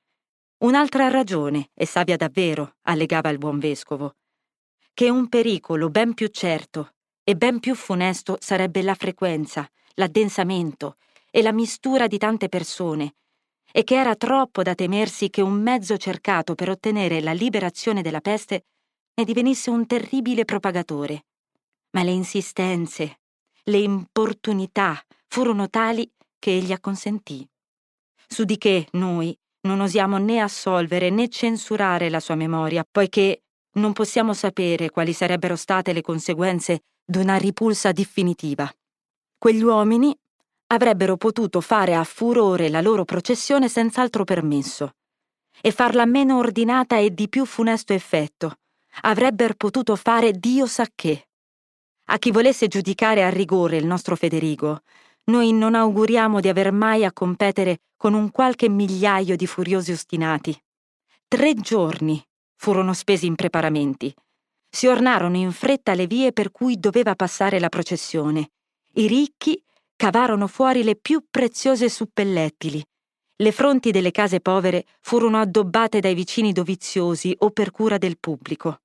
Un'altra 0.58 1.08
ragione, 1.08 1.70
e 1.74 1.86
savia 1.86 2.16
davvero, 2.16 2.76
allegava 2.82 3.30
il 3.30 3.38
buon 3.38 3.58
vescovo, 3.58 4.14
che 4.94 5.10
un 5.10 5.28
pericolo 5.28 5.90
ben 5.90 6.14
più 6.14 6.28
certo 6.28 6.94
e 7.24 7.34
ben 7.34 7.58
più 7.58 7.74
funesto 7.74 8.38
sarebbe 8.40 8.80
la 8.80 8.94
frequenza, 8.94 9.68
l'addensamento, 9.94 10.96
e 11.30 11.42
la 11.42 11.52
mistura 11.52 12.06
di 12.06 12.16
tante 12.16 12.48
persone, 12.48 13.16
e 13.72 13.82
che 13.82 13.96
era 13.96 14.14
troppo 14.14 14.62
da 14.62 14.76
temersi 14.76 15.30
che 15.30 15.40
un 15.40 15.60
mezzo 15.60 15.96
cercato 15.96 16.54
per 16.54 16.70
ottenere 16.70 17.20
la 17.20 17.32
liberazione 17.32 18.02
della 18.02 18.20
peste 18.20 18.66
ne 19.14 19.24
divenisse 19.24 19.68
un 19.70 19.84
terribile 19.86 20.44
propagatore. 20.44 21.24
Ma 21.90 22.04
le 22.04 22.12
insistenze, 22.12 23.20
le 23.64 23.78
importunità 23.78 25.02
furono 25.26 25.68
tali 25.68 26.08
che 26.38 26.52
egli 26.52 26.70
acconsentì. 26.70 27.44
Su 28.28 28.44
di 28.44 28.58
che 28.58 28.86
noi 28.92 29.36
non 29.62 29.80
osiamo 29.80 30.18
né 30.18 30.40
assolvere 30.40 31.10
né 31.10 31.28
censurare 31.28 32.10
la 32.10 32.20
sua 32.20 32.34
memoria, 32.34 32.86
poiché 32.88 33.43
non 33.74 33.92
possiamo 33.92 34.32
sapere 34.32 34.90
quali 34.90 35.12
sarebbero 35.12 35.56
state 35.56 35.92
le 35.92 36.02
conseguenze 36.02 36.84
d'una 37.04 37.36
ripulsa 37.36 37.92
definitiva. 37.92 38.70
Quegli 39.38 39.62
uomini 39.62 40.16
avrebbero 40.68 41.16
potuto 41.16 41.60
fare 41.60 41.94
a 41.94 42.04
furore 42.04 42.68
la 42.68 42.80
loro 42.80 43.04
processione 43.04 43.68
senz'altro 43.68 44.24
permesso 44.24 44.94
e 45.60 45.70
farla 45.70 46.04
meno 46.04 46.38
ordinata 46.38 46.98
e 46.98 47.12
di 47.12 47.28
più 47.28 47.44
funesto 47.44 47.92
effetto. 47.92 48.58
Avrebbero 49.02 49.54
potuto 49.56 49.96
fare 49.96 50.32
Dio 50.32 50.66
sa 50.66 50.86
che. 50.94 51.28
A 52.06 52.18
chi 52.18 52.30
volesse 52.30 52.68
giudicare 52.68 53.24
a 53.24 53.30
rigore 53.30 53.76
il 53.76 53.86
nostro 53.86 54.14
Federigo, 54.14 54.82
noi 55.24 55.52
non 55.52 55.74
auguriamo 55.74 56.40
di 56.40 56.48
aver 56.48 56.70
mai 56.70 57.04
a 57.04 57.12
competere 57.12 57.80
con 57.96 58.14
un 58.14 58.30
qualche 58.30 58.68
migliaio 58.68 59.36
di 59.36 59.46
furiosi 59.46 59.92
ostinati. 59.92 60.56
Tre 61.26 61.54
giorni 61.54 62.22
furono 62.56 62.92
spesi 62.92 63.26
in 63.26 63.34
preparamenti. 63.34 64.14
Si 64.68 64.86
ornarono 64.86 65.36
in 65.36 65.52
fretta 65.52 65.94
le 65.94 66.06
vie 66.06 66.32
per 66.32 66.50
cui 66.50 66.78
doveva 66.78 67.14
passare 67.14 67.60
la 67.60 67.68
processione. 67.68 68.50
I 68.94 69.06
ricchi 69.06 69.62
cavarono 69.96 70.46
fuori 70.46 70.82
le 70.82 70.96
più 70.96 71.24
preziose 71.30 71.88
suppellettili. 71.88 72.84
Le 73.36 73.52
fronti 73.52 73.90
delle 73.90 74.10
case 74.10 74.40
povere 74.40 74.84
furono 75.00 75.38
addobbate 75.40 76.00
dai 76.00 76.14
vicini 76.14 76.52
doviziosi 76.52 77.34
o 77.38 77.50
per 77.50 77.70
cura 77.70 77.98
del 77.98 78.18
pubblico. 78.18 78.80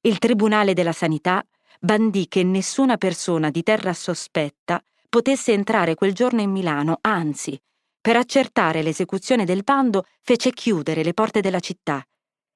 Il 0.00 0.18
Tribunale 0.18 0.72
della 0.72 0.92
Sanità 0.92 1.44
bandì 1.80 2.28
che 2.28 2.42
nessuna 2.42 2.96
persona 2.96 3.50
di 3.50 3.62
terra 3.62 3.92
sospetta 3.92 4.82
potesse 5.08 5.52
entrare 5.52 5.94
quel 5.94 6.12
giorno 6.12 6.40
in 6.40 6.50
Milano, 6.50 6.98
anzi, 7.00 7.60
per 8.06 8.14
accertare 8.14 8.82
l'esecuzione 8.82 9.44
del 9.44 9.64
bando 9.64 10.04
fece 10.22 10.52
chiudere 10.52 11.02
le 11.02 11.12
porte 11.12 11.40
della 11.40 11.58
città 11.58 12.06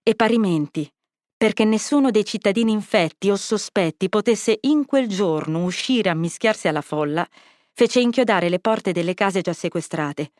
e 0.01 0.14
parimenti, 0.14 0.88
perché 1.36 1.64
nessuno 1.64 2.12
dei 2.12 2.24
cittadini 2.24 2.70
infetti 2.70 3.30
o 3.30 3.34
sospetti 3.34 4.09
potesse 4.09 4.59
in 4.61 4.86
quel 4.86 5.09
giorno 5.09 5.64
uscire 5.64 6.09
a 6.09 6.14
mischiarsi 6.14 6.68
alla 6.68 6.82
folla, 6.82 7.26
fece 7.72 7.98
inchiodare 7.98 8.48
le 8.48 8.61
porte 8.61 8.92
delle 8.92 9.12
case 9.14 9.40
già 9.40 9.53
sequestrate. 9.53 10.30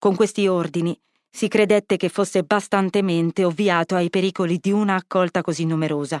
Con 0.00 0.16
questi 0.16 0.48
ordini 0.48 1.00
si 1.30 1.46
credette 1.46 1.96
che 1.96 2.08
fosse 2.08 2.42
bastantemente 2.42 3.44
ovviato 3.44 3.94
ai 3.94 4.10
pericoli 4.10 4.58
di 4.58 4.72
una 4.72 4.96
accolta 4.96 5.42
così 5.42 5.64
numerosa 5.64 6.20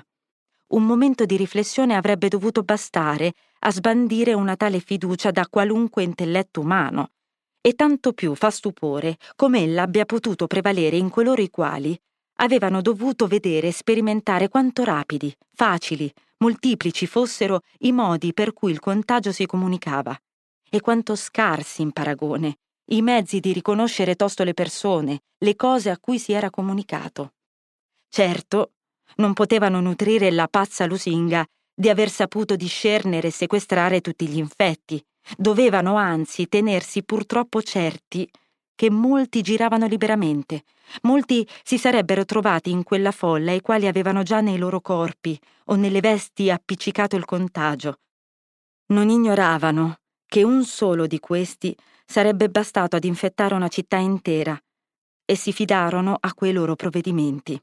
un 0.68 0.84
momento 0.84 1.24
di 1.24 1.36
riflessione 1.36 1.96
avrebbe 1.96 2.28
dovuto 2.28 2.62
bastare 2.62 3.32
a 3.60 3.72
sbandire 3.72 4.34
una 4.34 4.54
tale 4.54 4.78
fiducia 4.78 5.32
da 5.32 5.46
qualunque 5.48 6.04
intelletto 6.04 6.60
umano. 6.60 7.10
E 7.66 7.72
tanto 7.72 8.12
più 8.12 8.34
fa 8.34 8.50
stupore 8.50 9.16
come 9.36 9.62
ella 9.62 9.82
abbia 9.82 10.04
potuto 10.04 10.46
prevalere 10.46 10.98
in 10.98 11.08
coloro 11.08 11.40
i 11.40 11.48
quali 11.48 11.98
avevano 12.40 12.82
dovuto 12.82 13.26
vedere 13.26 13.68
e 13.68 13.72
sperimentare 13.72 14.50
quanto 14.50 14.84
rapidi, 14.84 15.34
facili, 15.50 16.12
moltiplici 16.38 17.06
fossero 17.06 17.60
i 17.78 17.92
modi 17.92 18.34
per 18.34 18.52
cui 18.52 18.70
il 18.70 18.80
contagio 18.80 19.32
si 19.32 19.46
comunicava, 19.46 20.14
e 20.68 20.80
quanto 20.80 21.16
scarsi 21.16 21.80
in 21.80 21.92
paragone 21.92 22.58
i 22.88 23.00
mezzi 23.00 23.40
di 23.40 23.54
riconoscere 23.54 24.14
tosto 24.14 24.44
le 24.44 24.52
persone, 24.52 25.22
le 25.38 25.56
cose 25.56 25.88
a 25.88 25.98
cui 25.98 26.18
si 26.18 26.32
era 26.32 26.50
comunicato. 26.50 27.32
Certo, 28.10 28.72
non 29.16 29.32
potevano 29.32 29.80
nutrire 29.80 30.30
la 30.30 30.48
pazza 30.48 30.84
lusinga 30.84 31.46
di 31.74 31.88
aver 31.88 32.10
saputo 32.10 32.56
discernere 32.56 33.28
e 33.28 33.32
sequestrare 33.32 34.02
tutti 34.02 34.28
gli 34.28 34.36
infetti. 34.36 35.02
Dovevano 35.36 35.96
anzi 35.96 36.48
tenersi 36.48 37.02
purtroppo 37.02 37.62
certi 37.62 38.28
che 38.74 38.90
molti 38.90 39.40
giravano 39.40 39.86
liberamente, 39.86 40.64
molti 41.02 41.46
si 41.62 41.78
sarebbero 41.78 42.24
trovati 42.24 42.70
in 42.70 42.82
quella 42.82 43.12
folla 43.12 43.52
i 43.52 43.60
quali 43.60 43.86
avevano 43.86 44.22
già 44.22 44.40
nei 44.40 44.58
loro 44.58 44.80
corpi 44.80 45.38
o 45.66 45.76
nelle 45.76 46.00
vesti 46.00 46.50
appiccicato 46.50 47.16
il 47.16 47.24
contagio. 47.24 48.00
Non 48.86 49.08
ignoravano 49.08 50.00
che 50.26 50.42
un 50.42 50.64
solo 50.64 51.06
di 51.06 51.20
questi 51.20 51.74
sarebbe 52.04 52.50
bastato 52.50 52.96
ad 52.96 53.04
infettare 53.04 53.54
una 53.54 53.68
città 53.68 53.96
intera 53.96 54.60
e 55.24 55.36
si 55.36 55.52
fidarono 55.52 56.16
a 56.20 56.34
quei 56.34 56.52
loro 56.52 56.74
provvedimenti. 56.74 57.58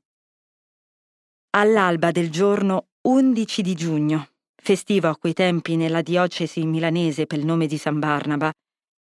All'alba 1.51 2.11
del 2.11 2.31
giorno 2.31 2.87
11 3.01 3.61
di 3.61 3.75
giugno, 3.75 4.29
festivo 4.63 5.09
a 5.09 5.17
quei 5.17 5.33
tempi 5.33 5.75
nella 5.75 6.03
diocesi 6.03 6.63
milanese 6.65 7.25
per 7.25 7.39
il 7.39 7.45
nome 7.45 7.65
di 7.65 7.77
San 7.77 7.97
Barnaba, 7.97 8.51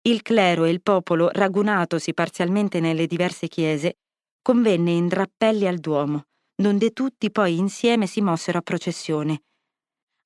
il 0.02 0.22
clero 0.22 0.64
e 0.64 0.70
il 0.70 0.80
popolo, 0.80 1.28
ragunatosi 1.30 2.14
parzialmente 2.14 2.80
nelle 2.80 3.06
diverse 3.06 3.46
chiese, 3.46 3.98
convenne 4.40 4.90
in 4.92 5.06
drappelli 5.06 5.66
al 5.66 5.76
Duomo, 5.76 6.24
donde 6.54 6.92
tutti 6.92 7.30
poi 7.30 7.58
insieme 7.58 8.06
si 8.06 8.22
mossero 8.22 8.58
a 8.58 8.62
processione. 8.62 9.42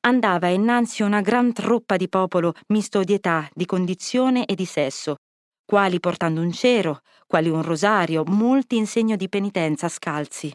Andava 0.06 0.48
innanzi 0.48 1.02
una 1.02 1.20
gran 1.20 1.52
truppa 1.52 1.96
di 1.96 2.08
popolo 2.08 2.52
misto 2.68 3.02
di 3.02 3.14
età, 3.14 3.48
di 3.52 3.66
condizione 3.66 4.44
e 4.44 4.54
di 4.54 4.66
sesso, 4.66 5.16
quali 5.64 5.98
portando 5.98 6.42
un 6.42 6.52
cero, 6.52 7.00
quali 7.26 7.48
un 7.48 7.62
rosario, 7.62 8.22
molti 8.24 8.76
in 8.76 8.86
segno 8.86 9.16
di 9.16 9.28
penitenza 9.28 9.88
scalzi. 9.88 10.52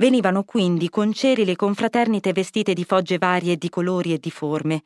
Venivano 0.00 0.44
quindi 0.44 0.88
con 0.88 1.12
ceri 1.12 1.44
le 1.44 1.56
confraternite 1.56 2.32
vestite 2.32 2.72
di 2.72 2.84
fogge 2.84 3.18
varie 3.18 3.58
di 3.58 3.68
colori 3.68 4.14
e 4.14 4.18
di 4.18 4.30
forme. 4.30 4.84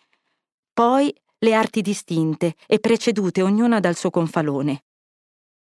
Poi 0.73 1.15
le 1.39 1.55
arti 1.55 1.83
distinte 1.83 2.57
e 2.67 2.81
precedute 2.81 3.41
ognuna 3.41 3.79
dal 3.79 3.95
suo 3.95 4.11
confalone. 4.11 4.83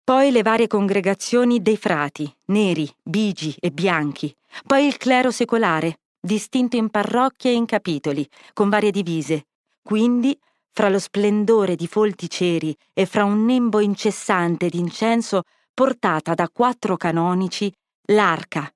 Poi 0.04 0.30
le 0.30 0.42
varie 0.42 0.68
congregazioni 0.68 1.60
dei 1.62 1.76
frati, 1.76 2.32
neri, 2.46 2.88
bigi 3.02 3.56
e 3.58 3.72
bianchi. 3.72 4.32
Poi 4.64 4.86
il 4.86 4.96
clero 4.98 5.32
secolare, 5.32 5.98
distinto 6.20 6.76
in 6.76 6.88
parrocchie 6.88 7.50
e 7.50 7.54
in 7.54 7.66
capitoli, 7.66 8.24
con 8.52 8.68
varie 8.68 8.92
divise. 8.92 9.48
Quindi, 9.82 10.38
fra 10.70 10.88
lo 10.88 11.00
splendore 11.00 11.74
di 11.74 11.88
folti 11.88 12.30
ceri 12.30 12.72
e 12.92 13.04
fra 13.04 13.24
un 13.24 13.44
nembo 13.46 13.80
incessante 13.80 14.68
d'incenso 14.68 15.42
portata 15.74 16.34
da 16.34 16.48
quattro 16.48 16.96
canonici, 16.96 17.72
l'arca, 18.10 18.72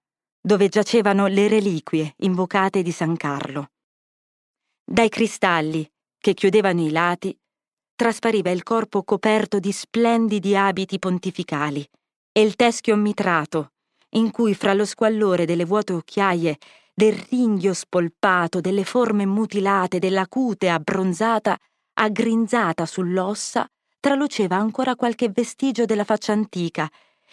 dove 0.47 0.69
giacevano 0.69 1.27
le 1.27 1.49
reliquie 1.49 2.13
invocate 2.19 2.83
di 2.83 2.93
San 2.93 3.17
Carlo. 3.17 3.71
Dai 4.85 5.09
cristalli 5.09 5.91
che 6.19 6.35
chiudevano 6.35 6.83
i 6.83 6.91
lati 6.91 7.35
traspariva 7.95 8.51
il 8.51 8.63
corpo 8.63 9.05
coperto 9.05 9.59
di 9.59 9.73
splendidi 9.73 10.55
abiti 10.55 10.99
pontificali 10.99 11.89
e 12.31 12.43
il 12.43 12.57
teschio 12.57 12.95
mitrato, 12.95 13.73
in 14.17 14.31
cui 14.31 14.53
fra 14.53 14.75
lo 14.75 14.85
squallore 14.85 15.47
delle 15.47 15.65
vuote 15.65 15.95
occhiaie, 15.95 16.59
del 16.93 17.15
ringhio 17.31 17.73
spolpato, 17.73 18.61
delle 18.61 18.85
forme 18.85 19.25
mutilate, 19.25 19.99
della 19.99 20.29
cute 20.29 20.69
abbronzata, 20.69 21.59
aggrinzata 21.95 22.85
sull'ossa, 22.85 23.67
traluceva 23.99 24.57
ancora 24.57 24.95
qualche 24.95 25.31
vestigio 25.31 25.87
della 25.87 26.05
faccia 26.05 26.33
antica 26.33 26.87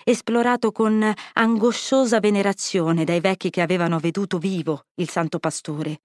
esplorato 0.04 0.72
con 0.72 1.12
angosciosa 1.34 2.20
venerazione 2.20 3.04
dai 3.04 3.20
vecchi 3.20 3.50
che 3.50 3.62
avevano 3.62 4.00
veduto 4.00 4.38
vivo 4.38 4.86
il 4.96 5.10
santo 5.10 5.40
pastore. 5.40 6.02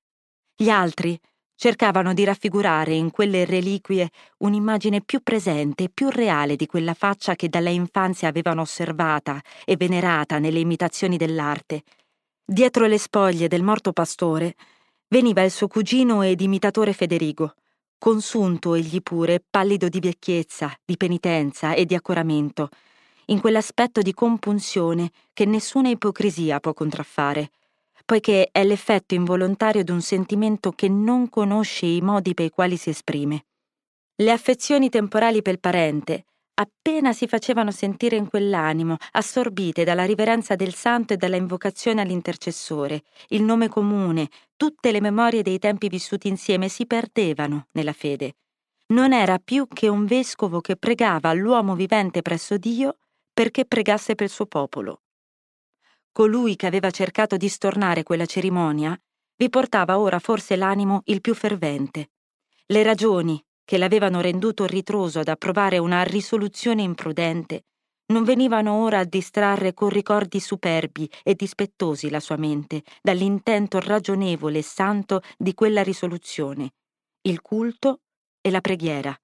Gli 0.54 0.68
altri 0.68 1.18
cercavano 1.56 2.12
di 2.12 2.24
raffigurare 2.24 2.94
in 2.94 3.10
quelle 3.10 3.44
reliquie 3.44 4.10
un'immagine 4.38 5.00
più 5.00 5.22
presente 5.22 5.84
e 5.84 5.90
più 5.92 6.10
reale 6.10 6.54
di 6.54 6.66
quella 6.66 6.94
faccia 6.94 7.34
che 7.34 7.48
dalla 7.48 7.70
infanzia 7.70 8.28
avevano 8.28 8.60
osservata 8.60 9.40
e 9.64 9.76
venerata 9.76 10.38
nelle 10.38 10.60
imitazioni 10.60 11.16
dell'arte. 11.16 11.82
Dietro 12.44 12.86
le 12.86 12.98
spoglie 12.98 13.48
del 13.48 13.62
morto 13.62 13.92
pastore 13.92 14.54
veniva 15.08 15.42
il 15.42 15.50
suo 15.50 15.66
cugino 15.66 16.22
ed 16.22 16.40
imitatore 16.40 16.92
Federigo, 16.92 17.54
consunto 17.98 18.74
egli 18.74 19.00
pure, 19.00 19.42
pallido 19.48 19.88
di 19.88 20.00
vecchiezza, 20.00 20.72
di 20.84 20.96
penitenza 20.96 21.74
e 21.74 21.86
di 21.86 21.94
accoramento, 21.94 22.68
in 23.26 23.40
quell'aspetto 23.40 24.02
di 24.02 24.12
compunzione 24.12 25.10
che 25.32 25.44
nessuna 25.44 25.88
ipocrisia 25.88 26.60
può 26.60 26.72
contraffare, 26.74 27.50
poiché 28.04 28.48
è 28.52 28.64
l'effetto 28.64 29.14
involontario 29.14 29.82
di 29.82 29.90
un 29.90 30.00
sentimento 30.00 30.72
che 30.72 30.88
non 30.88 31.28
conosce 31.28 31.86
i 31.86 32.00
modi 32.00 32.34
per 32.34 32.46
i 32.46 32.50
quali 32.50 32.76
si 32.76 32.90
esprime. 32.90 33.46
Le 34.16 34.30
affezioni 34.30 34.88
temporali 34.88 35.42
per 35.42 35.54
il 35.54 35.60
parente 35.60 36.24
appena 36.58 37.12
si 37.12 37.26
facevano 37.26 37.70
sentire 37.70 38.16
in 38.16 38.28
quell'animo, 38.28 38.96
assorbite 39.12 39.84
dalla 39.84 40.04
riverenza 40.04 40.54
del 40.54 40.72
santo 40.72 41.12
e 41.12 41.16
dalla 41.16 41.36
invocazione 41.36 42.00
all'intercessore, 42.00 43.02
il 43.28 43.42
nome 43.42 43.68
comune, 43.68 44.28
tutte 44.56 44.90
le 44.90 45.00
memorie 45.00 45.42
dei 45.42 45.58
tempi 45.58 45.88
vissuti 45.88 46.28
insieme 46.28 46.68
si 46.68 46.86
perdevano 46.86 47.66
nella 47.72 47.92
fede. 47.92 48.36
Non 48.88 49.12
era 49.12 49.38
più 49.38 49.66
che 49.68 49.88
un 49.88 50.06
vescovo 50.06 50.60
che 50.60 50.76
pregava 50.76 51.28
all'uomo 51.28 51.74
vivente 51.74 52.22
presso 52.22 52.56
Dio 52.56 52.98
perché 53.36 53.66
pregasse 53.66 54.14
per 54.14 54.28
il 54.28 54.32
suo 54.32 54.46
popolo. 54.46 55.02
Colui 56.10 56.56
che 56.56 56.66
aveva 56.66 56.90
cercato 56.90 57.36
di 57.36 57.50
stornare 57.50 58.02
quella 58.02 58.24
cerimonia 58.24 58.98
vi 59.36 59.50
portava 59.50 59.98
ora 59.98 60.18
forse 60.20 60.56
l'animo 60.56 61.02
il 61.04 61.20
più 61.20 61.34
fervente. 61.34 62.12
Le 62.64 62.82
ragioni 62.82 63.38
che 63.62 63.76
l'avevano 63.76 64.22
renduto 64.22 64.64
ritroso 64.64 65.18
ad 65.18 65.28
approvare 65.28 65.76
una 65.76 66.02
risoluzione 66.02 66.80
imprudente 66.80 67.66
non 68.06 68.24
venivano 68.24 68.82
ora 68.82 69.00
a 69.00 69.04
distrarre 69.04 69.74
con 69.74 69.90
ricordi 69.90 70.40
superbi 70.40 71.06
e 71.22 71.34
dispettosi 71.34 72.08
la 72.08 72.20
sua 72.20 72.36
mente 72.36 72.84
dall'intento 73.02 73.80
ragionevole 73.80 74.60
e 74.60 74.62
santo 74.62 75.20
di 75.36 75.52
quella 75.52 75.82
risoluzione, 75.82 76.70
il 77.28 77.42
culto 77.42 78.00
e 78.40 78.50
la 78.50 78.62
preghiera, 78.62 79.14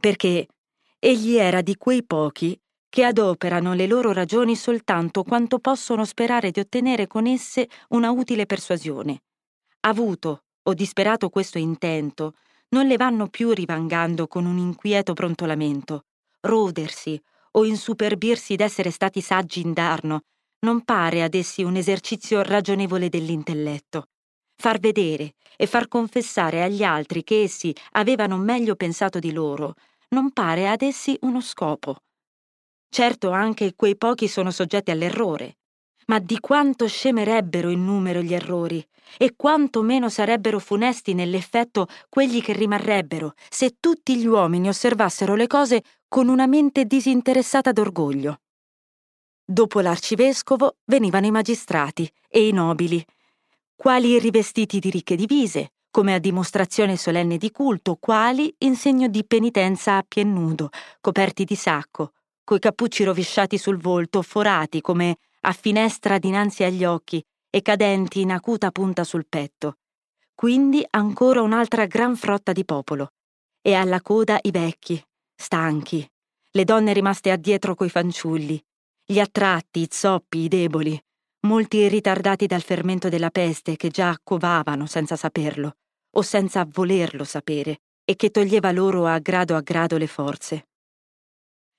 perché 0.00 0.48
egli 0.98 1.36
era 1.36 1.60
di 1.60 1.76
quei 1.76 2.04
pochi 2.04 2.58
che 2.96 3.04
adoperano 3.04 3.74
le 3.74 3.86
loro 3.86 4.10
ragioni 4.10 4.56
soltanto 4.56 5.22
quanto 5.22 5.58
possono 5.58 6.06
sperare 6.06 6.50
di 6.50 6.60
ottenere 6.60 7.06
con 7.06 7.26
esse 7.26 7.68
una 7.88 8.10
utile 8.10 8.46
persuasione. 8.46 9.20
Avuto 9.80 10.44
o 10.62 10.72
disperato 10.72 11.28
questo 11.28 11.58
intento, 11.58 12.36
non 12.70 12.86
le 12.86 12.96
vanno 12.96 13.28
più 13.28 13.50
rivangando 13.50 14.26
con 14.26 14.46
un 14.46 14.56
inquieto 14.56 15.12
prontolamento. 15.12 16.06
Rodersi 16.40 17.22
o 17.50 17.66
insuperbirsi 17.66 18.56
d'essere 18.56 18.90
stati 18.90 19.20
saggi 19.20 19.60
indarno 19.60 20.22
non 20.60 20.82
pare 20.82 21.22
ad 21.22 21.34
essi 21.34 21.62
un 21.62 21.76
esercizio 21.76 22.40
ragionevole 22.40 23.10
dell'intelletto. 23.10 24.06
Far 24.56 24.78
vedere 24.78 25.34
e 25.58 25.66
far 25.66 25.86
confessare 25.86 26.62
agli 26.62 26.82
altri 26.82 27.24
che 27.24 27.42
essi 27.42 27.74
avevano 27.90 28.38
meglio 28.38 28.74
pensato 28.74 29.18
di 29.18 29.32
loro 29.32 29.74
non 30.08 30.30
pare 30.32 30.66
ad 30.66 30.80
essi 30.80 31.14
uno 31.20 31.42
scopo. 31.42 31.98
Certo 32.88 33.30
anche 33.30 33.74
quei 33.74 33.96
pochi 33.96 34.28
sono 34.28 34.50
soggetti 34.50 34.90
all'errore, 34.90 35.58
ma 36.06 36.18
di 36.18 36.38
quanto 36.40 36.86
scemerebbero 36.86 37.68
in 37.70 37.84
numero 37.84 38.20
gli 38.20 38.34
errori 38.34 38.84
e 39.18 39.34
quanto 39.36 39.82
meno 39.82 40.08
sarebbero 40.08 40.58
funesti 40.58 41.14
nell'effetto 41.14 41.86
quelli 42.08 42.40
che 42.40 42.52
rimarrebbero 42.52 43.34
se 43.48 43.76
tutti 43.78 44.16
gli 44.16 44.26
uomini 44.26 44.68
osservassero 44.68 45.34
le 45.34 45.46
cose 45.46 45.82
con 46.08 46.28
una 46.28 46.46
mente 46.46 46.84
disinteressata 46.84 47.72
d'orgoglio. 47.72 48.40
Dopo 49.44 49.80
l'arcivescovo 49.80 50.78
venivano 50.86 51.26
i 51.26 51.30
magistrati 51.30 52.10
e 52.28 52.48
i 52.48 52.52
nobili, 52.52 53.04
quali 53.76 54.18
rivestiti 54.18 54.78
di 54.78 54.90
ricche 54.90 55.16
divise, 55.16 55.72
come 55.90 56.14
a 56.14 56.18
dimostrazione 56.18 56.96
solenne 56.96 57.36
di 57.36 57.50
culto, 57.50 57.96
quali 58.00 58.52
in 58.58 58.74
segno 58.74 59.06
di 59.08 59.24
penitenza 59.24 59.96
a 59.96 60.04
pien 60.06 60.32
nudo, 60.32 60.70
coperti 61.00 61.44
di 61.44 61.54
sacco, 61.54 62.12
coi 62.46 62.60
cappucci 62.60 63.02
rovesciati 63.02 63.58
sul 63.58 63.76
volto, 63.76 64.22
forati 64.22 64.80
come 64.80 65.16
a 65.40 65.52
finestra 65.52 66.16
dinanzi 66.18 66.62
agli 66.62 66.84
occhi 66.84 67.20
e 67.50 67.60
cadenti 67.60 68.20
in 68.20 68.30
acuta 68.30 68.70
punta 68.70 69.02
sul 69.02 69.26
petto. 69.28 69.78
Quindi 70.32 70.86
ancora 70.90 71.42
un'altra 71.42 71.86
gran 71.86 72.14
frotta 72.14 72.52
di 72.52 72.64
popolo. 72.64 73.14
E 73.60 73.74
alla 73.74 74.00
coda 74.00 74.38
i 74.42 74.52
vecchi, 74.52 75.04
stanchi, 75.34 76.08
le 76.52 76.64
donne 76.64 76.92
rimaste 76.92 77.32
addietro 77.32 77.74
coi 77.74 77.88
fanciulli, 77.88 78.64
gli 79.04 79.18
attratti, 79.18 79.80
i 79.80 79.88
zoppi, 79.90 80.38
i 80.38 80.48
deboli, 80.48 80.96
molti 81.46 81.88
ritardati 81.88 82.46
dal 82.46 82.62
fermento 82.62 83.08
della 83.08 83.30
peste 83.30 83.74
che 83.74 83.88
già 83.88 84.16
covavano 84.22 84.86
senza 84.86 85.16
saperlo, 85.16 85.78
o 86.12 86.22
senza 86.22 86.64
volerlo 86.64 87.24
sapere, 87.24 87.80
e 88.04 88.14
che 88.14 88.30
toglieva 88.30 88.70
loro 88.70 89.04
a 89.06 89.18
grado 89.18 89.56
a 89.56 89.60
grado 89.62 89.96
le 89.96 90.06
forze. 90.06 90.68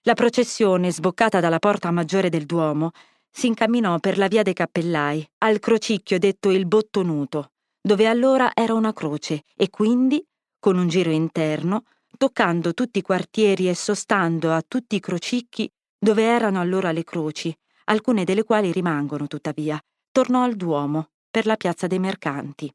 La 0.08 0.14
processione, 0.14 0.89
sboccata 0.89 1.41
dalla 1.41 1.60
porta 1.60 1.91
maggiore 1.91 2.30
del 2.30 2.45
Duomo, 2.45 2.91
si 3.30 3.47
incamminò 3.47 3.99
per 3.99 4.18
la 4.18 4.30
via 4.30 4.41
dei 4.41 4.53
Cappellai, 4.53 5.30
al 5.39 5.60
crocicchio 5.60 6.18
detto 6.18 6.49
il 6.49 6.66
Bottonuto, 6.66 7.51
dove 7.82 8.08
allora 8.08 8.51
era 8.53 8.74
una 8.74 8.93
croce, 8.93 9.43
e 9.53 9.70
quindi, 9.70 10.26
con 10.60 10.78
un 10.78 10.88
giro 10.88 11.10
interno, 11.10 11.84
toccando 12.18 12.74
tutti 12.74 12.99
i 12.99 13.01
quartieri 13.01 13.68
e 13.68 13.76
sostando 13.76 14.53
a 14.53 14.64
tutti 14.66 14.95
i 14.95 15.01
crocicchi 15.01 15.70
dove 15.99 16.24
erano 16.24 16.62
allora 16.62 16.93
le 16.93 17.03
croci, 17.03 17.53
alcune 17.88 18.24
delle 18.24 18.45
quali 18.45 18.72
rimangono 18.72 19.28
tuttavia, 19.28 19.78
tornò 20.10 20.41
al 20.41 20.55
Duomo, 20.55 21.10
per 21.30 21.45
la 21.45 21.58
piazza 21.58 21.86
dei 21.86 21.99
mercanti. 21.99 22.74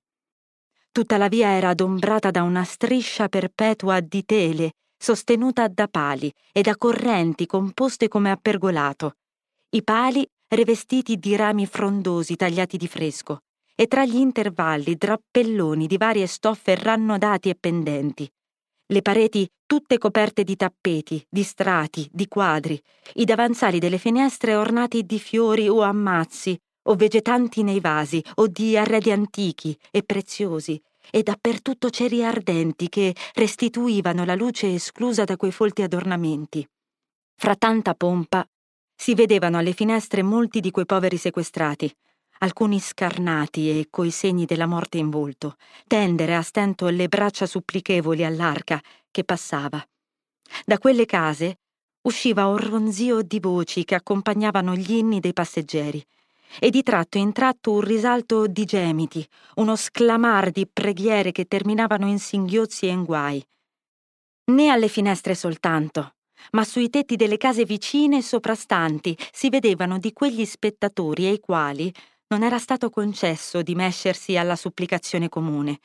Tutta 0.93 1.16
la 1.16 1.28
via 1.28 1.49
era 1.49 1.70
adombrata 1.70 2.30
da 2.30 2.43
una 2.43 2.62
striscia 2.64 3.30
perpetua 3.30 4.01
di 4.01 4.22
tele, 4.26 4.72
sostenuta 5.03 5.66
da 5.66 5.88
pali 5.88 6.32
e 6.53 6.61
da 6.61 6.76
correnti 6.76 7.44
composte 7.44 8.07
come 8.07 8.30
a 8.30 8.36
pergolato. 8.36 9.16
I 9.70 9.82
pali 9.82 10.24
rivestiti 10.55 11.16
di 11.16 11.34
rami 11.34 11.66
frondosi 11.66 12.36
tagliati 12.36 12.76
di 12.76 12.86
fresco, 12.86 13.40
e 13.74 13.88
tra 13.88 14.05
gli 14.05 14.14
intervalli 14.14 14.94
drappelloni 14.94 15.88
di 15.88 15.96
varie 15.96 16.28
stoffe 16.28 16.76
rannodati 16.76 17.48
e 17.48 17.57
pendenti, 17.57 18.30
le 18.86 19.03
pareti 19.03 19.48
tutte 19.66 19.98
coperte 19.98 20.44
di 20.44 20.55
tappeti, 20.55 21.24
di 21.28 21.42
strati, 21.42 22.09
di 22.12 22.28
quadri, 22.28 22.80
i 23.14 23.24
davanzali 23.24 23.80
delle 23.80 23.98
finestre 23.98 24.55
ornati 24.55 25.05
di 25.05 25.18
fiori 25.18 25.68
o 25.68 25.80
ammazzi, 25.80 26.57
o 26.84 26.94
vegetanti 26.94 27.64
nei 27.64 27.80
vasi, 27.80 28.22
o 28.36 28.46
di 28.46 28.76
arredi 28.76 29.11
antichi 29.11 29.76
e 29.90 30.05
preziosi, 30.05 30.80
e 31.11 31.22
dappertutto 31.22 31.90
ceri 31.90 32.24
ardenti 32.24 32.88
che 32.88 33.14
restituivano 33.34 34.24
la 34.24 34.34
luce 34.34 34.74
esclusa 34.74 35.24
da 35.24 35.36
quei 35.36 35.53
folti 35.53 35.82
adornamenti. 35.82 36.66
Fra 37.34 37.57
tanta 37.57 37.94
pompa 37.94 38.46
si 38.94 39.14
vedevano 39.14 39.59
alle 39.59 39.72
finestre 39.72 40.22
molti 40.22 40.61
di 40.61 40.70
quei 40.70 40.86
poveri 40.86 41.16
sequestrati, 41.16 41.92
alcuni 42.38 42.78
scarnati 42.80 43.70
e 43.70 43.86
coi 43.90 44.11
segni 44.11 44.44
della 44.44 44.66
morte 44.66 44.98
in 44.98 45.11
volto, 45.11 45.57
tendere 45.86 46.34
a 46.34 46.42
stento 46.42 46.88
le 46.88 47.09
braccia 47.09 47.46
supplichevoli 47.46 48.24
all'arca 48.24 48.80
che 49.11 49.24
passava. 49.24 49.84
Da 50.64 50.78
quelle 50.78 51.07
case 51.07 51.59
usciva 52.03 52.46
un 52.46 52.57
ronzio 52.57 53.22
di 53.22 53.38
voci 53.40 53.84
che 53.84 53.94
accompagnavano 53.94 54.74
gli 54.74 54.92
inni 54.92 55.20
dei 55.20 55.32
passeggeri, 55.32 56.05
e 56.59 56.70
di 56.70 56.82
tratto 56.82 57.18
in 57.18 57.32
tratto 57.32 57.72
un 57.72 57.80
risalto 57.80 58.46
di 58.46 58.64
gemiti, 58.64 59.26
uno 59.57 59.76
sclamar 59.76 60.50
di 60.50 60.66
preghiere 60.66 61.32
che 61.32 61.46
terminavano 61.46 62.07
in 62.07 62.18
singhiozzi 62.18 62.86
e 62.86 62.90
in 62.90 63.05
guai. 63.05 63.44
Né 64.44 64.68
alle 64.68 64.88
finestre 64.88 65.34
soltanto, 65.34 66.14
ma 66.50 66.64
sui 66.64 66.90
tetti 66.90 67.16
delle 67.16 67.36
case 67.36 67.64
vicine 67.64 68.18
e 68.18 68.22
soprastanti 68.22 69.16
si 69.32 69.48
vedevano 69.48 69.98
di 69.98 70.12
quegli 70.12 70.44
spettatori 70.44 71.26
ai 71.26 71.38
quali 71.38 71.92
non 72.28 72.42
era 72.42 72.59
stato 72.59 72.90
concesso 72.90 73.62
di 73.62 73.74
mescersi 73.74 74.36
alla 74.36 74.57
supplicazione 74.57 75.28
comune, 75.28 75.78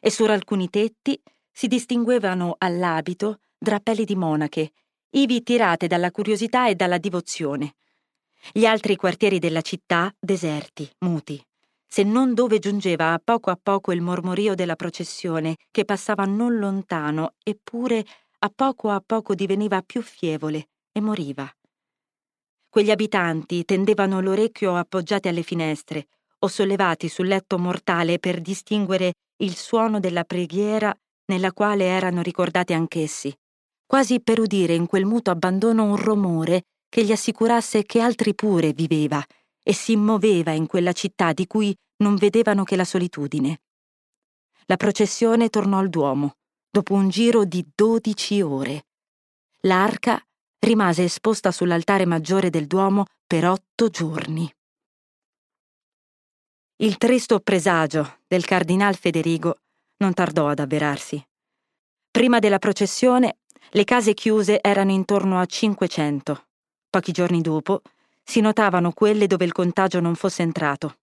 e 0.00 0.10
su 0.10 0.24
alcuni 0.24 0.70
tetti 0.70 1.20
si 1.52 1.66
distinguevano 1.66 2.56
all'abito 2.58 3.40
drappelli 3.58 4.04
di 4.04 4.16
monache, 4.16 4.72
ivi 5.10 5.42
tirate 5.42 5.86
dalla 5.86 6.10
curiosità 6.10 6.68
e 6.68 6.74
dalla 6.74 6.98
divozione. 6.98 7.74
Gli 8.52 8.64
altri 8.64 8.96
quartieri 8.96 9.38
della 9.38 9.60
città 9.60 10.12
deserti, 10.18 10.90
muti, 11.00 11.40
se 11.86 12.02
non 12.02 12.34
dove 12.34 12.58
giungeva 12.58 13.12
a 13.12 13.20
poco 13.22 13.50
a 13.50 13.58
poco 13.60 13.92
il 13.92 14.00
mormorio 14.00 14.54
della 14.54 14.76
processione 14.76 15.56
che 15.70 15.84
passava 15.84 16.24
non 16.24 16.58
lontano, 16.58 17.34
eppure 17.42 18.04
a 18.38 18.52
poco 18.54 18.90
a 18.90 19.02
poco 19.04 19.34
diveniva 19.34 19.82
più 19.82 20.02
fievole 20.02 20.68
e 20.92 21.00
moriva. 21.00 21.52
Quegli 22.68 22.90
abitanti 22.90 23.64
tendevano 23.64 24.20
l'orecchio 24.20 24.76
appoggiati 24.76 25.28
alle 25.28 25.42
finestre 25.42 26.06
o 26.38 26.48
sollevati 26.48 27.08
sul 27.08 27.26
letto 27.26 27.58
mortale 27.58 28.18
per 28.18 28.40
distinguere 28.40 29.14
il 29.38 29.56
suono 29.56 30.00
della 30.00 30.24
preghiera 30.24 30.96
nella 31.26 31.52
quale 31.52 31.84
erano 31.84 32.22
ricordati 32.22 32.72
anch'essi, 32.72 33.36
quasi 33.84 34.20
per 34.20 34.38
udire 34.38 34.74
in 34.74 34.86
quel 34.86 35.04
muto 35.04 35.30
abbandono 35.30 35.84
un 35.84 35.96
rumore 35.96 36.62
che 36.90 37.04
gli 37.04 37.12
assicurasse 37.12 37.84
che 37.84 38.00
altri 38.00 38.34
pure 38.34 38.74
viveva 38.74 39.24
e 39.62 39.72
si 39.72 39.96
muoveva 39.96 40.50
in 40.50 40.66
quella 40.66 40.92
città 40.92 41.32
di 41.32 41.46
cui 41.46 41.74
non 41.98 42.16
vedevano 42.16 42.64
che 42.64 42.76
la 42.76 42.84
solitudine. 42.84 43.62
La 44.66 44.76
processione 44.76 45.48
tornò 45.48 45.78
al 45.78 45.88
Duomo, 45.88 46.36
dopo 46.68 46.94
un 46.94 47.08
giro 47.08 47.44
di 47.44 47.66
dodici 47.74 48.42
ore. 48.42 48.86
L'arca 49.60 50.22
rimase 50.58 51.04
esposta 51.04 51.50
sull'altare 51.50 52.06
maggiore 52.06 52.50
del 52.50 52.66
Duomo 52.66 53.06
per 53.26 53.46
otto 53.46 53.88
giorni. 53.88 54.52
Il 56.76 56.96
tristo 56.96 57.40
presagio 57.40 58.20
del 58.26 58.44
cardinal 58.44 58.96
Federigo 58.96 59.58
non 59.98 60.12
tardò 60.14 60.48
ad 60.48 60.58
avverarsi. 60.58 61.22
Prima 62.10 62.38
della 62.38 62.58
processione, 62.58 63.38
le 63.70 63.84
case 63.84 64.14
chiuse 64.14 64.60
erano 64.60 64.90
intorno 64.90 65.38
a 65.38 65.46
500. 65.46 66.49
Pochi 66.90 67.12
giorni 67.12 67.40
dopo, 67.40 67.82
si 68.20 68.40
notavano 68.40 68.90
quelle 68.90 69.28
dove 69.28 69.44
il 69.44 69.52
contagio 69.52 70.00
non 70.00 70.16
fosse 70.16 70.42
entrato. 70.42 70.98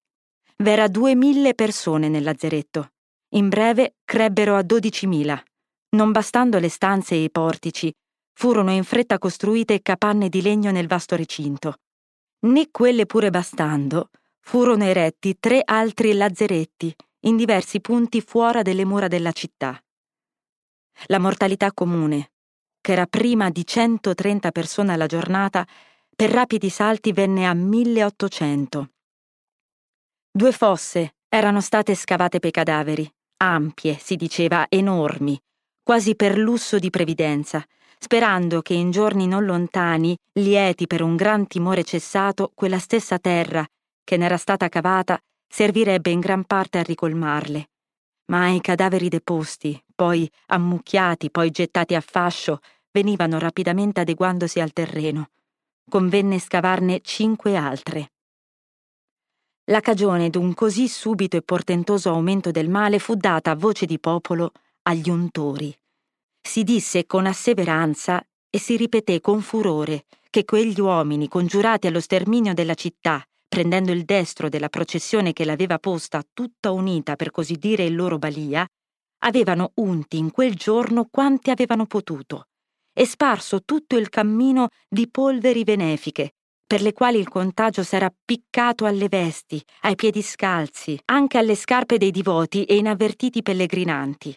V'era 0.58 0.90
duemila 0.90 1.54
persone 1.54 2.10
nel 2.10 2.24
lazzeretto. 2.24 2.92
In 3.30 3.48
breve 3.48 3.96
crebbero 4.04 4.58
a 4.58 4.62
12.000. 4.62 5.42
Non 5.92 6.12
bastando 6.12 6.60
le 6.60 6.68
stanze 6.68 7.16
e 7.16 7.24
i 7.24 7.32
portici, 7.32 7.94
furono 8.34 8.72
in 8.72 8.84
fretta 8.84 9.18
costruite 9.18 9.82
capanne 9.82 10.28
di 10.28 10.42
legno 10.42 10.72
nel 10.72 10.88
vasto 10.88 11.16
recinto. 11.16 11.78
Né 12.40 12.70
quelle 12.70 13.06
pure 13.06 13.30
bastando, 13.30 14.10
furono 14.42 14.84
eretti 14.84 15.38
tre 15.40 15.62
altri 15.64 16.14
lazzeretti 16.14 16.94
in 17.22 17.38
diversi 17.38 17.80
punti 17.80 18.20
fuori 18.20 18.62
delle 18.62 18.84
mura 18.84 19.08
della 19.08 19.32
città. 19.32 19.82
La 21.06 21.20
mortalità 21.20 21.72
comune, 21.72 22.32
che 22.82 22.92
era 22.92 23.06
prima 23.06 23.50
di 23.50 23.66
130 23.66 24.52
persone 24.52 24.94
alla 24.94 25.06
giornata, 25.08 25.66
per 26.16 26.32
rapidi 26.32 26.70
salti 26.70 27.12
venne 27.12 27.48
a 27.48 27.54
1800. 27.54 28.90
Due 30.32 30.52
fosse 30.52 31.16
erano 31.30 31.62
state 31.62 31.96
scavate 31.96 32.40
per 32.40 32.50
i 32.50 32.52
cadaveri, 32.52 33.12
ampie, 33.38 33.98
si 33.98 34.16
diceva, 34.16 34.66
enormi, 34.70 35.40
quasi 35.84 36.16
per 36.16 36.38
lusso 36.38 36.80
di 36.80 36.90
previdenza, 36.90 37.64
sperando 38.00 38.62
che 38.62 38.74
in 38.74 38.92
giorni 38.92 39.28
non 39.28 39.46
lontani, 39.46 40.18
lieti 40.34 40.88
per 40.88 41.02
un 41.02 41.16
gran 41.16 41.48
timore 41.48 41.84
cessato, 41.84 42.52
quella 42.54 42.80
stessa 42.80 43.20
terra, 43.20 43.66
che 44.04 44.18
n'era 44.18 44.38
stata 44.38 44.70
cavata, 44.70 45.20
servirebbe 45.48 46.10
in 46.10 46.20
gran 46.20 46.46
parte 46.46 46.78
a 46.78 46.84
ricolmarle. 46.84 47.70
Ma 48.26 48.50
i 48.50 48.62
cadaveri 48.62 49.10
deposti, 49.10 49.82
poi 49.98 50.32
ammucchiati, 50.46 51.32
poi 51.32 51.50
gettati 51.50 51.96
a 51.96 52.02
fascio, 52.02 52.60
venivano 52.92 53.40
rapidamente 53.40 54.02
adeguandosi 54.02 54.60
al 54.60 54.72
terreno. 54.72 55.32
Convenne 55.90 56.38
scavarne 56.38 57.02
cinque 57.02 57.56
altre. 57.56 58.12
La 59.72 59.80
cagione 59.80 60.30
d'un 60.30 60.54
così 60.54 60.88
subito 60.88 61.36
e 61.36 61.42
portentoso 61.42 62.12
aumento 62.12 62.52
del 62.52 62.70
male 62.70 63.00
fu 63.00 63.16
data 63.16 63.50
a 63.50 63.56
voce 63.56 63.88
di 63.88 64.00
popolo 64.00 64.52
agli 64.84 65.10
untori. 65.10 65.76
Si 66.40 66.64
disse 66.64 67.08
con 67.08 67.26
asseveranza 67.26 68.24
e 68.52 68.60
si 68.60 68.78
ripeté 68.78 69.20
con 69.20 69.42
furore 69.42 70.06
che 70.30 70.46
quegli 70.46 70.80
uomini 70.80 71.28
congiurati 71.28 71.88
allo 71.88 72.00
sterminio 72.00 72.54
della 72.54 72.76
città, 72.76 73.28
prendendo 73.48 73.92
il 73.92 74.04
destro 74.04 74.48
della 74.48 74.70
processione 74.70 75.34
che 75.34 75.44
l'aveva 75.44 75.80
posta 75.80 76.24
tutta 76.32 76.70
unita 76.70 77.16
per 77.16 77.32
così 77.32 77.56
dire 77.56 77.84
in 77.84 77.96
loro 77.96 78.20
balia, 78.20 78.68
avevano 79.20 79.72
unti 79.76 80.18
in 80.18 80.32
quel 80.32 80.56
giorno 80.56 81.08
quanti 81.10 81.50
avevano 81.50 81.86
potuto 81.86 82.48
e 82.94 83.06
sparso 83.06 83.64
tutto 83.64 83.96
il 83.96 84.10
cammino 84.10 84.70
di 84.88 85.08
polveri 85.10 85.64
benefiche, 85.64 86.34
per 86.66 86.82
le 86.82 86.94
quali 86.94 87.20
il 87.20 87.30
contagio 87.30 87.84
s'era 87.84 88.08
appiccato 88.08 88.86
alle 88.86 89.08
vesti, 89.08 89.64
ai 89.82 89.96
piedi 89.96 90.24
scalzi, 90.24 91.00
anche 91.06 91.38
alle 91.38 91.56
scarpe 91.56 91.98
dei 91.98 92.10
divoti 92.12 92.66
e 92.66 92.76
inavvertiti 92.76 93.44
pellegrinanti. 93.44 94.36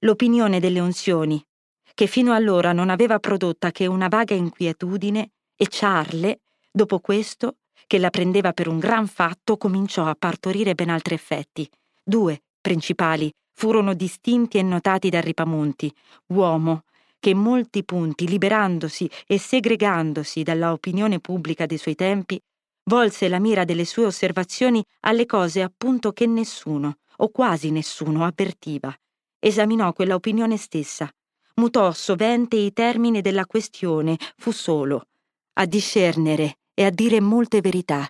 L'opinione 0.00 0.60
delle 0.60 0.78
unzioni, 0.78 1.44
che 1.92 2.06
fino 2.06 2.32
allora 2.32 2.72
non 2.72 2.88
aveva 2.88 3.18
prodotta 3.18 3.72
che 3.72 3.86
una 3.86 4.08
vaga 4.08 4.34
inquietudine, 4.34 5.32
e 5.56 5.66
Charle, 5.68 6.42
dopo 6.70 7.00
questo, 7.00 7.56
che 7.86 7.98
la 7.98 8.10
prendeva 8.10 8.52
per 8.52 8.68
un 8.68 8.78
gran 8.78 9.06
fatto, 9.08 9.56
cominciò 9.56 10.06
a 10.06 10.14
partorire 10.16 10.74
ben 10.74 10.90
altri 10.90 11.14
effetti. 11.14 11.68
Due, 12.02 12.44
principali, 12.60 13.32
furono 13.56 13.94
distinti 13.94 14.58
e 14.58 14.62
notati 14.62 15.08
da 15.08 15.20
Ripamonti, 15.20 15.92
uomo 16.26 16.82
che 17.18 17.30
in 17.30 17.38
molti 17.38 17.84
punti, 17.84 18.28
liberandosi 18.28 19.10
e 19.26 19.38
segregandosi 19.38 20.42
dalla 20.42 20.72
opinione 20.72 21.18
pubblica 21.18 21.64
dei 21.64 21.78
suoi 21.78 21.94
tempi, 21.94 22.40
volse 22.84 23.28
la 23.28 23.38
mira 23.38 23.64
delle 23.64 23.86
sue 23.86 24.04
osservazioni 24.04 24.84
alle 25.00 25.24
cose 25.24 25.62
appunto 25.62 26.12
che 26.12 26.26
nessuno, 26.26 26.98
o 27.16 27.30
quasi 27.30 27.70
nessuno, 27.70 28.24
avvertiva. 28.24 28.94
Esaminò 29.38 29.92
quella 29.94 30.14
opinione 30.14 30.58
stessa, 30.58 31.10
mutò 31.54 31.90
sovente 31.92 32.56
i 32.56 32.72
termini 32.74 33.22
della 33.22 33.46
questione, 33.46 34.18
fu 34.36 34.50
solo 34.50 35.06
a 35.54 35.64
discernere 35.64 36.58
e 36.74 36.84
a 36.84 36.90
dire 36.90 37.20
molte 37.20 37.62
verità, 37.62 38.06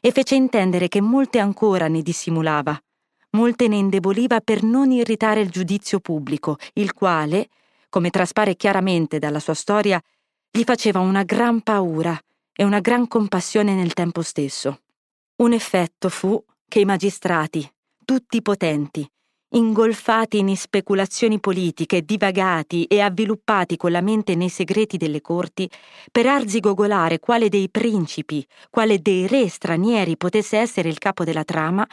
e 0.00 0.10
fece 0.10 0.34
intendere 0.34 0.88
che 0.88 1.00
molte 1.00 1.38
ancora 1.38 1.86
ne 1.86 2.02
dissimulava, 2.02 2.78
molte 3.38 3.68
ne 3.68 3.76
indeboliva 3.76 4.40
per 4.40 4.64
non 4.64 4.90
irritare 4.90 5.40
il 5.40 5.50
giudizio 5.50 6.00
pubblico, 6.00 6.56
il 6.74 6.92
quale, 6.92 7.50
come 7.88 8.10
traspare 8.10 8.56
chiaramente 8.56 9.20
dalla 9.20 9.38
sua 9.38 9.54
storia, 9.54 10.02
gli 10.50 10.64
faceva 10.64 10.98
una 10.98 11.22
gran 11.22 11.60
paura 11.60 12.18
e 12.52 12.64
una 12.64 12.80
gran 12.80 13.06
compassione 13.06 13.74
nel 13.74 13.94
tempo 13.94 14.22
stesso. 14.22 14.80
Un 15.36 15.52
effetto 15.52 16.08
fu 16.08 16.42
che 16.66 16.80
i 16.80 16.84
magistrati, 16.84 17.70
tutti 18.04 18.42
potenti, 18.42 19.08
ingolfati 19.50 20.38
in 20.38 20.56
speculazioni 20.56 21.38
politiche, 21.38 22.02
divagati 22.02 22.86
e 22.86 22.98
avviluppati 23.00 23.76
con 23.76 23.92
la 23.92 24.00
mente 24.00 24.34
nei 24.34 24.48
segreti 24.48 24.96
delle 24.96 25.20
corti, 25.20 25.70
per 26.10 26.26
arzigogolare 26.26 27.20
quale 27.20 27.48
dei 27.48 27.70
principi, 27.70 28.44
quale 28.68 28.98
dei 29.00 29.28
re 29.28 29.48
stranieri 29.48 30.16
potesse 30.16 30.58
essere 30.58 30.88
il 30.88 30.98
capo 30.98 31.22
della 31.22 31.44
trama, 31.44 31.86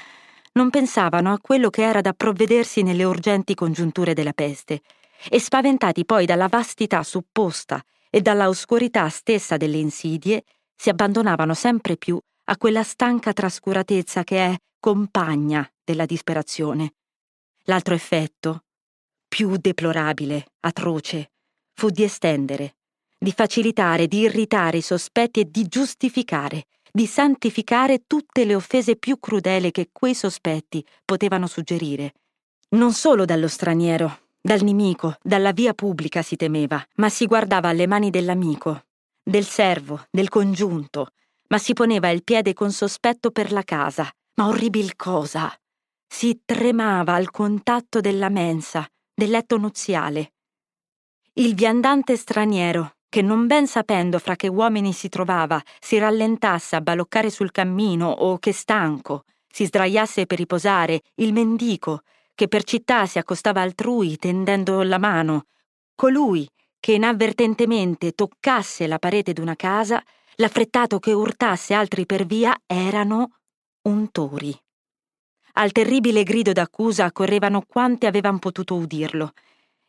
non 0.56 0.70
pensavano 0.70 1.34
a 1.34 1.39
quello 1.39 1.70
che 1.70 1.84
era 1.84 2.01
da 2.01 2.14
provvedersi 2.14 2.82
nelle 2.82 3.03
urgenti 3.03 3.53
congiunture 3.53 4.14
della 4.14 4.34
peste, 4.34 4.82
e 5.30 5.39
spaventati 5.39 6.06
poi 6.06 6.26
dalla 6.26 6.47
vastità 6.47 7.03
supposta 7.03 7.84
e 8.10 8.22
dalla 8.22 8.47
oscurità 8.47 9.08
stessa 9.10 9.58
delle 9.58 9.78
insidie, 9.78 10.43
si 10.76 10.89
abbandonavano 10.89 11.53
sempre 11.53 11.97
più 11.97 12.20
a 12.45 12.58
quella 12.58 12.84
stanca 12.84 13.34
trascuratezza 13.34 14.24
che 14.24 14.38
è 14.38 14.56
compagna 14.80 15.68
della 15.84 16.06
disperazione. 16.06 16.93
L'altro 17.64 17.93
effetto, 17.93 18.66
più 19.28 19.58
deplorabile, 19.58 20.45
atroce, 20.62 21.32
fu 21.74 21.89
di 21.89 22.03
estendere, 22.03 22.76
di 23.18 23.32
facilitare, 23.32 24.08
di 24.08 24.20
irritare 24.20 24.78
i 24.78 24.82
sospetti 24.82 25.39
e 25.41 25.49
di 25.49 25.68
giustificare, 25.68 26.68
di 26.95 27.07
santificare 27.07 28.03
tutte 28.07 28.45
le 28.45 28.55
offese 28.55 28.95
più 28.95 29.19
crudele 29.19 29.69
che 29.71 29.89
quei 29.91 30.15
sospetti 30.15 30.81
potevano 31.03 31.45
suggerire. 31.45 32.13
Non 32.69 32.93
solo 32.93 33.25
dallo 33.25 33.49
straniero, 33.49 34.29
dal 34.39 34.61
nemico, 34.63 35.17
dalla 35.21 35.51
via 35.51 35.73
pubblica 35.73 36.21
si 36.21 36.37
temeva, 36.37 36.81
ma 36.95 37.09
si 37.09 37.25
guardava 37.25 37.67
alle 37.67 37.85
mani 37.85 38.11
dell'amico, 38.11 38.85
del 39.21 39.43
servo, 39.43 40.05
del 40.09 40.29
congiunto, 40.29 41.09
ma 41.49 41.57
si 41.57 41.73
poneva 41.73 42.11
il 42.11 42.23
piede 42.23 42.53
con 42.53 42.71
sospetto 42.71 43.29
per 43.29 43.51
la 43.51 43.63
casa. 43.63 44.09
Ma 44.35 44.47
orribil 44.47 44.95
cosa! 44.95 45.53
Si 46.07 46.43
tremava 46.45 47.13
al 47.13 47.29
contatto 47.29 47.99
della 47.99 48.29
mensa, 48.29 48.87
del 49.13 49.31
letto 49.31 49.57
nuziale. 49.57 50.31
Il 51.33 51.55
viandante 51.55 52.15
straniero, 52.15 52.94
che 53.10 53.22
non 53.22 53.47
ben 53.47 53.68
sapendo 53.68 54.20
fra 54.20 54.36
che 54.36 54.47
uomini 54.47 54.93
si 54.93 55.10
trovava, 55.10 55.62
si 55.80 55.97
rallentasse 55.97 56.76
a 56.76 56.82
baloccare 56.82 57.30
sul 57.30 57.51
cammino 57.51 58.10
o 58.10 58.38
che 58.39 58.51
stanco 58.51 59.24
si 59.56 59.68
sdraiasse 59.68 60.26
per 60.26 60.38
riposare, 60.38 61.01
il 61.16 61.32
mendico, 61.32 62.01
che 62.36 62.49
per 62.49 62.66
città 62.66 63.06
si 63.06 63.20
accostava 63.20 63.62
altrui 63.62 64.18
tendendo 64.18 64.82
la 64.82 64.97
mano, 64.97 65.45
colui 65.95 66.45
che 66.78 66.91
inavvertentemente 66.91 68.12
toccasse 68.12 68.86
la 68.86 68.99
parete 68.99 69.32
d'una 69.32 69.56
casa, 69.56 70.03
l'affrettato 70.36 70.99
che 70.99 71.14
urtasse 71.14 71.74
altri 71.74 72.06
per 72.06 72.26
via 72.26 72.53
erano 72.66 73.38
untori. 73.84 74.53
Al 75.53 75.72
terribile 75.72 76.24
grido 76.24 76.51
d'accusa 76.51 77.06
accorrevano 77.06 77.64
quanti 77.66 78.08
avevano 78.08 78.39
potuto 78.39 78.76
udirlo. 78.76 79.32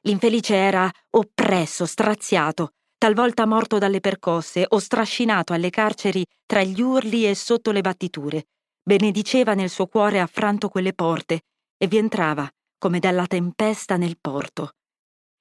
L'infelice 0.02 0.54
era 0.54 0.88
oppresso, 1.10 1.86
straziato, 1.86 2.74
talvolta 2.98 3.46
morto 3.46 3.78
dalle 3.78 4.00
percosse 4.00 4.64
o 4.68 4.78
strascinato 4.78 5.52
alle 5.52 5.70
carceri 5.70 6.24
tra 6.44 6.62
gli 6.62 6.80
urli 6.80 7.28
e 7.28 7.34
sotto 7.34 7.72
le 7.72 7.80
battiture. 7.80 8.46
Benediceva 8.82 9.54
nel 9.54 9.70
suo 9.70 9.86
cuore 9.86 10.20
affranto 10.20 10.68
quelle 10.68 10.92
porte 10.92 11.42
e 11.76 11.86
vi 11.86 11.98
entrava 11.98 12.48
come 12.78 12.98
dalla 12.98 13.26
tempesta 13.26 13.96
nel 13.96 14.16
porto. 14.20 14.72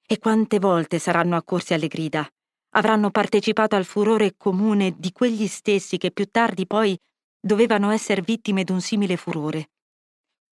E 0.06 0.18
quante 0.18 0.58
volte 0.58 0.98
saranno 0.98 1.36
accorsi 1.36 1.74
alle 1.74 1.88
grida? 1.88 2.28
Avranno 2.70 3.10
partecipato 3.10 3.76
al 3.76 3.84
furore 3.84 4.34
comune 4.36 4.94
di 4.96 5.12
quegli 5.12 5.46
stessi 5.46 5.96
che 5.96 6.10
più 6.10 6.26
tardi 6.30 6.66
poi 6.66 6.98
dovevano 7.40 7.90
essere 7.90 8.22
vittime 8.22 8.64
d'un 8.64 8.80
simile 8.80 9.16
furore. 9.16 9.70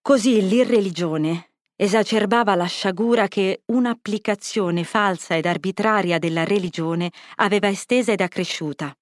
Così 0.01 0.47
l'irreligione 0.47 1.54
esacerbava 1.77 2.55
la 2.55 2.67
sciagura 2.67 3.27
che 3.27 3.63
un'applicazione 3.67 4.85
falsa 4.85 5.37
ed 5.37 5.47
arbitraria 5.47 6.19
della 6.19 6.45
religione 6.45 7.11
aveva 7.37 7.69
estesa 7.69 8.13
ed 8.13 8.21
accresciuta. 8.21 8.95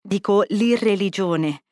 Dico 0.00 0.44
l'irreligione, 0.48 1.62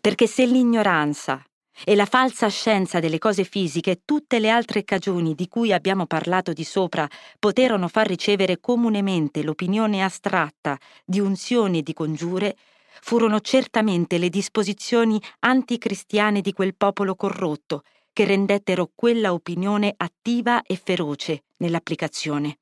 perché 0.00 0.26
se 0.26 0.46
l'ignoranza 0.46 1.42
e 1.84 1.94
la 1.94 2.04
falsa 2.04 2.48
scienza 2.48 3.00
delle 3.00 3.18
cose 3.18 3.44
fisiche 3.44 3.90
e 3.92 4.00
tutte 4.04 4.38
le 4.38 4.50
altre 4.50 4.84
cagioni 4.84 5.34
di 5.34 5.48
cui 5.48 5.72
abbiamo 5.72 6.06
parlato 6.06 6.52
di 6.52 6.64
sopra 6.64 7.08
poterono 7.38 7.88
far 7.88 8.06
ricevere 8.06 8.60
comunemente 8.60 9.42
l'opinione 9.42 10.04
astratta 10.04 10.78
di 11.04 11.18
unzioni 11.18 11.78
e 11.78 11.82
di 11.82 11.94
congiure, 11.94 12.56
furono 13.00 13.40
certamente 13.40 14.18
le 14.18 14.28
disposizioni 14.28 15.20
anticristiane 15.40 16.42
di 16.42 16.52
quel 16.52 16.76
popolo 16.76 17.14
corrotto 17.14 17.82
che 18.12 18.24
rendettero 18.24 18.90
quella 18.94 19.32
opinione 19.32 19.94
attiva 19.96 20.62
e 20.62 20.76
feroce 20.76 21.44
nell'applicazione. 21.58 22.58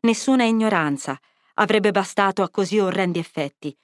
Nessuna 0.00 0.44
ignoranza 0.44 1.18
avrebbe 1.54 1.90
bastato 1.90 2.42
a 2.42 2.50
così 2.50 2.78
orrendi 2.78 3.18
effetti, 3.18 3.76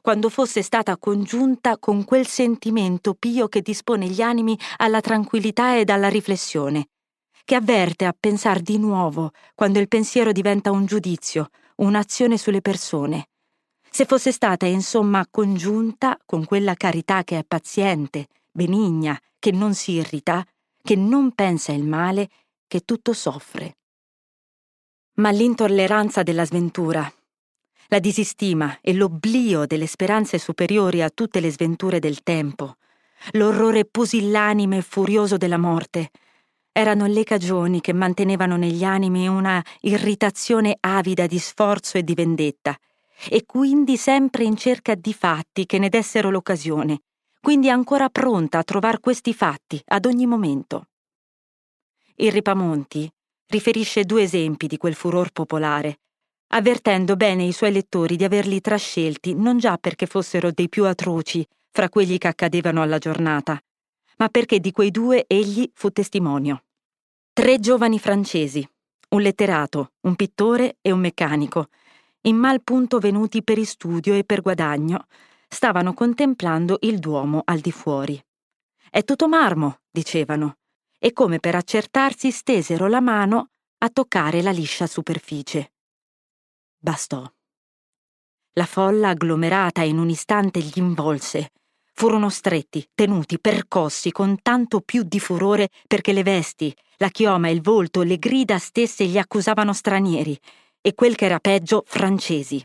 quando 0.00 0.28
fosse 0.28 0.62
stata 0.62 0.96
congiunta 0.96 1.78
con 1.78 2.04
quel 2.04 2.26
sentimento 2.26 3.14
pio 3.14 3.48
che 3.48 3.60
dispone 3.60 4.06
gli 4.06 4.22
animi 4.22 4.58
alla 4.76 5.00
tranquillità 5.00 5.76
ed 5.76 5.90
alla 5.90 6.08
riflessione, 6.08 6.88
che 7.44 7.54
avverte 7.54 8.04
a 8.04 8.14
pensare 8.18 8.62
di 8.62 8.78
nuovo 8.78 9.32
quando 9.54 9.78
il 9.78 9.88
pensiero 9.88 10.32
diventa 10.32 10.70
un 10.70 10.86
giudizio, 10.86 11.48
un'azione 11.76 12.38
sulle 12.38 12.60
persone. 12.60 13.28
Se 13.90 14.04
fosse 14.04 14.32
stata 14.32 14.66
insomma 14.66 15.26
congiunta 15.30 16.18
con 16.24 16.44
quella 16.44 16.74
carità 16.74 17.24
che 17.24 17.38
è 17.38 17.44
paziente, 17.44 18.28
benigna, 18.52 19.18
che 19.38 19.50
non 19.52 19.74
si 19.74 19.92
irrita, 19.92 20.44
che 20.82 20.96
non 20.96 21.32
pensa 21.32 21.72
il 21.72 21.84
male, 21.84 22.28
che 22.66 22.80
tutto 22.80 23.12
soffre. 23.12 23.76
Ma 25.14 25.30
l'intolleranza 25.30 26.22
della 26.22 26.44
sventura, 26.44 27.12
la 27.88 27.98
disistima 27.98 28.78
e 28.80 28.92
l'oblio 28.92 29.66
delle 29.66 29.86
speranze 29.86 30.38
superiori 30.38 31.02
a 31.02 31.10
tutte 31.10 31.40
le 31.40 31.50
sventure 31.50 31.98
del 31.98 32.22
tempo, 32.22 32.76
l'orrore 33.32 33.84
pusillanime 33.84 34.78
e 34.78 34.82
furioso 34.82 35.36
della 35.36 35.58
morte, 35.58 36.10
Erano 36.78 37.06
le 37.06 37.24
cagioni 37.24 37.80
che 37.80 37.92
mantenevano 37.92 38.56
negli 38.56 38.84
animi 38.84 39.26
una 39.26 39.60
irritazione 39.80 40.76
avida 40.78 41.26
di 41.26 41.40
sforzo 41.40 41.98
e 41.98 42.04
di 42.04 42.14
vendetta, 42.14 42.78
e 43.28 43.44
quindi 43.46 43.96
sempre 43.96 44.44
in 44.44 44.56
cerca 44.56 44.94
di 44.94 45.12
fatti 45.12 45.66
che 45.66 45.80
ne 45.80 45.88
dessero 45.88 46.30
l'occasione, 46.30 47.00
quindi 47.40 47.70
ancora 47.70 48.08
pronta 48.08 48.58
a 48.58 48.64
trovar 48.64 49.00
questi 49.00 49.32
fatti 49.32 49.80
ad 49.86 50.06
ogni 50.06 50.26
momento. 50.26 50.88
Il 52.16 52.32
Ripamonti 52.32 53.10
riferisce 53.46 54.04
due 54.04 54.22
esempi 54.22 54.66
di 54.66 54.76
quel 54.76 54.94
furor 54.94 55.30
popolare, 55.30 56.00
avvertendo 56.48 57.16
bene 57.16 57.44
i 57.44 57.52
suoi 57.52 57.72
lettori 57.72 58.16
di 58.16 58.24
averli 58.24 58.60
trascelti 58.60 59.34
non 59.34 59.58
già 59.58 59.76
perché 59.76 60.06
fossero 60.06 60.50
dei 60.50 60.68
più 60.68 60.84
atroci 60.84 61.46
fra 61.70 61.88
quelli 61.88 62.18
che 62.18 62.28
accadevano 62.28 62.82
alla 62.82 62.98
giornata, 62.98 63.60
ma 64.16 64.28
perché 64.28 64.58
di 64.58 64.72
quei 64.72 64.90
due 64.90 65.24
egli 65.26 65.70
fu 65.74 65.90
testimonio. 65.90 66.64
Tre 67.32 67.60
giovani 67.60 67.98
francesi, 67.98 68.68
un 69.10 69.22
letterato, 69.22 69.92
un 70.00 70.16
pittore 70.16 70.78
e 70.80 70.90
un 70.90 70.98
meccanico, 71.00 71.68
in 72.22 72.36
mal 72.36 72.62
punto 72.62 72.98
venuti 72.98 73.44
per 73.44 73.64
studio 73.64 74.14
e 74.14 74.24
per 74.24 74.42
guadagno, 74.42 75.06
stavano 75.48 75.94
contemplando 75.94 76.78
il 76.82 76.98
Duomo 76.98 77.42
al 77.44 77.58
di 77.58 77.72
fuori. 77.72 78.22
È 78.90 79.02
tutto 79.02 79.28
marmo, 79.28 79.80
dicevano, 79.90 80.58
e 80.98 81.12
come 81.12 81.40
per 81.40 81.54
accertarsi 81.54 82.30
stesero 82.30 82.86
la 82.86 83.00
mano 83.00 83.50
a 83.78 83.88
toccare 83.88 84.42
la 84.42 84.50
liscia 84.50 84.86
superficie. 84.86 85.72
Bastò. 86.78 87.30
La 88.52 88.66
folla 88.66 89.10
agglomerata 89.10 89.82
in 89.82 89.98
un 89.98 90.08
istante 90.08 90.60
gli 90.60 90.78
involse. 90.78 91.52
Furono 91.92 92.28
stretti, 92.28 92.88
tenuti, 92.94 93.40
percossi 93.40 94.12
con 94.12 94.40
tanto 94.42 94.80
più 94.80 95.02
di 95.02 95.20
furore 95.20 95.68
perché 95.86 96.12
le 96.12 96.22
vesti, 96.22 96.74
la 96.98 97.08
chioma, 97.08 97.48
il 97.48 97.60
volto, 97.60 98.02
le 98.02 98.18
grida 98.18 98.58
stesse 98.58 99.06
gli 99.06 99.18
accusavano 99.18 99.72
stranieri 99.72 100.38
e 100.80 100.94
quel 100.94 101.14
che 101.14 101.24
era 101.24 101.38
peggio 101.40 101.84
francesi. 101.86 102.64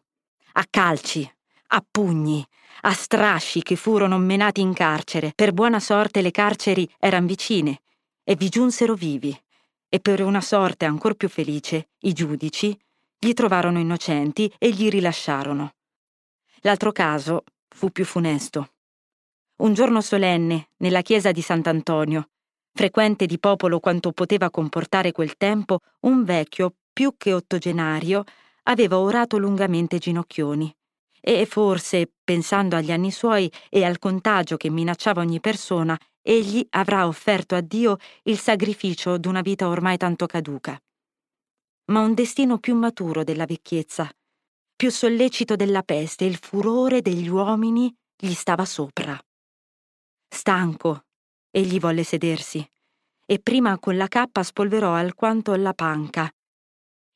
A 0.54 0.66
calci, 0.70 1.28
a 1.68 1.86
pugni, 1.90 2.46
a 2.82 2.94
strasci 2.94 3.62
che 3.62 3.76
furono 3.76 4.18
menati 4.18 4.62
in 4.62 4.74
carcere. 4.74 5.32
Per 5.36 5.54
buona 5.54 5.80
sorte 5.80 6.22
le 6.22 6.32
carceri 6.32 6.90
eran 7.00 7.26
vicine 7.26 7.82
e 8.24 8.36
vi 8.36 8.50
giunsero 8.50 8.94
vivi. 8.94 9.38
E 9.90 10.00
per 10.00 10.24
una 10.24 10.42
sorte 10.42 10.86
ancor 10.86 11.16
più 11.16 11.30
felice, 11.30 11.90
i 12.00 12.14
giudici 12.14 12.78
gli 13.18 13.34
trovarono 13.34 13.80
innocenti 13.80 14.52
e 14.58 14.72
gli 14.72 14.90
rilasciarono. 14.90 15.74
L'altro 16.62 16.92
caso 16.92 17.44
fu 17.70 17.90
più 17.90 18.06
funesto. 18.06 18.72
Un 19.58 19.74
giorno 19.74 20.02
solenne, 20.02 20.70
nella 20.78 21.02
chiesa 21.02 21.32
di 21.32 21.42
Sant'Antonio, 21.42 22.30
frequente 22.74 23.26
di 23.26 23.40
popolo 23.40 23.80
quanto 23.80 24.12
poteva 24.12 24.50
comportare 24.50 25.12
quel 25.12 25.38
tempo, 25.38 25.80
un 26.02 26.24
vecchio, 26.24 26.74
più 26.92 27.14
che 27.18 27.34
ottogenario, 27.34 28.24
aveva 28.64 28.98
orato 28.98 29.38
lungamente 29.38 30.00
ginocchioni. 30.00 30.76
E 31.26 31.46
forse, 31.46 32.12
pensando 32.24 32.76
agli 32.76 32.92
anni 32.92 33.12
suoi 33.12 33.50
e 33.70 33.86
al 33.86 34.00
contagio 34.00 34.58
che 34.58 34.70
minacciava 34.70 35.22
ogni 35.22 35.40
persona, 35.40 35.98
egli 36.22 36.66
avrà 36.72 37.08
offerto 37.08 37.56
a 37.56 37.62
Dio 37.62 37.98
il 38.24 38.38
sacrificio 38.38 39.18
d'una 39.18 39.42
vita 39.42 39.68
ormai 39.68 39.98
tanto 39.98 40.26
caduca 40.26 40.78
ma 41.86 42.00
un 42.00 42.14
destino 42.14 42.60
più 42.60 42.76
maturo 42.76 43.24
della 43.24 43.46
vecchiezza, 43.46 44.10
più 44.76 44.90
sollecito 44.90 45.56
della 45.56 45.84
peste, 45.84 46.26
il 46.26 46.38
furore 46.38 47.02
degli 47.02 47.28
uomini 47.28 47.94
gli 48.16 48.34
stava 48.34 48.66
sopra. 48.66 49.20
Stanco, 50.28 51.06
egli 51.52 51.80
volle 51.80 52.04
sedersi, 52.04 52.66
e 53.26 53.40
prima 53.40 53.78
con 53.80 53.98
la 53.98 54.08
cappa 54.08 54.44
spolverò 54.44 54.94
alquanto 54.94 55.56
la 55.56 55.74
panca. 55.74 56.30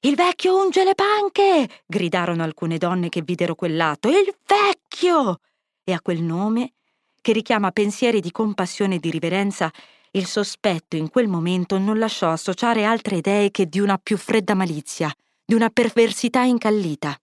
Il 0.07 0.15
vecchio 0.15 0.55
unge 0.55 0.85
le 0.85 0.95
panche! 0.95 1.81
gridarono 1.85 2.41
alcune 2.41 2.77
donne 2.77 3.09
che 3.09 3.21
videro 3.21 3.55
quell'atto. 3.55 4.07
Il 4.07 4.33
vecchio! 4.45 5.39
E 5.83 5.91
a 5.91 5.99
quel 5.99 6.21
nome, 6.21 6.75
che 7.19 7.33
richiama 7.33 7.71
pensieri 7.71 8.21
di 8.21 8.31
compassione 8.31 8.95
e 8.95 8.99
di 8.99 9.11
riverenza, 9.11 9.69
il 10.11 10.25
sospetto 10.25 10.95
in 10.95 11.09
quel 11.09 11.27
momento 11.27 11.77
non 11.77 11.99
lasciò 11.99 12.29
associare 12.31 12.85
altre 12.85 13.17
idee 13.17 13.51
che 13.51 13.65
di 13.65 13.81
una 13.81 13.97
più 13.97 14.15
fredda 14.15 14.53
malizia, 14.53 15.13
di 15.43 15.55
una 15.55 15.69
perversità 15.69 16.43
incallita. 16.43 17.13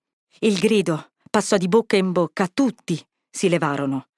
Il 0.41 0.59
grido 0.59 1.12
passò 1.30 1.57
di 1.57 1.68
bocca 1.68 1.97
in 1.97 2.12
bocca, 2.12 2.51
tutti 2.53 3.03
si 3.30 3.49
levarono. 3.49 4.09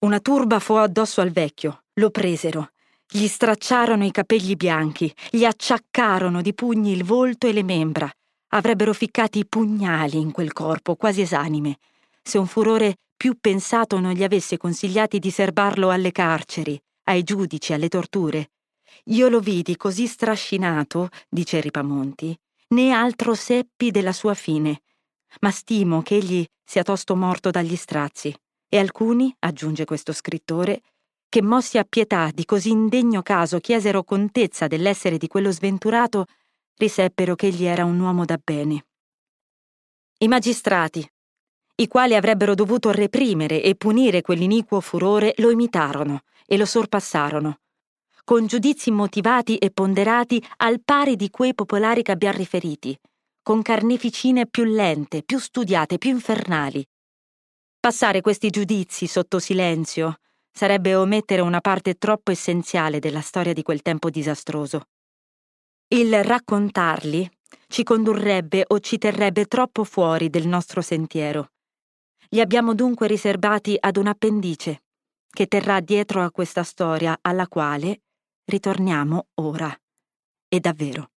Una 0.00 0.20
turba 0.20 0.58
fu 0.58 0.74
addosso 0.74 1.22
al 1.22 1.30
vecchio, 1.30 1.84
lo 1.94 2.10
presero, 2.10 2.72
gli 3.12 3.26
stracciarono 3.26 4.04
i 4.04 4.12
capelli 4.12 4.54
bianchi, 4.54 5.12
gli 5.30 5.44
acciaccarono 5.44 6.40
di 6.42 6.54
pugni 6.54 6.92
il 6.92 7.04
volto 7.04 7.48
e 7.48 7.52
le 7.52 7.64
membra. 7.64 8.08
Avrebbero 8.52 8.92
ficcati 8.92 9.40
i 9.40 9.46
pugnali 9.46 10.18
in 10.18 10.30
quel 10.30 10.52
corpo, 10.52 10.94
quasi 10.94 11.20
esanime, 11.20 11.78
se 12.22 12.38
un 12.38 12.46
furore 12.46 12.96
più 13.16 13.36
pensato 13.40 13.98
non 13.98 14.12
gli 14.12 14.22
avesse 14.22 14.56
consigliati 14.56 15.18
di 15.18 15.30
serbarlo 15.30 15.90
alle 15.90 16.12
carceri, 16.12 16.80
ai 17.04 17.22
giudici, 17.22 17.72
alle 17.72 17.88
torture. 17.88 18.52
Io 19.06 19.28
lo 19.28 19.40
vidi 19.40 19.76
così 19.76 20.06
strascinato, 20.06 21.08
dice 21.28 21.60
Ripamonti, 21.60 22.36
né 22.68 22.92
altro 22.92 23.34
seppi 23.34 23.90
della 23.90 24.12
sua 24.12 24.34
fine, 24.34 24.82
ma 25.40 25.50
stimo 25.50 26.02
che 26.02 26.16
egli 26.16 26.44
sia 26.64 26.82
tosto 26.82 27.16
morto 27.16 27.50
dagli 27.50 27.76
strazi. 27.76 28.32
E 28.68 28.78
alcuni, 28.78 29.34
aggiunge 29.40 29.84
questo 29.84 30.12
scrittore, 30.12 30.82
che 31.30 31.42
mossi 31.42 31.78
a 31.78 31.84
pietà 31.84 32.32
di 32.34 32.44
così 32.44 32.70
indegno 32.70 33.22
caso 33.22 33.60
chiesero 33.60 34.02
contezza 34.02 34.66
dell'essere 34.66 35.16
di 35.16 35.28
quello 35.28 35.52
sventurato, 35.52 36.26
riseppero 36.76 37.36
che 37.36 37.46
egli 37.46 37.64
era 37.64 37.84
un 37.84 38.00
uomo 38.00 38.24
da 38.24 38.38
bene. 38.42 38.86
I 40.18 40.26
magistrati, 40.26 41.08
i 41.76 41.86
quali 41.86 42.16
avrebbero 42.16 42.56
dovuto 42.56 42.90
reprimere 42.90 43.62
e 43.62 43.76
punire 43.76 44.22
quell'iniquo 44.22 44.80
furore, 44.80 45.32
lo 45.36 45.50
imitarono 45.50 46.22
e 46.44 46.56
lo 46.58 46.66
sorpassarono, 46.66 47.60
con 48.24 48.46
giudizi 48.46 48.90
motivati 48.90 49.56
e 49.56 49.70
ponderati 49.70 50.44
al 50.56 50.82
pari 50.84 51.14
di 51.14 51.30
quei 51.30 51.54
popolari 51.54 52.02
che 52.02 52.10
abbiamo 52.10 52.38
riferiti, 52.38 52.98
con 53.40 53.62
carneficine 53.62 54.48
più 54.48 54.64
lente, 54.64 55.22
più 55.22 55.38
studiate, 55.38 55.96
più 55.96 56.10
infernali. 56.10 56.84
Passare 57.78 58.20
questi 58.20 58.50
giudizi 58.50 59.06
sotto 59.06 59.38
silenzio 59.38 60.18
sarebbe 60.60 60.94
omettere 60.94 61.40
una 61.40 61.62
parte 61.62 61.94
troppo 61.94 62.32
essenziale 62.32 62.98
della 62.98 63.22
storia 63.22 63.54
di 63.54 63.62
quel 63.62 63.80
tempo 63.80 64.10
disastroso. 64.10 64.88
Il 65.88 66.22
raccontarli 66.22 67.26
ci 67.66 67.82
condurrebbe 67.82 68.64
o 68.66 68.78
ci 68.78 68.98
terrebbe 68.98 69.46
troppo 69.46 69.84
fuori 69.84 70.28
del 70.28 70.46
nostro 70.46 70.82
sentiero. 70.82 71.52
Li 72.28 72.42
abbiamo 72.42 72.74
dunque 72.74 73.06
riservati 73.06 73.74
ad 73.80 73.96
un 73.96 74.08
appendice, 74.08 74.82
che 75.30 75.46
terrà 75.46 75.80
dietro 75.80 76.22
a 76.22 76.30
questa 76.30 76.62
storia 76.62 77.16
alla 77.22 77.48
quale 77.48 78.02
ritorniamo 78.44 79.28
ora. 79.36 79.74
E 80.46 80.60
davvero. 80.60 81.12